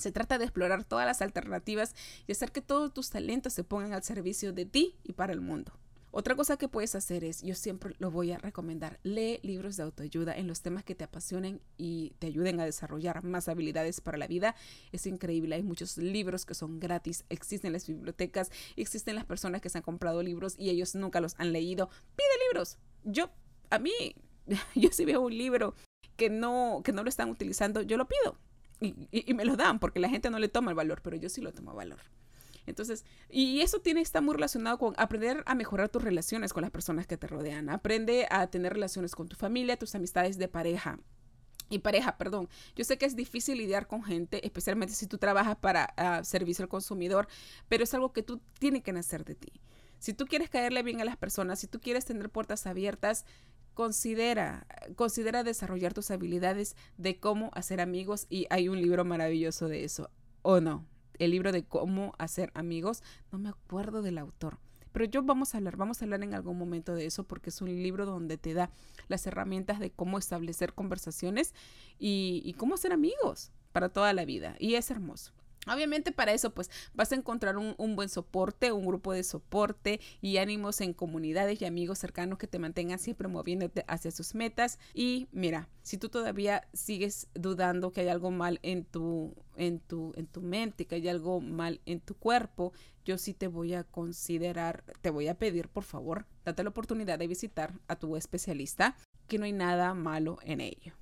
Se 0.00 0.12
trata 0.12 0.38
de 0.38 0.44
explorar 0.44 0.84
todas 0.84 1.06
las 1.06 1.22
alternativas 1.22 1.94
y 2.26 2.32
hacer 2.32 2.52
que 2.52 2.62
todos 2.62 2.92
tus 2.92 3.10
talentos 3.10 3.52
se 3.52 3.64
pongan 3.64 3.92
al 3.92 4.02
servicio 4.02 4.52
de 4.52 4.64
ti 4.64 4.96
y 5.04 5.12
para 5.12 5.32
el 5.32 5.40
mundo. 5.40 5.72
Otra 6.12 6.34
cosa 6.34 6.56
que 6.56 6.66
puedes 6.66 6.96
hacer 6.96 7.22
es, 7.22 7.40
yo 7.42 7.54
siempre 7.54 7.94
lo 7.98 8.10
voy 8.10 8.32
a 8.32 8.38
recomendar, 8.38 8.98
lee 9.04 9.38
libros 9.42 9.76
de 9.76 9.84
autoayuda 9.84 10.36
en 10.36 10.48
los 10.48 10.60
temas 10.60 10.82
que 10.82 10.96
te 10.96 11.04
apasionen 11.04 11.60
y 11.76 12.14
te 12.18 12.26
ayuden 12.26 12.58
a 12.58 12.64
desarrollar 12.64 13.22
más 13.22 13.48
habilidades 13.48 14.00
para 14.00 14.18
la 14.18 14.26
vida. 14.26 14.56
Es 14.90 15.06
increíble, 15.06 15.54
hay 15.54 15.62
muchos 15.62 15.98
libros 15.98 16.44
que 16.44 16.54
son 16.54 16.80
gratis, 16.80 17.24
existen 17.28 17.72
las 17.72 17.86
bibliotecas, 17.86 18.50
existen 18.74 19.14
las 19.14 19.24
personas 19.24 19.60
que 19.60 19.68
se 19.68 19.78
han 19.78 19.82
comprado 19.82 20.20
libros 20.24 20.56
y 20.58 20.70
ellos 20.70 20.96
nunca 20.96 21.20
los 21.20 21.36
han 21.38 21.52
leído. 21.52 21.90
Pide 22.16 22.48
libros. 22.48 22.78
Yo, 23.04 23.30
a 23.70 23.78
mí, 23.78 23.92
yo 24.74 24.90
si 24.90 25.04
veo 25.04 25.20
un 25.20 25.38
libro 25.38 25.74
que 26.16 26.28
no, 26.28 26.82
que 26.84 26.92
no 26.92 27.04
lo 27.04 27.08
están 27.08 27.30
utilizando, 27.30 27.82
yo 27.82 27.96
lo 27.96 28.08
pido. 28.08 28.36
Y, 28.80 28.94
y, 29.10 29.34
me 29.34 29.44
lo 29.44 29.56
dan 29.56 29.78
porque 29.78 30.00
la 30.00 30.08
gente 30.08 30.30
no 30.30 30.38
le 30.38 30.48
toma 30.48 30.70
el 30.70 30.74
valor, 30.74 31.02
pero 31.02 31.16
yo 31.16 31.28
sí 31.28 31.40
lo 31.40 31.52
tomo 31.52 31.74
valor. 31.74 32.00
Entonces, 32.66 33.04
y 33.28 33.60
eso 33.60 33.80
tiene, 33.80 34.00
está 34.00 34.20
muy 34.20 34.34
relacionado 34.34 34.78
con 34.78 34.94
aprender 34.96 35.42
a 35.46 35.54
mejorar 35.54 35.88
tus 35.88 36.02
relaciones 36.02 36.52
con 36.52 36.62
las 36.62 36.70
personas 36.70 37.06
que 37.06 37.16
te 37.16 37.26
rodean. 37.26 37.68
Aprende 37.68 38.26
a 38.30 38.46
tener 38.46 38.72
relaciones 38.72 39.14
con 39.14 39.28
tu 39.28 39.36
familia, 39.36 39.78
tus 39.78 39.94
amistades 39.94 40.38
de 40.38 40.48
pareja. 40.48 40.98
Y 41.68 41.78
pareja, 41.80 42.16
perdón. 42.16 42.48
Yo 42.74 42.84
sé 42.84 42.98
que 42.98 43.06
es 43.06 43.14
difícil 43.14 43.58
lidiar 43.58 43.86
con 43.86 44.02
gente, 44.02 44.44
especialmente 44.44 44.94
si 44.94 45.06
tú 45.06 45.18
trabajas 45.18 45.56
para 45.56 45.94
uh, 45.96 46.24
servicio 46.24 46.64
al 46.64 46.68
consumidor, 46.68 47.28
pero 47.68 47.84
es 47.84 47.94
algo 47.94 48.12
que 48.12 48.22
tú 48.22 48.40
tienes 48.58 48.82
que 48.82 48.92
nacer 48.92 49.24
de 49.24 49.36
ti. 49.36 49.52
Si 50.00 50.14
tú 50.14 50.26
quieres 50.26 50.50
caerle 50.50 50.82
bien 50.82 51.00
a 51.00 51.04
las 51.04 51.16
personas, 51.16 51.60
si 51.60 51.66
tú 51.66 51.80
quieres 51.80 52.04
tener 52.06 52.30
puertas 52.30 52.66
abiertas, 52.66 53.24
considera, 53.80 54.66
considera 54.94 55.42
desarrollar 55.42 55.94
tus 55.94 56.10
habilidades 56.10 56.76
de 56.98 57.18
cómo 57.18 57.50
hacer 57.54 57.80
amigos 57.80 58.26
y 58.28 58.46
hay 58.50 58.68
un 58.68 58.78
libro 58.78 59.06
maravilloso 59.06 59.68
de 59.68 59.84
eso, 59.84 60.10
¿o 60.42 60.60
no? 60.60 60.84
el 61.18 61.30
libro 61.30 61.50
de 61.50 61.64
cómo 61.64 62.12
hacer 62.18 62.50
amigos. 62.52 63.02
No 63.32 63.38
me 63.38 63.48
acuerdo 63.48 64.02
del 64.02 64.18
autor. 64.18 64.58
Pero 64.92 65.06
yo 65.06 65.22
vamos 65.22 65.54
a 65.54 65.56
hablar, 65.56 65.78
vamos 65.78 66.02
a 66.02 66.04
hablar 66.04 66.22
en 66.22 66.34
algún 66.34 66.58
momento 66.58 66.94
de 66.94 67.06
eso 67.06 67.24
porque 67.24 67.48
es 67.48 67.62
un 67.62 67.68
libro 67.68 68.04
donde 68.04 68.36
te 68.36 68.52
da 68.52 68.70
las 69.08 69.26
herramientas 69.26 69.80
de 69.80 69.90
cómo 69.90 70.18
establecer 70.18 70.74
conversaciones 70.74 71.54
y, 71.98 72.54
cómo 72.58 72.76
ser 72.76 72.92
amigos 72.92 73.50
para 73.72 73.88
toda 73.88 74.12
la 74.12 74.26
vida. 74.26 74.56
Y 74.58 74.74
es 74.74 74.90
hermoso. 74.90 75.32
Obviamente 75.66 76.10
para 76.10 76.32
eso 76.32 76.54
pues 76.54 76.70
vas 76.94 77.12
a 77.12 77.16
encontrar 77.16 77.58
un, 77.58 77.96
buen 77.96 78.08
soporte, 78.08 78.72
un 78.72 78.86
grupo 78.86 79.12
de 79.12 79.22
soporte 79.22 80.00
y 80.22 80.38
ánimos 80.38 80.80
en 80.80 80.94
comunidades 80.94 81.60
y 81.60 81.66
amigos 81.66 81.98
cercanos 81.98 82.38
que 82.38 82.46
te 82.46 82.58
mantengan 82.58 82.98
siempre 82.98 83.28
moviéndote 83.28 83.84
hacia 83.86 84.10
sus 84.10 84.34
metas. 84.34 84.78
Y 84.94 85.28
mira, 85.32 85.68
si 85.82 85.98
tú 85.98 86.08
todavía 86.08 86.66
sigues 86.72 87.28
dudando 87.34 87.92
que 87.92 88.00
hay 88.00 88.08
algo 88.08 88.30
mal 88.30 88.58
en 88.62 88.84
tu, 88.84 89.34
en 89.56 89.80
tu, 89.80 90.14
en 90.16 90.26
tu 90.26 90.40
mente, 90.40 90.86
que 90.86 90.94
hay 90.94 91.08
algo 91.08 91.40
mal 91.40 91.82
en 91.84 92.00
tu 92.00 92.14
cuerpo, 92.14 92.72
yo 93.04 93.18
sí 93.18 93.34
te 93.34 93.46
voy 93.46 93.74
a 93.74 93.84
considerar, 93.84 94.82
te 95.02 95.10
voy 95.10 95.28
a 95.28 95.38
pedir 95.38 95.68
por 95.68 95.84
favor, 95.84 96.26
date 96.44 96.62
la 96.62 96.70
oportunidad 96.70 97.18
de 97.18 97.26
visitar 97.26 97.74
a 97.86 97.96
tu 97.96 98.16
especialista, 98.16 98.96
que 99.28 99.38
no 99.38 99.44
hay 99.44 99.52
nada 99.52 99.92
malo 99.92 100.38
en 100.42 100.62
ello. 100.62 100.94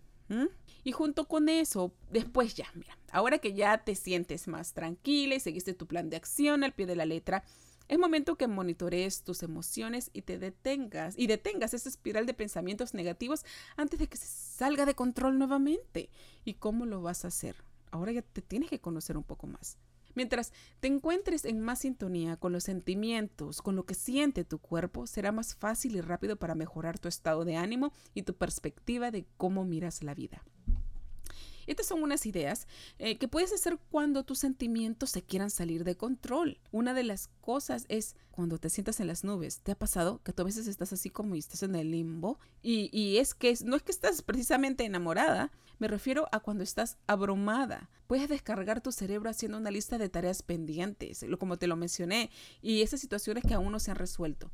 Y 0.84 0.92
junto 0.92 1.26
con 1.26 1.48
eso, 1.48 1.92
después 2.10 2.54
ya, 2.54 2.66
mira, 2.74 2.96
ahora 3.10 3.38
que 3.38 3.52
ya 3.52 3.78
te 3.78 3.94
sientes 3.94 4.48
más 4.48 4.72
tranquila 4.72 5.34
y 5.34 5.40
seguiste 5.40 5.74
tu 5.74 5.86
plan 5.86 6.10
de 6.10 6.16
acción 6.16 6.64
al 6.64 6.72
pie 6.72 6.86
de 6.86 6.96
la 6.96 7.04
letra, 7.04 7.44
es 7.88 7.98
momento 7.98 8.36
que 8.36 8.46
monitorees 8.46 9.22
tus 9.22 9.42
emociones 9.42 10.10
y 10.12 10.22
te 10.22 10.38
detengas 10.38 11.18
y 11.18 11.26
detengas 11.26 11.72
esa 11.72 11.88
espiral 11.88 12.26
de 12.26 12.34
pensamientos 12.34 12.92
negativos 12.92 13.44
antes 13.76 13.98
de 13.98 14.08
que 14.08 14.18
se 14.18 14.26
salga 14.26 14.84
de 14.84 14.94
control 14.94 15.38
nuevamente. 15.38 16.10
¿Y 16.44 16.54
cómo 16.54 16.84
lo 16.84 17.00
vas 17.00 17.24
a 17.24 17.28
hacer? 17.28 17.56
Ahora 17.90 18.12
ya 18.12 18.20
te 18.20 18.42
tienes 18.42 18.68
que 18.68 18.80
conocer 18.80 19.16
un 19.16 19.24
poco 19.24 19.46
más. 19.46 19.78
Mientras 20.14 20.52
te 20.80 20.88
encuentres 20.88 21.44
en 21.44 21.60
más 21.60 21.80
sintonía 21.80 22.36
con 22.36 22.52
los 22.52 22.64
sentimientos, 22.64 23.62
con 23.62 23.76
lo 23.76 23.86
que 23.86 23.94
siente 23.94 24.44
tu 24.44 24.58
cuerpo, 24.58 25.06
será 25.06 25.32
más 25.32 25.54
fácil 25.54 25.96
y 25.96 26.00
rápido 26.00 26.36
para 26.36 26.54
mejorar 26.54 26.98
tu 26.98 27.08
estado 27.08 27.44
de 27.44 27.56
ánimo 27.56 27.92
y 28.14 28.22
tu 28.22 28.34
perspectiva 28.34 29.10
de 29.10 29.26
cómo 29.36 29.64
miras 29.64 30.02
la 30.02 30.14
vida. 30.14 30.42
Estas 31.68 31.86
son 31.86 32.02
unas 32.02 32.24
ideas 32.24 32.66
eh, 32.98 33.18
que 33.18 33.28
puedes 33.28 33.52
hacer 33.52 33.78
cuando 33.90 34.24
tus 34.24 34.38
sentimientos 34.38 35.10
se 35.10 35.22
quieran 35.22 35.50
salir 35.50 35.84
de 35.84 35.98
control. 35.98 36.58
Una 36.72 36.94
de 36.94 37.04
las 37.04 37.28
cosas 37.42 37.84
es 37.90 38.16
cuando 38.30 38.56
te 38.56 38.70
sientas 38.70 39.00
en 39.00 39.06
las 39.06 39.22
nubes. 39.22 39.60
¿Te 39.60 39.72
ha 39.72 39.78
pasado 39.78 40.22
que 40.22 40.32
tú 40.32 40.42
a 40.42 40.46
veces 40.46 40.66
estás 40.66 40.94
así 40.94 41.10
como 41.10 41.36
y 41.36 41.40
estás 41.40 41.62
en 41.62 41.74
el 41.74 41.90
limbo? 41.90 42.38
Y, 42.62 42.88
y 42.98 43.18
es 43.18 43.34
que 43.34 43.54
no 43.64 43.76
es 43.76 43.82
que 43.82 43.92
estás 43.92 44.22
precisamente 44.22 44.86
enamorada, 44.86 45.52
me 45.78 45.88
refiero 45.88 46.28
a 46.32 46.40
cuando 46.40 46.64
estás 46.64 46.98
abrumada. 47.06 47.90
Puedes 48.06 48.28
descargar 48.28 48.80
tu 48.80 48.90
cerebro 48.90 49.28
haciendo 49.30 49.58
una 49.58 49.70
lista 49.70 49.98
de 49.98 50.08
tareas 50.08 50.42
pendientes, 50.42 51.24
como 51.38 51.58
te 51.58 51.66
lo 51.66 51.76
mencioné, 51.76 52.30
y 52.62 52.82
esas 52.82 53.00
situaciones 53.00 53.44
que 53.44 53.54
aún 53.54 53.70
no 53.70 53.78
se 53.78 53.90
han 53.90 53.96
resuelto. 53.96 54.50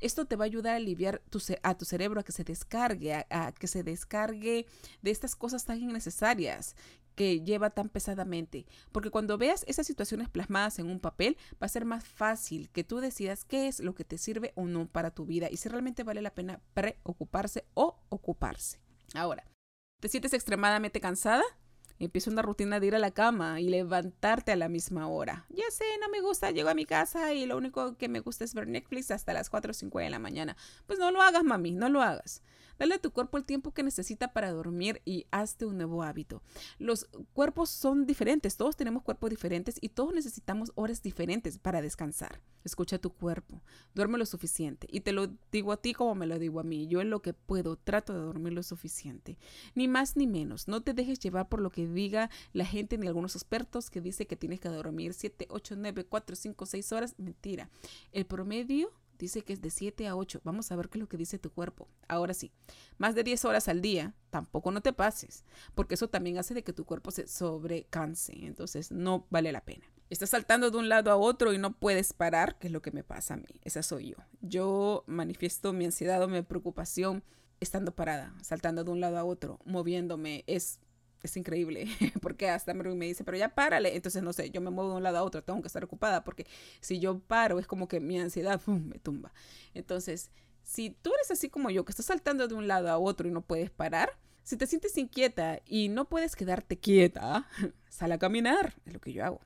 Esto 0.00 0.24
te 0.24 0.36
va 0.36 0.44
a 0.44 0.46
ayudar 0.46 0.74
a 0.74 0.76
aliviar 0.76 1.22
a 1.62 1.74
tu 1.76 1.84
cerebro 1.84 2.20
a 2.20 2.24
que 2.24 2.32
se 2.32 2.44
descargue, 2.44 3.26
a, 3.30 3.52
que 3.52 3.66
se 3.66 3.82
descargue 3.82 4.66
de 5.02 5.10
estas 5.10 5.36
cosas 5.36 5.64
tan 5.64 5.80
innecesarias 5.80 6.74
que 7.14 7.40
lleva 7.40 7.70
tan 7.70 7.88
pesadamente. 7.88 8.66
Porque 8.92 9.10
cuando 9.10 9.38
veas 9.38 9.64
esas 9.66 9.86
situaciones 9.86 10.28
plasmadas 10.28 10.78
en 10.78 10.90
un 10.90 11.00
papel, 11.00 11.38
va 11.54 11.66
a 11.66 11.68
ser 11.68 11.84
más 11.84 12.04
fácil 12.04 12.68
que 12.70 12.84
tú 12.84 12.98
decidas 12.98 13.44
qué 13.44 13.68
es 13.68 13.80
lo 13.80 13.94
que 13.94 14.04
te 14.04 14.18
sirve 14.18 14.52
o 14.54 14.66
no 14.66 14.86
para 14.86 15.12
tu 15.12 15.24
vida 15.24 15.48
y 15.50 15.56
si 15.56 15.68
realmente 15.68 16.02
vale 16.02 16.20
la 16.20 16.34
pena 16.34 16.60
preocuparse 16.74 17.64
o 17.74 17.98
ocuparse. 18.10 18.80
Ahora, 19.14 19.44
¿Te 20.00 20.08
sientes 20.08 20.34
extremadamente 20.34 21.00
cansada? 21.00 21.42
Empieza 21.98 22.30
una 22.30 22.42
rutina 22.42 22.78
de 22.78 22.86
ir 22.86 22.94
a 22.94 22.98
la 22.98 23.10
cama 23.10 23.60
y 23.60 23.68
levantarte 23.68 24.52
a 24.52 24.56
la 24.56 24.68
misma 24.68 25.08
hora. 25.08 25.46
Ya 25.48 25.64
sé, 25.70 25.84
no 26.00 26.08
me 26.10 26.20
gusta, 26.20 26.50
llego 26.50 26.68
a 26.68 26.74
mi 26.74 26.84
casa 26.84 27.32
y 27.32 27.46
lo 27.46 27.56
único 27.56 27.96
que 27.96 28.08
me 28.08 28.20
gusta 28.20 28.44
es 28.44 28.54
ver 28.54 28.68
Netflix 28.68 29.10
hasta 29.10 29.32
las 29.32 29.48
4 29.48 29.70
o 29.70 29.74
5 29.74 29.98
de 29.98 30.10
la 30.10 30.18
mañana. 30.18 30.56
Pues 30.86 30.98
no 30.98 31.10
lo 31.10 31.22
hagas, 31.22 31.44
mami, 31.44 31.72
no 31.72 31.88
lo 31.88 32.02
hagas. 32.02 32.42
Dale 32.78 32.94
a 32.94 32.98
tu 32.98 33.10
cuerpo 33.10 33.38
el 33.38 33.44
tiempo 33.44 33.72
que 33.72 33.82
necesita 33.82 34.32
para 34.32 34.52
dormir 34.52 35.00
y 35.04 35.26
hazte 35.30 35.64
un 35.64 35.78
nuevo 35.78 36.02
hábito. 36.02 36.42
Los 36.78 37.08
cuerpos 37.32 37.70
son 37.70 38.04
diferentes, 38.06 38.56
todos 38.56 38.76
tenemos 38.76 39.02
cuerpos 39.02 39.30
diferentes 39.30 39.78
y 39.80 39.88
todos 39.88 40.12
necesitamos 40.12 40.72
horas 40.74 41.02
diferentes 41.02 41.58
para 41.58 41.80
descansar. 41.80 42.40
Escucha 42.64 42.98
tu 42.98 43.10
cuerpo, 43.10 43.62
duerme 43.94 44.18
lo 44.18 44.26
suficiente. 44.26 44.88
Y 44.90 45.00
te 45.00 45.12
lo 45.12 45.28
digo 45.52 45.72
a 45.72 45.80
ti 45.80 45.94
como 45.94 46.14
me 46.14 46.26
lo 46.26 46.38
digo 46.38 46.60
a 46.60 46.64
mí. 46.64 46.86
Yo 46.88 47.00
en 47.00 47.10
lo 47.10 47.22
que 47.22 47.32
puedo 47.32 47.76
trato 47.76 48.12
de 48.12 48.20
dormir 48.20 48.52
lo 48.52 48.62
suficiente. 48.62 49.38
Ni 49.74 49.88
más 49.88 50.16
ni 50.16 50.26
menos. 50.26 50.68
No 50.68 50.82
te 50.82 50.92
dejes 50.92 51.20
llevar 51.20 51.48
por 51.48 51.60
lo 51.60 51.70
que 51.70 51.85
diga 51.94 52.30
la 52.52 52.64
gente 52.64 52.98
ni 52.98 53.06
algunos 53.06 53.34
expertos 53.34 53.90
que 53.90 54.00
dice 54.00 54.26
que 54.26 54.36
tienes 54.36 54.60
que 54.60 54.68
dormir 54.68 55.14
7, 55.14 55.46
8, 55.50 55.74
9, 55.76 56.04
4, 56.04 56.36
5, 56.36 56.66
6 56.66 56.92
horas. 56.92 57.14
Mentira. 57.18 57.68
El 58.12 58.26
promedio 58.26 58.92
dice 59.18 59.42
que 59.42 59.52
es 59.52 59.60
de 59.60 59.70
7 59.70 60.06
a 60.06 60.16
8. 60.16 60.40
Vamos 60.44 60.70
a 60.70 60.76
ver 60.76 60.88
qué 60.88 60.98
es 60.98 61.00
lo 61.00 61.08
que 61.08 61.16
dice 61.16 61.38
tu 61.38 61.50
cuerpo. 61.50 61.88
Ahora 62.08 62.34
sí, 62.34 62.52
más 62.98 63.14
de 63.14 63.24
10 63.24 63.44
horas 63.44 63.68
al 63.68 63.80
día, 63.80 64.14
tampoco 64.30 64.70
no 64.70 64.80
te 64.80 64.92
pases, 64.92 65.44
porque 65.74 65.94
eso 65.94 66.08
también 66.08 66.38
hace 66.38 66.54
de 66.54 66.62
que 66.62 66.72
tu 66.72 66.84
cuerpo 66.84 67.10
se 67.10 67.26
sobrecanse. 67.26 68.32
Entonces, 68.46 68.92
no 68.92 69.26
vale 69.30 69.52
la 69.52 69.64
pena. 69.64 69.86
Estás 70.08 70.30
saltando 70.30 70.70
de 70.70 70.78
un 70.78 70.88
lado 70.88 71.10
a 71.10 71.16
otro 71.16 71.52
y 71.52 71.58
no 71.58 71.72
puedes 71.72 72.12
parar, 72.12 72.58
que 72.58 72.68
es 72.68 72.72
lo 72.72 72.82
que 72.82 72.92
me 72.92 73.02
pasa 73.02 73.34
a 73.34 73.38
mí. 73.38 73.60
Esa 73.62 73.82
soy 73.82 74.10
yo. 74.10 74.16
Yo 74.40 75.04
manifiesto 75.06 75.72
mi 75.72 75.84
ansiedad 75.84 76.22
o 76.22 76.28
mi 76.28 76.42
preocupación 76.42 77.24
estando 77.58 77.94
parada, 77.94 78.34
saltando 78.42 78.84
de 78.84 78.90
un 78.90 79.00
lado 79.00 79.18
a 79.18 79.24
otro, 79.24 79.58
moviéndome. 79.64 80.44
Es 80.46 80.78
es 81.22 81.36
increíble, 81.36 81.86
porque 82.22 82.48
hasta 82.48 82.74
me 82.74 83.06
dice, 83.06 83.24
pero 83.24 83.36
ya 83.36 83.54
párale. 83.54 83.96
Entonces, 83.96 84.22
no 84.22 84.32
sé, 84.32 84.50
yo 84.50 84.60
me 84.60 84.70
muevo 84.70 84.90
de 84.90 84.96
un 84.96 85.02
lado 85.02 85.18
a 85.18 85.22
otro, 85.22 85.42
tengo 85.42 85.60
que 85.60 85.68
estar 85.68 85.84
ocupada, 85.84 86.24
porque 86.24 86.46
si 86.80 87.00
yo 87.00 87.18
paro, 87.18 87.58
es 87.58 87.66
como 87.66 87.88
que 87.88 88.00
mi 88.00 88.18
ansiedad 88.18 88.60
me 88.66 88.98
tumba. 88.98 89.32
Entonces, 89.74 90.30
si 90.62 90.90
tú 90.90 91.12
eres 91.14 91.30
así 91.30 91.48
como 91.48 91.70
yo, 91.70 91.84
que 91.84 91.92
estás 91.92 92.06
saltando 92.06 92.48
de 92.48 92.54
un 92.54 92.68
lado 92.68 92.90
a 92.90 92.98
otro 92.98 93.28
y 93.28 93.30
no 93.30 93.42
puedes 93.42 93.70
parar, 93.70 94.18
si 94.42 94.56
te 94.56 94.66
sientes 94.66 94.96
inquieta 94.96 95.60
y 95.66 95.88
no 95.88 96.04
puedes 96.08 96.36
quedarte 96.36 96.78
quieta, 96.78 97.48
sal 97.88 98.12
a 98.12 98.18
caminar, 98.18 98.74
es 98.84 98.92
lo 98.92 99.00
que 99.00 99.12
yo 99.12 99.24
hago. 99.24 99.40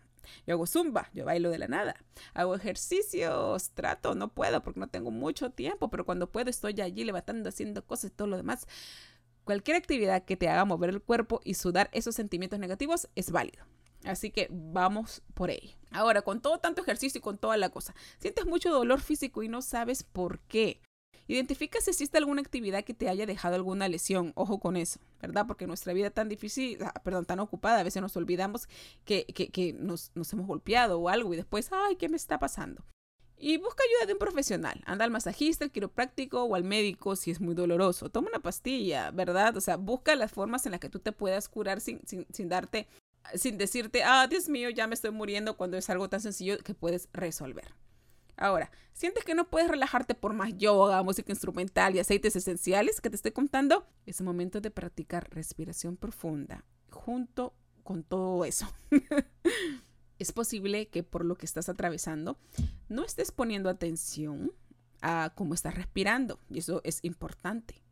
Yo 0.47 0.55
hago 0.55 0.67
zumba, 0.67 1.09
yo 1.13 1.25
bailo 1.25 1.51
de 1.51 1.59
la 1.59 1.69
nada. 1.69 1.97
Hago 2.35 2.55
ejercicios, 2.55 3.71
trato, 3.71 4.15
no 4.15 4.29
puedo 4.29 4.63
porque 4.63 4.81
no 4.81 4.89
tengo 4.89 5.11
mucho 5.11 5.51
tiempo, 5.51 5.91
pero 5.91 6.05
cuando 6.05 6.31
puedo 6.31 6.51
estoy 6.51 6.81
allí 6.81 7.05
levantando, 7.05 7.49
haciendo 7.49 7.85
cosas 7.85 8.11
y 8.11 8.15
todo 8.15 8.29
lo 8.29 8.37
demás. 8.37 8.67
Cualquier 9.51 9.79
actividad 9.79 10.25
que 10.25 10.37
te 10.37 10.49
haga 10.49 10.65
mover 10.65 10.91
el 10.91 11.03
cuerpo 11.03 11.41
y 11.43 11.55
sudar 11.55 11.91
esos 11.93 12.15
sentimientos 12.15 12.61
negativos 12.61 13.09
es 13.17 13.33
válido. 13.33 13.65
Así 14.05 14.31
que 14.31 14.47
vamos 14.49 15.25
por 15.35 15.51
ello. 15.51 15.75
Ahora, 15.91 16.23
con 16.23 16.41
todo 16.41 16.59
tanto 16.59 16.83
ejercicio 16.83 17.19
y 17.19 17.21
con 17.21 17.37
toda 17.37 17.57
la 17.57 17.69
cosa, 17.71 17.93
sientes 18.21 18.47
mucho 18.47 18.71
dolor 18.71 19.01
físico 19.01 19.43
y 19.43 19.49
no 19.49 19.61
sabes 19.61 20.05
por 20.05 20.39
qué. 20.43 20.81
Identifica 21.27 21.81
si 21.81 21.91
existe 21.91 22.17
alguna 22.17 22.43
actividad 22.43 22.85
que 22.85 22.95
te 22.95 23.09
haya 23.09 23.27
dejado 23.27 23.57
alguna 23.57 23.89
lesión. 23.89 24.31
Ojo 24.37 24.61
con 24.61 24.77
eso, 24.77 25.01
¿verdad? 25.21 25.49
Porque 25.49 25.67
nuestra 25.67 25.95
vida 25.95 26.11
tan 26.11 26.29
difícil, 26.29 26.79
ah, 26.85 26.95
perdón, 27.03 27.25
tan 27.25 27.41
ocupada, 27.41 27.81
a 27.81 27.83
veces 27.83 28.01
nos 28.01 28.17
olvidamos 28.17 28.69
que, 29.05 29.27
nos, 29.81 30.13
nos 30.15 30.33
hemos 30.33 30.47
golpeado 30.47 31.01
o 31.01 31.09
algo 31.09 31.35
y 31.35 31.37
después, 31.37 31.71
ay, 31.73 31.97
¿qué 31.97 32.09
me 32.09 32.17
está 32.17 32.39
pasando? 32.39 32.85
Y 33.43 33.57
busca 33.57 33.83
ayuda 33.83 34.07
de 34.07 34.13
un 34.13 34.19
profesional. 34.19 34.83
Anda 34.85 35.07
al 35.07 35.11
masajista, 35.11 35.65
al 35.65 35.71
quiropráctico 35.71 36.43
o 36.43 36.55
al 36.55 36.63
médico 36.63 37.17
si 37.17 37.31
es 37.31 37.41
muy 37.41 37.55
doloroso. 37.55 38.11
Toma 38.11 38.29
una 38.29 38.41
pastilla, 38.41 39.11
¿verdad? 39.13 39.57
O 39.57 39.63
sea, 39.63 39.77
busca 39.77 40.15
las 40.15 40.31
formas 40.31 40.67
en 40.67 40.73
las 40.73 40.81
que 40.81 40.91
tú 40.91 40.99
te 40.99 41.11
puedas 41.11 41.49
curar 41.49 41.81
sin, 41.81 42.03
sin, 42.07 42.49
darte, 42.51 42.87
sin 43.35 43.57
decirte, 43.57 44.03
ah, 44.05 44.27
Dios 44.29 44.51
mío, 44.51 44.69
ya 44.69 44.87
me 44.87 44.93
estoy 44.93 45.11
muriendo 45.11 45.57
cuando 45.57 45.79
es 45.79 45.89
algo 45.89 46.11
tan 46.11 46.21
sencillo 46.21 46.59
que 46.59 46.75
puedes 46.75 47.09
resolver. 47.15 47.75
Ahora, 48.37 48.71
¿sientes 48.93 49.25
que 49.25 49.35
no 49.35 49.49
puedes 49.49 49.71
relajarte 49.71 50.15
por 50.15 50.35
más 50.35 50.57
yoga, 50.59 51.03
música 51.03 51.33
instrumental 51.33 51.97
y 51.97 51.99
aceites 51.99 52.37
esenciales 52.37 53.01
que 53.01 53.09
te 53.09 53.17
estoy 53.17 53.33
contando? 53.33 53.87
Es 54.05 54.21
el 54.21 54.27
momento 54.27 54.61
de 54.61 54.71
practicar 54.71 55.31
respiración 55.31 55.97
profunda 55.97 56.67
junto 56.91 57.55
con 57.85 58.03
todo 58.03 58.45
eso. 58.45 58.67
es 60.21 60.33
posible 60.33 60.89
que 60.89 61.03
por 61.03 61.25
lo 61.25 61.35
que 61.35 61.47
estás 61.47 61.69
atravesando 61.69 62.39
no 62.89 63.05
estés 63.05 63.33
poniendo 63.33 63.69
atención 63.69 64.53
a 65.01 65.33
cómo 65.35 65.55
estás 65.55 65.75
respirando 65.75 66.39
y 66.51 66.59
eso 66.59 66.83
es 66.85 67.01
importante. 67.03 67.83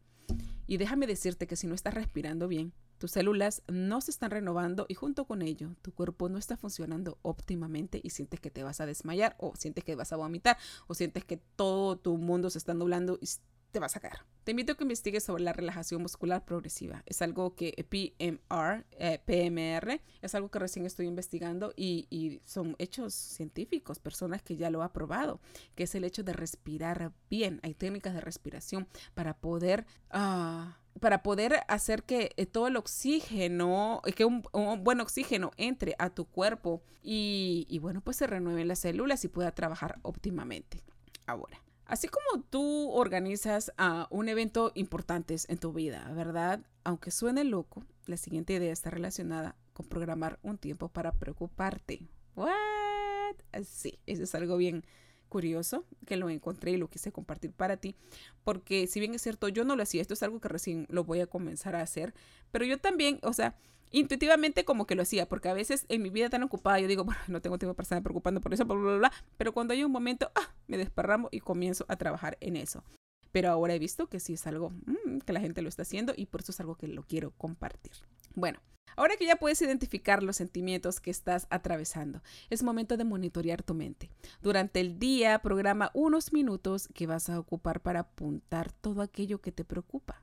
Y 0.66 0.76
déjame 0.76 1.06
decirte 1.06 1.46
que 1.46 1.56
si 1.56 1.66
no 1.66 1.74
estás 1.74 1.94
respirando 1.94 2.46
bien, 2.46 2.74
tus 2.98 3.12
células 3.12 3.62
no 3.68 4.00
se 4.02 4.10
están 4.10 4.30
renovando 4.30 4.84
y 4.88 4.94
junto 4.94 5.24
con 5.24 5.40
ello 5.40 5.74
tu 5.82 5.92
cuerpo 5.92 6.28
no 6.28 6.36
está 6.36 6.56
funcionando 6.56 7.18
óptimamente 7.22 8.00
y 8.02 8.10
sientes 8.10 8.40
que 8.40 8.50
te 8.50 8.62
vas 8.62 8.80
a 8.80 8.86
desmayar 8.86 9.34
o 9.38 9.56
sientes 9.56 9.84
que 9.84 9.94
vas 9.94 10.12
a 10.12 10.16
vomitar 10.16 10.58
o 10.86 10.94
sientes 10.94 11.24
que 11.24 11.38
todo 11.38 11.96
tu 11.96 12.18
mundo 12.18 12.50
se 12.50 12.58
está 12.58 12.74
nublando 12.74 13.18
y 13.22 13.28
te 13.70 13.78
vas 13.78 13.96
a 13.96 14.00
caer. 14.00 14.18
Te 14.44 14.52
invito 14.52 14.72
a 14.72 14.76
que 14.76 14.84
investigues 14.84 15.24
sobre 15.24 15.42
la 15.42 15.52
relajación 15.52 16.00
muscular 16.00 16.44
progresiva. 16.44 17.02
Es 17.06 17.20
algo 17.20 17.54
que 17.54 17.72
PMR, 17.88 18.84
eh, 18.92 19.20
PMR, 19.24 20.00
es 20.22 20.34
algo 20.34 20.50
que 20.50 20.58
recién 20.58 20.86
estoy 20.86 21.06
investigando 21.06 21.72
y, 21.76 22.40
son 22.44 22.76
hechos 22.78 23.14
científicos, 23.14 23.98
personas 23.98 24.42
que 24.42 24.56
ya 24.56 24.70
lo 24.70 24.82
han 24.82 24.92
probado, 24.92 25.40
que 25.74 25.84
es 25.84 25.94
el 25.94 26.04
hecho 26.04 26.22
de 26.22 26.32
respirar 26.32 27.12
bien. 27.28 27.60
Hay 27.62 27.74
técnicas 27.74 28.14
de 28.14 28.20
respiración 28.20 28.88
para 29.14 29.34
poder... 29.38 29.86
Ah, 30.10 30.78
para 30.98 31.22
poder 31.22 31.60
hacer 31.68 32.02
que 32.02 32.32
eh, 32.36 32.46
todo 32.46 32.66
el 32.66 32.76
oxígeno, 32.76 34.02
que 34.16 34.24
un, 34.24 34.42
buen 34.82 35.00
oxígeno 35.00 35.52
entre 35.56 35.94
a 36.00 36.10
tu 36.10 36.24
cuerpo 36.24 36.82
y, 37.04 37.66
y 37.68 37.78
bueno, 37.78 38.00
pues 38.00 38.16
se 38.16 38.26
renueven 38.26 38.66
las 38.66 38.80
células 38.80 39.24
y 39.24 39.28
pueda 39.28 39.52
trabajar 39.52 40.00
óptimamente. 40.02 40.82
Ahora, 41.24 41.62
Así 41.88 42.06
como 42.06 42.44
tú 42.44 42.90
organizas 42.90 43.72
uh, 43.78 44.04
un 44.14 44.28
evento 44.28 44.72
importante 44.74 45.34
en 45.48 45.56
tu 45.56 45.72
vida, 45.72 46.12
¿verdad? 46.14 46.60
Aunque 46.84 47.10
suene 47.10 47.44
loco, 47.44 47.82
la 48.04 48.18
siguiente 48.18 48.52
idea 48.52 48.70
está 48.70 48.90
relacionada 48.90 49.56
con 49.72 49.86
programar 49.86 50.38
un 50.42 50.58
tiempo 50.58 50.90
para 50.90 51.12
preocuparte. 51.12 52.02
¿What? 52.36 53.36
Sí, 53.64 53.98
eso 54.06 54.24
es 54.24 54.34
algo 54.34 54.58
bien 54.58 54.84
curioso 55.30 55.86
que 56.06 56.18
lo 56.18 56.28
encontré 56.28 56.72
y 56.72 56.76
lo 56.76 56.88
quise 56.88 57.10
compartir 57.10 57.52
para 57.52 57.78
ti, 57.78 57.96
porque 58.44 58.86
si 58.86 59.00
bien 59.00 59.14
es 59.14 59.22
cierto, 59.22 59.48
yo 59.48 59.64
no 59.64 59.74
lo 59.74 59.82
hacía, 59.82 60.02
esto 60.02 60.14
es 60.14 60.22
algo 60.22 60.40
que 60.40 60.48
recién 60.48 60.86
lo 60.90 61.04
voy 61.04 61.20
a 61.20 61.26
comenzar 61.26 61.74
a 61.74 61.82
hacer, 61.82 62.14
pero 62.50 62.64
yo 62.64 62.78
también, 62.78 63.18
o 63.22 63.32
sea, 63.32 63.56
intuitivamente 63.90 64.64
como 64.64 64.86
que 64.86 64.94
lo 64.94 65.02
hacía, 65.02 65.28
porque 65.28 65.48
a 65.48 65.54
veces 65.54 65.86
en 65.88 66.02
mi 66.02 66.10
vida 66.10 66.30
tan 66.30 66.42
ocupada 66.42 66.78
yo 66.80 66.88
digo, 66.88 67.04
bueno, 67.04 67.20
no 67.28 67.40
tengo 67.40 67.58
tiempo 67.58 67.74
para 67.74 67.84
estar 67.84 68.02
preocupando 68.02 68.40
por 68.40 68.54
eso, 68.54 68.64
bla, 68.64 68.76
bla, 68.76 68.96
bla, 68.98 69.12
pero 69.36 69.52
cuando 69.52 69.74
hay 69.74 69.84
un 69.84 69.92
momento, 69.92 70.30
ah, 70.34 70.54
me 70.66 70.76
desparramo 70.76 71.28
y 71.30 71.40
comienzo 71.40 71.84
a 71.88 71.96
trabajar 71.96 72.36
en 72.40 72.56
eso. 72.56 72.84
Pero 73.32 73.50
ahora 73.50 73.74
he 73.74 73.78
visto 73.78 74.08
que 74.08 74.20
sí 74.20 74.34
es 74.34 74.46
algo 74.46 74.70
mm, 74.70 75.18
que 75.24 75.32
la 75.32 75.40
gente 75.40 75.62
lo 75.62 75.68
está 75.68 75.82
haciendo 75.82 76.12
y 76.16 76.26
por 76.26 76.40
eso 76.40 76.52
es 76.52 76.60
algo 76.60 76.76
que 76.76 76.88
lo 76.88 77.02
quiero 77.02 77.32
compartir. 77.32 77.92
Bueno, 78.34 78.60
ahora 78.96 79.16
que 79.16 79.26
ya 79.26 79.36
puedes 79.36 79.60
identificar 79.60 80.22
los 80.22 80.36
sentimientos 80.36 81.00
que 81.00 81.10
estás 81.10 81.46
atravesando, 81.50 82.22
es 82.50 82.62
momento 82.62 82.96
de 82.96 83.04
monitorear 83.04 83.62
tu 83.62 83.74
mente. 83.74 84.10
Durante 84.40 84.80
el 84.80 84.98
día, 84.98 85.38
programa 85.40 85.90
unos 85.94 86.32
minutos 86.32 86.88
que 86.94 87.06
vas 87.06 87.28
a 87.28 87.38
ocupar 87.38 87.80
para 87.80 88.00
apuntar 88.00 88.72
todo 88.72 89.02
aquello 89.02 89.40
que 89.40 89.52
te 89.52 89.64
preocupa. 89.64 90.22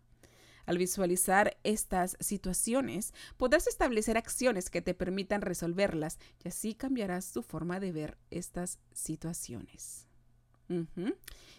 Al 0.66 0.78
visualizar 0.78 1.58
estas 1.64 2.18
situaciones, 2.20 3.14
podrás 3.38 3.68
establecer 3.68 4.18
acciones 4.18 4.70
que 4.70 4.82
te 4.82 4.94
permitan 4.94 5.42
resolverlas 5.42 6.20
y 6.44 6.48
así 6.48 6.74
cambiarás 6.74 7.32
tu 7.32 7.42
forma 7.42 7.80
de 7.80 7.92
ver 7.92 8.18
estas 8.32 8.80
situaciones. 8.94 10.08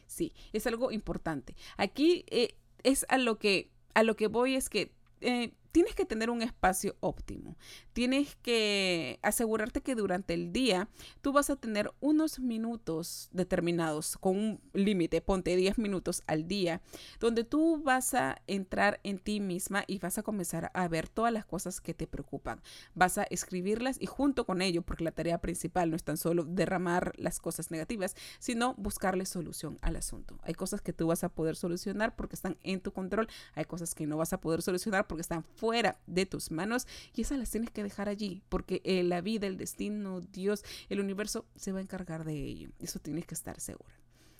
Sí, 0.07 0.33
es 0.53 0.67
algo 0.67 0.91
importante. 0.91 1.55
Aquí 1.77 2.25
eh, 2.29 2.57
es 2.83 3.07
a 3.09 3.19
lo 3.19 3.39
que 3.39 3.71
a 3.95 4.03
lo 4.03 4.15
que 4.17 4.27
voy 4.27 4.57
es 4.57 4.69
que 4.69 4.93
eh, 5.21 5.55
tienes 5.77 5.95
que 5.95 6.07
tener 6.07 6.31
un 6.31 6.41
espacio 6.41 6.97
óptimo. 7.01 7.55
Tienes 7.93 8.35
que 8.37 9.19
asegurarte 9.21 9.83
que 9.83 9.95
durante 9.95 10.33
el 10.33 10.51
día 10.51 10.89
tú 11.21 11.35
vas 11.35 11.51
a 11.51 11.57
tener 11.57 11.93
unos 12.01 12.39
minutos 12.39 13.29
determinados 13.31 14.17
con 14.17 14.39
un 14.39 14.61
límite, 14.73 15.21
ponte 15.21 15.55
10 15.55 15.77
minutos 15.77 16.23
al 16.27 16.49
día, 16.49 16.81
donde 17.21 17.45
tú 17.45 17.83
vas 17.83 18.15
a 18.15 18.41
entrar 18.47 19.01
en 19.03 19.19
ti 19.19 19.39
misma 19.39 19.85
y 19.87 19.99
vas 19.99 20.17
a 20.17 20.23
comenzar 20.23 20.71
a 20.73 20.89
ver 20.89 21.11
todas 21.11 21.31
las 21.31 21.45
cosas 21.45 21.83
que 21.83 21.93
te 21.93 22.07
preocupan. 22.07 22.63
Vas 22.95 23.19
a 23.19 23.25
escribirlas 23.25 23.99
y 24.01 24.07
junto 24.07 24.47
con 24.47 24.63
ello, 24.63 24.81
porque 24.81 25.05
la 25.05 25.13
tarea 25.13 25.43
principal 25.43 25.91
no 25.91 25.97
es 25.97 26.05
tan 26.05 26.17
solo 26.17 26.45
derramar 26.45 27.13
las 27.19 27.39
cosas 27.39 27.71
negativas, 27.71 28.17
sino 28.39 28.73
buscarle 28.79 29.27
solución 29.27 29.79
al 29.83 29.97
asunto. 29.97 30.39
Hay 30.43 30.55
cosas 30.55 30.81
que 30.81 30.95
tú 30.95 31.09
vas 31.09 31.23
a 31.23 31.29
poder 31.29 31.55
solucionar 31.55 32.17
porque 32.17 32.35
están 32.35 32.57
en 32.63 32.81
tu 32.81 32.93
control, 32.93 33.29
hay 33.53 33.67
cosas 33.67 33.95
que 33.95 34.07
no 34.07 34.17
vas 34.17 34.33
a 34.33 34.41
poder 34.41 34.63
solucionar 34.63 35.07
porque 35.07 35.21
están 35.21 35.45
fuera 35.45 35.66
de 35.73 36.27
tus 36.27 36.51
manos 36.51 36.87
y 37.15 37.23
esas 37.23 37.39
las 37.39 37.51
tienes 37.51 37.71
que 37.71 37.83
dejar 37.83 38.09
allí 38.09 38.43
porque 38.49 38.81
eh, 38.85 39.03
la 39.03 39.21
vida, 39.21 39.47
el 39.47 39.57
destino, 39.57 40.21
Dios, 40.21 40.65
el 40.89 41.01
universo 41.01 41.47
se 41.57 41.73
va 41.73 41.79
a 41.79 41.83
encargar 41.83 42.25
de 42.25 42.35
ello. 42.35 42.71
Eso 42.79 42.99
tienes 42.99 43.27
que 43.27 43.35
estar 43.35 43.61
segura. 43.61 43.95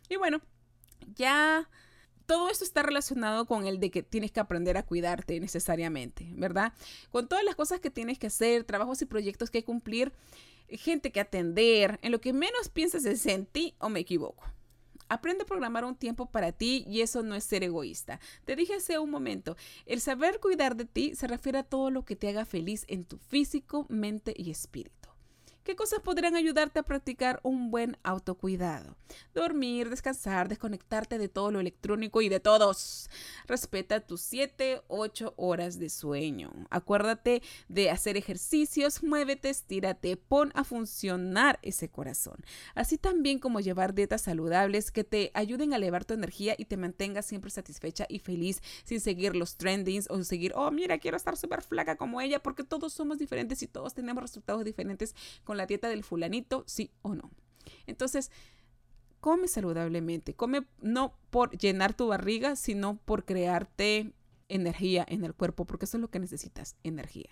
Y 0.09 0.17
bueno, 0.17 0.41
ya 1.15 1.69
todo 2.27 2.49
esto 2.49 2.65
está 2.65 2.83
relacionado 2.83 3.47
con 3.47 3.67
el 3.67 3.81
de 3.81 3.91
que 3.91 4.03
tienes 4.03 4.33
que 4.33 4.41
aprender 4.41 4.77
a 4.77 4.85
cuidarte 4.85 5.41
necesariamente, 5.41 6.29
¿verdad? 6.35 6.73
Con 7.11 7.29
todas 7.29 7.45
las 7.45 7.55
cosas 7.55 7.81
que 7.81 7.91
tienes 7.91 8.19
que 8.19 8.27
hacer, 8.27 8.65
trabajos 8.65 9.01
y 9.03 9.07
proyectos 9.07 9.51
que 9.51 9.65
cumplir, 9.65 10.13
gente 10.69 11.13
que 11.13 11.21
atender, 11.21 11.99
en 12.03 12.13
lo 12.13 12.21
que 12.21 12.33
menos 12.33 12.69
piensas 12.69 13.05
es 13.05 13.27
en 13.27 13.47
ti 13.47 13.75
o 13.79 13.89
me 13.89 14.01
equivoco. 14.01 14.45
Aprende 15.09 15.43
a 15.45 15.47
programar 15.47 15.85
un 15.85 15.97
tiempo 15.97 16.27
para 16.27 16.53
ti 16.53 16.85
y 16.87 17.01
eso 17.01 17.23
no 17.23 17.35
es 17.35 17.45
ser 17.45 17.63
egoísta. 17.63 18.21
Te 18.45 18.57
dije 18.57 18.75
hace 18.75 18.99
un 18.99 19.11
momento, 19.11 19.57
el 19.87 20.01
saber 20.01 20.41
cuidar 20.41 20.77
de 20.77 20.85
ti 20.85 21.15
se 21.15 21.27
refiere 21.27 21.59
a 21.59 21.65
todo 21.65 21.91
lo 21.91 22.05
que 22.05 22.17
te 22.17 22.29
haga 22.29 22.45
feliz 22.45 22.85
en 22.89 23.05
tu 23.05 23.19
físico, 23.19 23.87
mente 23.89 24.35
y 24.37 24.51
espíritu. 24.51 25.09
¿Qué 25.67 25.75
cosas 25.75 25.99
podrían 25.99 26.37
ayudarte 26.37 26.79
a 26.79 26.85
practicar 26.85 27.41
un 27.43 27.73
buen 27.73 27.99
autocuidado? 28.05 28.97
Dormir, 29.35 29.91
descansar, 29.91 30.49
desconectarte 30.49 31.19
de 31.19 31.29
todo 31.29 31.51
lo 31.51 31.59
electrónico 31.59 32.23
y 32.23 32.29
de 32.29 32.39
todos. 32.39 33.11
Respeta 33.49 33.99
tus 33.99 34.21
7, 34.21 34.83
8 34.87 35.35
horas 35.37 35.81
de 35.81 35.91
sueño. 35.91 36.53
Acuérdate 36.71 37.43
de 37.69 37.91
hacer 37.91 38.17
ejercicios, 38.17 39.03
muévete, 39.03 39.51
estírate, 39.51 40.17
pon 40.17 40.53
a 40.55 40.63
funcionar 40.63 41.59
ese 41.63 41.89
corazón. 41.89 42.37
Así 42.77 42.97
también 42.97 43.41
como 43.41 43.59
llevar 43.59 43.93
dietas 43.93 44.23
saludables 44.23 44.93
que 44.93 45.03
te 45.03 45.33
ayuden 45.35 45.73
a 45.73 45.77
elevar 45.77 46.05
tu 46.05 46.15
energía 46.15 46.55
y 46.57 46.67
te 46.67 46.77
mantengas 46.77 47.27
siempre 47.27 47.51
satisfecha 47.51 48.07
y 48.09 48.21
feliz 48.21 48.63
sin 48.85 49.01
seguir 49.01 49.35
los 49.35 49.57
trendings 49.57 50.09
o 50.11 50.23
seguir, 50.23 50.53
oh, 50.55 50.71
mira, 50.71 50.99
quiero 50.99 51.17
estar 51.17 51.37
súper 51.37 51.63
flaca 51.63 51.97
como 51.97 52.21
ella, 52.21 52.41
porque 52.41 52.63
todos 52.63 52.93
somos 52.93 53.19
diferentes 53.19 53.65
y 53.65 53.67
todos 53.67 53.95
tenemos 53.95 54.23
resultados 54.23 54.65
diferentes 54.65 55.13
con 55.43 55.56
la 55.57 55.67
dieta 55.67 55.89
del 55.89 56.05
fulanito, 56.05 56.65
sí 56.67 56.91
o 57.03 57.15
no. 57.15 57.31
Entonces, 57.87 58.31
come 59.21 59.49
saludablemente, 59.49 60.35
come 60.35 60.67
no 60.81 61.19
por 61.31 61.57
llenar 61.59 61.95
tu 61.95 62.09
barriga, 62.09 62.57
sino 62.57 62.99
por 62.99 63.25
crearte 63.25 64.13
energía 64.49 65.05
en 65.09 65.25
el 65.25 65.35
cuerpo, 65.35 65.65
porque 65.65 65.87
eso 65.87 65.97
es 65.97 66.01
lo 66.01 66.11
que 66.11 66.19
necesitas, 66.19 66.77
energía. 66.85 67.31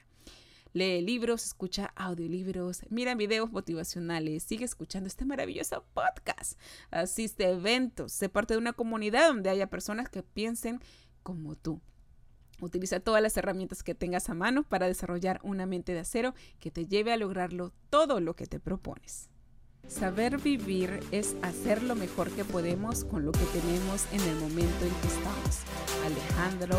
Lee 0.73 1.03
libros, 1.03 1.45
escucha 1.45 1.93
audiolibros, 1.95 2.83
mira 2.91 3.15
videos 3.15 3.53
motivacionales, 3.53 4.43
sigue 4.43 4.65
escuchando 4.65 5.07
este 5.07 5.25
maravilloso 5.25 5.85
podcast, 5.95 6.59
asiste 6.91 7.45
a 7.47 7.51
eventos, 7.51 8.13
sé 8.13 8.29
parte 8.29 8.55
de 8.55 8.59
una 8.59 8.73
comunidad 8.73 9.29
donde 9.29 9.51
haya 9.51 9.71
personas 9.71 10.09
que 10.09 10.25
piensen 10.25 10.81
como 11.23 11.55
tú. 11.55 11.81
Utiliza 12.61 13.01
todas 13.01 13.23
las 13.23 13.37
herramientas 13.37 13.83
que 13.83 13.95
tengas 13.95 14.29
a 14.29 14.35
mano 14.35 14.63
para 14.63 14.87
desarrollar 14.87 15.41
una 15.43 15.67
mente 15.67 15.93
de 15.93 16.01
acero 16.01 16.35
que 16.61 16.71
te 16.71 16.87
lleve 16.87 17.13
a 17.13 17.17
lograrlo 17.17 17.73
todo 17.91 18.21
lo 18.21 18.35
que 18.35 18.47
te 18.47 18.61
propones. 18.61 19.29
Saber 19.89 20.39
vivir 20.39 21.01
es 21.11 21.37
hacer 21.43 21.83
lo 21.83 21.95
mejor 21.95 22.31
que 22.31 22.45
podemos 22.45 23.05
con 23.05 23.25
lo 23.25 23.33
que 23.33 23.45
tenemos 23.53 24.07
en 24.13 24.21
el 24.21 24.37
momento 24.37 24.85
en 24.85 24.95
que 24.95 25.09
estamos. 25.09 25.61
Alejandro 26.05 26.79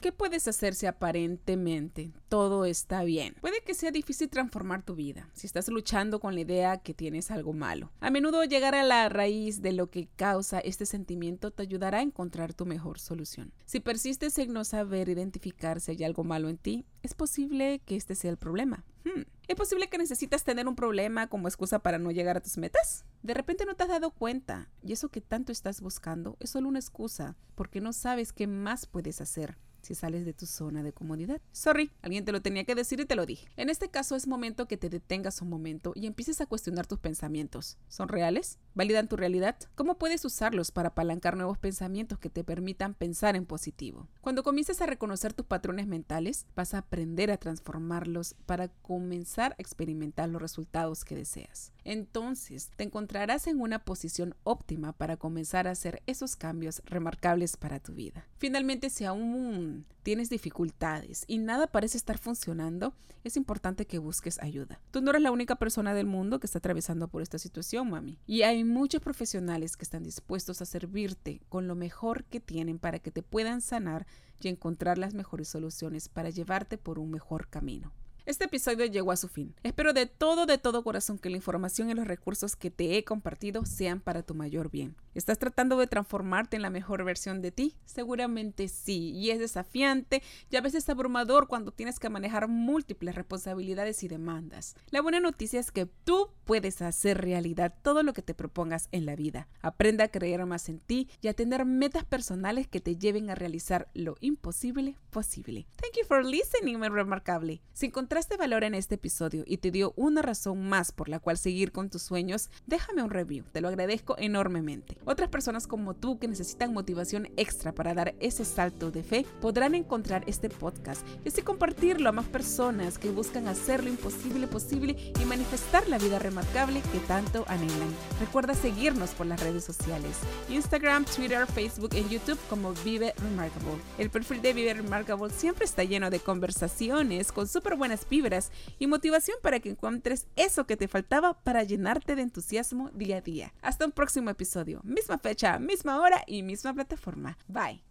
¿Qué 0.00 0.12
puedes 0.12 0.46
hacer 0.46 0.74
si 0.74 0.86
aparentemente 0.86 2.12
todo 2.28 2.64
está 2.64 3.02
bien? 3.02 3.34
Puede 3.40 3.60
que 3.62 3.74
sea 3.74 3.90
difícil 3.90 4.28
transformar 4.28 4.82
tu 4.82 4.94
vida 4.94 5.28
si 5.32 5.46
estás 5.46 5.68
luchando 5.68 6.20
con 6.20 6.34
la 6.34 6.42
idea 6.42 6.78
que 6.78 6.94
tienes 6.94 7.30
algo 7.30 7.52
malo. 7.52 7.90
A 8.00 8.10
menudo 8.10 8.44
llegar 8.44 8.74
a 8.74 8.84
la 8.84 9.08
raíz 9.08 9.62
de 9.62 9.72
lo 9.72 9.90
que 9.90 10.06
causa 10.16 10.60
este 10.60 10.86
sentimiento 10.86 11.50
te 11.50 11.62
ayudará 11.62 11.98
a 11.98 12.02
encontrar 12.02 12.54
tu 12.54 12.66
mejor 12.66 13.00
solución. 13.00 13.52
Si 13.66 13.80
persistes 13.80 14.38
en 14.38 14.52
no 14.52 14.64
saber 14.64 15.08
identificar 15.08 15.80
si 15.80 15.90
hay 15.90 16.04
algo 16.04 16.22
malo 16.22 16.48
en 16.48 16.58
ti, 16.58 16.86
es 17.02 17.14
posible 17.14 17.80
que 17.84 17.96
este 17.96 18.14
sea 18.14 18.30
el 18.30 18.36
problema. 18.36 18.84
Hmm. 19.04 19.22
¿Es 19.48 19.56
posible 19.56 19.88
que 19.88 19.98
necesitas 19.98 20.44
tener 20.44 20.68
un 20.68 20.76
problema 20.76 21.26
como 21.28 21.48
excusa 21.48 21.78
para 21.78 21.98
no 21.98 22.10
llegar 22.10 22.36
a 22.36 22.42
tus 22.42 22.58
metas? 22.58 23.04
De 23.22 23.34
repente 23.34 23.64
no 23.64 23.74
te 23.74 23.82
has 23.84 23.88
dado 23.88 24.10
cuenta 24.10 24.68
y 24.82 24.92
eso 24.92 25.08
que 25.08 25.20
tanto 25.20 25.52
estás 25.52 25.80
buscando 25.80 26.36
es 26.40 26.50
solo 26.50 26.68
una 26.68 26.78
excusa 26.78 27.36
porque 27.54 27.80
no 27.80 27.92
sabes 27.92 28.32
qué 28.32 28.46
más 28.46 28.86
puedes 28.86 29.20
hacer 29.20 29.56
si 29.90 29.96
sales 29.96 30.24
de 30.24 30.32
tu 30.32 30.46
zona 30.46 30.84
de 30.84 30.92
comodidad. 30.92 31.40
Sorry, 31.50 31.90
alguien 32.00 32.24
te 32.24 32.30
lo 32.30 32.42
tenía 32.42 32.62
que 32.62 32.76
decir 32.76 33.00
y 33.00 33.06
te 33.06 33.16
lo 33.16 33.26
dije. 33.26 33.48
En 33.56 33.68
este 33.68 33.88
caso 33.88 34.14
es 34.14 34.28
momento 34.28 34.68
que 34.68 34.76
te 34.76 34.88
detengas 34.88 35.42
un 35.42 35.48
momento 35.48 35.92
y 35.96 36.06
empieces 36.06 36.40
a 36.40 36.46
cuestionar 36.46 36.86
tus 36.86 37.00
pensamientos. 37.00 37.76
¿Son 37.88 38.06
reales? 38.06 38.60
¿Validan 38.74 39.08
tu 39.08 39.16
realidad? 39.16 39.56
¿Cómo 39.74 39.98
puedes 39.98 40.24
usarlos 40.24 40.70
para 40.70 40.90
apalancar 40.90 41.36
nuevos 41.36 41.58
pensamientos 41.58 42.20
que 42.20 42.30
te 42.30 42.44
permitan 42.44 42.94
pensar 42.94 43.34
en 43.34 43.46
positivo? 43.46 44.06
Cuando 44.20 44.44
comiences 44.44 44.80
a 44.80 44.86
reconocer 44.86 45.32
tus 45.32 45.46
patrones 45.46 45.88
mentales, 45.88 46.46
vas 46.54 46.72
a 46.74 46.78
aprender 46.78 47.32
a 47.32 47.38
transformarlos 47.38 48.36
para 48.46 48.68
comenzar 48.68 49.52
a 49.52 49.56
experimentar 49.58 50.28
los 50.28 50.40
resultados 50.40 51.04
que 51.04 51.16
deseas. 51.16 51.72
Entonces, 51.84 52.70
te 52.76 52.84
encontrarás 52.84 53.46
en 53.46 53.60
una 53.60 53.78
posición 53.78 54.34
óptima 54.44 54.92
para 54.92 55.16
comenzar 55.16 55.66
a 55.66 55.72
hacer 55.72 56.02
esos 56.06 56.36
cambios 56.36 56.82
remarcables 56.84 57.56
para 57.56 57.80
tu 57.80 57.94
vida. 57.94 58.26
Finalmente, 58.38 58.90
si 58.90 59.04
aún 59.04 59.86
tienes 60.02 60.30
dificultades 60.30 61.24
y 61.26 61.38
nada 61.38 61.66
parece 61.66 61.96
estar 61.96 62.18
funcionando, 62.18 62.94
es 63.24 63.36
importante 63.36 63.86
que 63.86 63.98
busques 63.98 64.40
ayuda. 64.40 64.80
Tú 64.90 65.00
no 65.00 65.10
eres 65.10 65.22
la 65.22 65.30
única 65.30 65.56
persona 65.56 65.94
del 65.94 66.06
mundo 66.06 66.40
que 66.40 66.46
está 66.46 66.58
atravesando 66.58 67.08
por 67.08 67.22
esta 67.22 67.38
situación, 67.38 67.90
mami. 67.90 68.18
Y 68.26 68.42
hay 68.42 68.64
muchos 68.64 69.00
profesionales 69.00 69.76
que 69.76 69.84
están 69.84 70.02
dispuestos 70.02 70.62
a 70.62 70.66
servirte 70.66 71.42
con 71.48 71.68
lo 71.68 71.74
mejor 71.74 72.24
que 72.24 72.40
tienen 72.40 72.78
para 72.78 72.98
que 72.98 73.10
te 73.10 73.22
puedan 73.22 73.60
sanar 73.60 74.06
y 74.40 74.48
encontrar 74.48 74.98
las 74.98 75.14
mejores 75.14 75.48
soluciones 75.48 76.08
para 76.08 76.30
llevarte 76.30 76.78
por 76.78 76.98
un 76.98 77.10
mejor 77.10 77.48
camino. 77.48 77.92
Este 78.30 78.44
episodio 78.44 78.86
llegó 78.86 79.10
a 79.10 79.16
su 79.16 79.26
fin. 79.26 79.56
Espero 79.64 79.92
de 79.92 80.06
todo, 80.06 80.46
de 80.46 80.56
todo 80.56 80.84
corazón 80.84 81.18
que 81.18 81.30
la 81.30 81.36
información 81.36 81.90
y 81.90 81.94
los 81.94 82.06
recursos 82.06 82.54
que 82.54 82.70
te 82.70 82.96
he 82.96 83.02
compartido 83.02 83.64
sean 83.66 83.98
para 83.98 84.22
tu 84.22 84.36
mayor 84.36 84.70
bien. 84.70 84.94
¿Estás 85.16 85.36
tratando 85.36 85.76
de 85.76 85.88
transformarte 85.88 86.54
en 86.54 86.62
la 86.62 86.70
mejor 86.70 87.02
versión 87.02 87.42
de 87.42 87.50
ti? 87.50 87.74
Seguramente 87.84 88.68
sí, 88.68 89.10
y 89.10 89.30
es 89.30 89.40
desafiante 89.40 90.22
y 90.48 90.54
a 90.54 90.60
veces 90.60 90.88
abrumador 90.88 91.48
cuando 91.48 91.72
tienes 91.72 91.98
que 91.98 92.08
manejar 92.08 92.46
múltiples 92.46 93.16
responsabilidades 93.16 94.04
y 94.04 94.08
demandas. 94.08 94.76
La 94.90 95.02
buena 95.02 95.18
noticia 95.18 95.58
es 95.58 95.72
que 95.72 95.86
tú 95.86 96.30
puedes 96.44 96.82
hacer 96.82 97.20
realidad 97.20 97.74
todo 97.82 98.04
lo 98.04 98.12
que 98.12 98.22
te 98.22 98.34
propongas 98.34 98.88
en 98.92 99.06
la 99.06 99.16
vida. 99.16 99.48
Aprende 99.60 100.04
a 100.04 100.08
creer 100.08 100.46
más 100.46 100.68
en 100.68 100.78
ti 100.78 101.08
y 101.20 101.26
a 101.26 101.34
tener 101.34 101.64
metas 101.64 102.04
personales 102.04 102.68
que 102.68 102.80
te 102.80 102.94
lleven 102.94 103.28
a 103.28 103.34
realizar 103.34 103.88
lo 103.92 104.14
imposible 104.20 104.96
posible. 105.10 105.66
Thank 105.80 105.96
you 105.96 106.04
for 106.06 106.24
listening, 106.24 106.78
my 106.78 106.88
remarkable. 106.88 107.60
Si 107.72 107.86
encontraste 107.86 108.19
valor 108.36 108.64
en 108.64 108.74
este 108.74 108.94
episodio 108.94 109.44
y 109.46 109.58
te 109.58 109.70
dio 109.70 109.92
una 109.96 110.22
razón 110.22 110.68
más 110.68 110.92
por 110.92 111.08
la 111.08 111.18
cual 111.18 111.36
seguir 111.36 111.72
con 111.72 111.90
tus 111.90 112.02
sueños, 112.02 112.50
déjame 112.66 113.02
un 113.02 113.10
review, 113.10 113.44
te 113.52 113.60
lo 113.60 113.68
agradezco 113.68 114.16
enormemente. 114.18 114.96
Otras 115.04 115.28
personas 115.28 115.66
como 115.66 115.94
tú 115.94 116.18
que 116.18 116.28
necesitan 116.28 116.72
motivación 116.72 117.28
extra 117.36 117.72
para 117.72 117.94
dar 117.94 118.14
ese 118.20 118.44
salto 118.44 118.90
de 118.90 119.02
fe 119.02 119.26
podrán 119.40 119.74
encontrar 119.74 120.24
este 120.26 120.48
podcast 120.48 121.06
y 121.24 121.28
así 121.28 121.42
compartirlo 121.42 122.08
a 122.08 122.12
más 122.12 122.26
personas 122.26 122.98
que 122.98 123.10
buscan 123.10 123.48
hacer 123.48 123.82
lo 123.82 123.90
imposible 123.90 124.46
posible 124.46 124.96
y 125.20 125.24
manifestar 125.24 125.88
la 125.88 125.98
vida 125.98 126.18
remarcable 126.18 126.82
que 126.92 126.98
tanto 127.00 127.44
anhelan. 127.48 127.94
Recuerda 128.20 128.54
seguirnos 128.54 129.10
por 129.10 129.26
las 129.26 129.40
redes 129.40 129.64
sociales, 129.64 130.16
Instagram, 130.48 131.04
Twitter, 131.04 131.46
Facebook 131.46 131.90
y 131.94 132.08
YouTube 132.08 132.38
como 132.48 132.72
Vive 132.84 133.14
Remarkable. 133.22 133.80
El 133.98 134.10
perfil 134.10 134.42
de 134.42 134.52
Vive 134.52 134.74
Remarkable 134.74 135.30
siempre 135.30 135.64
está 135.64 135.84
lleno 135.84 136.10
de 136.10 136.20
conversaciones 136.20 137.32
con 137.32 137.48
súper 137.48 137.76
buenas 138.00 138.08
vibras 138.08 138.52
y 138.78 138.86
motivación 138.86 139.38
para 139.42 139.60
que 139.60 139.70
encuentres 139.70 140.26
eso 140.36 140.66
que 140.66 140.76
te 140.76 140.88
faltaba 140.88 141.34
para 141.42 141.64
llenarte 141.64 142.14
de 142.14 142.22
entusiasmo 142.22 142.90
día 142.90 143.18
a 143.18 143.20
día. 143.20 143.52
Hasta 143.62 143.86
un 143.86 143.92
próximo 143.92 144.30
episodio 144.30 144.80
misma 144.84 145.18
fecha, 145.18 145.58
misma 145.58 146.00
hora 146.00 146.22
y 146.26 146.42
misma 146.42 146.74
plataforma. 146.74 147.36
Bye. 147.48 147.89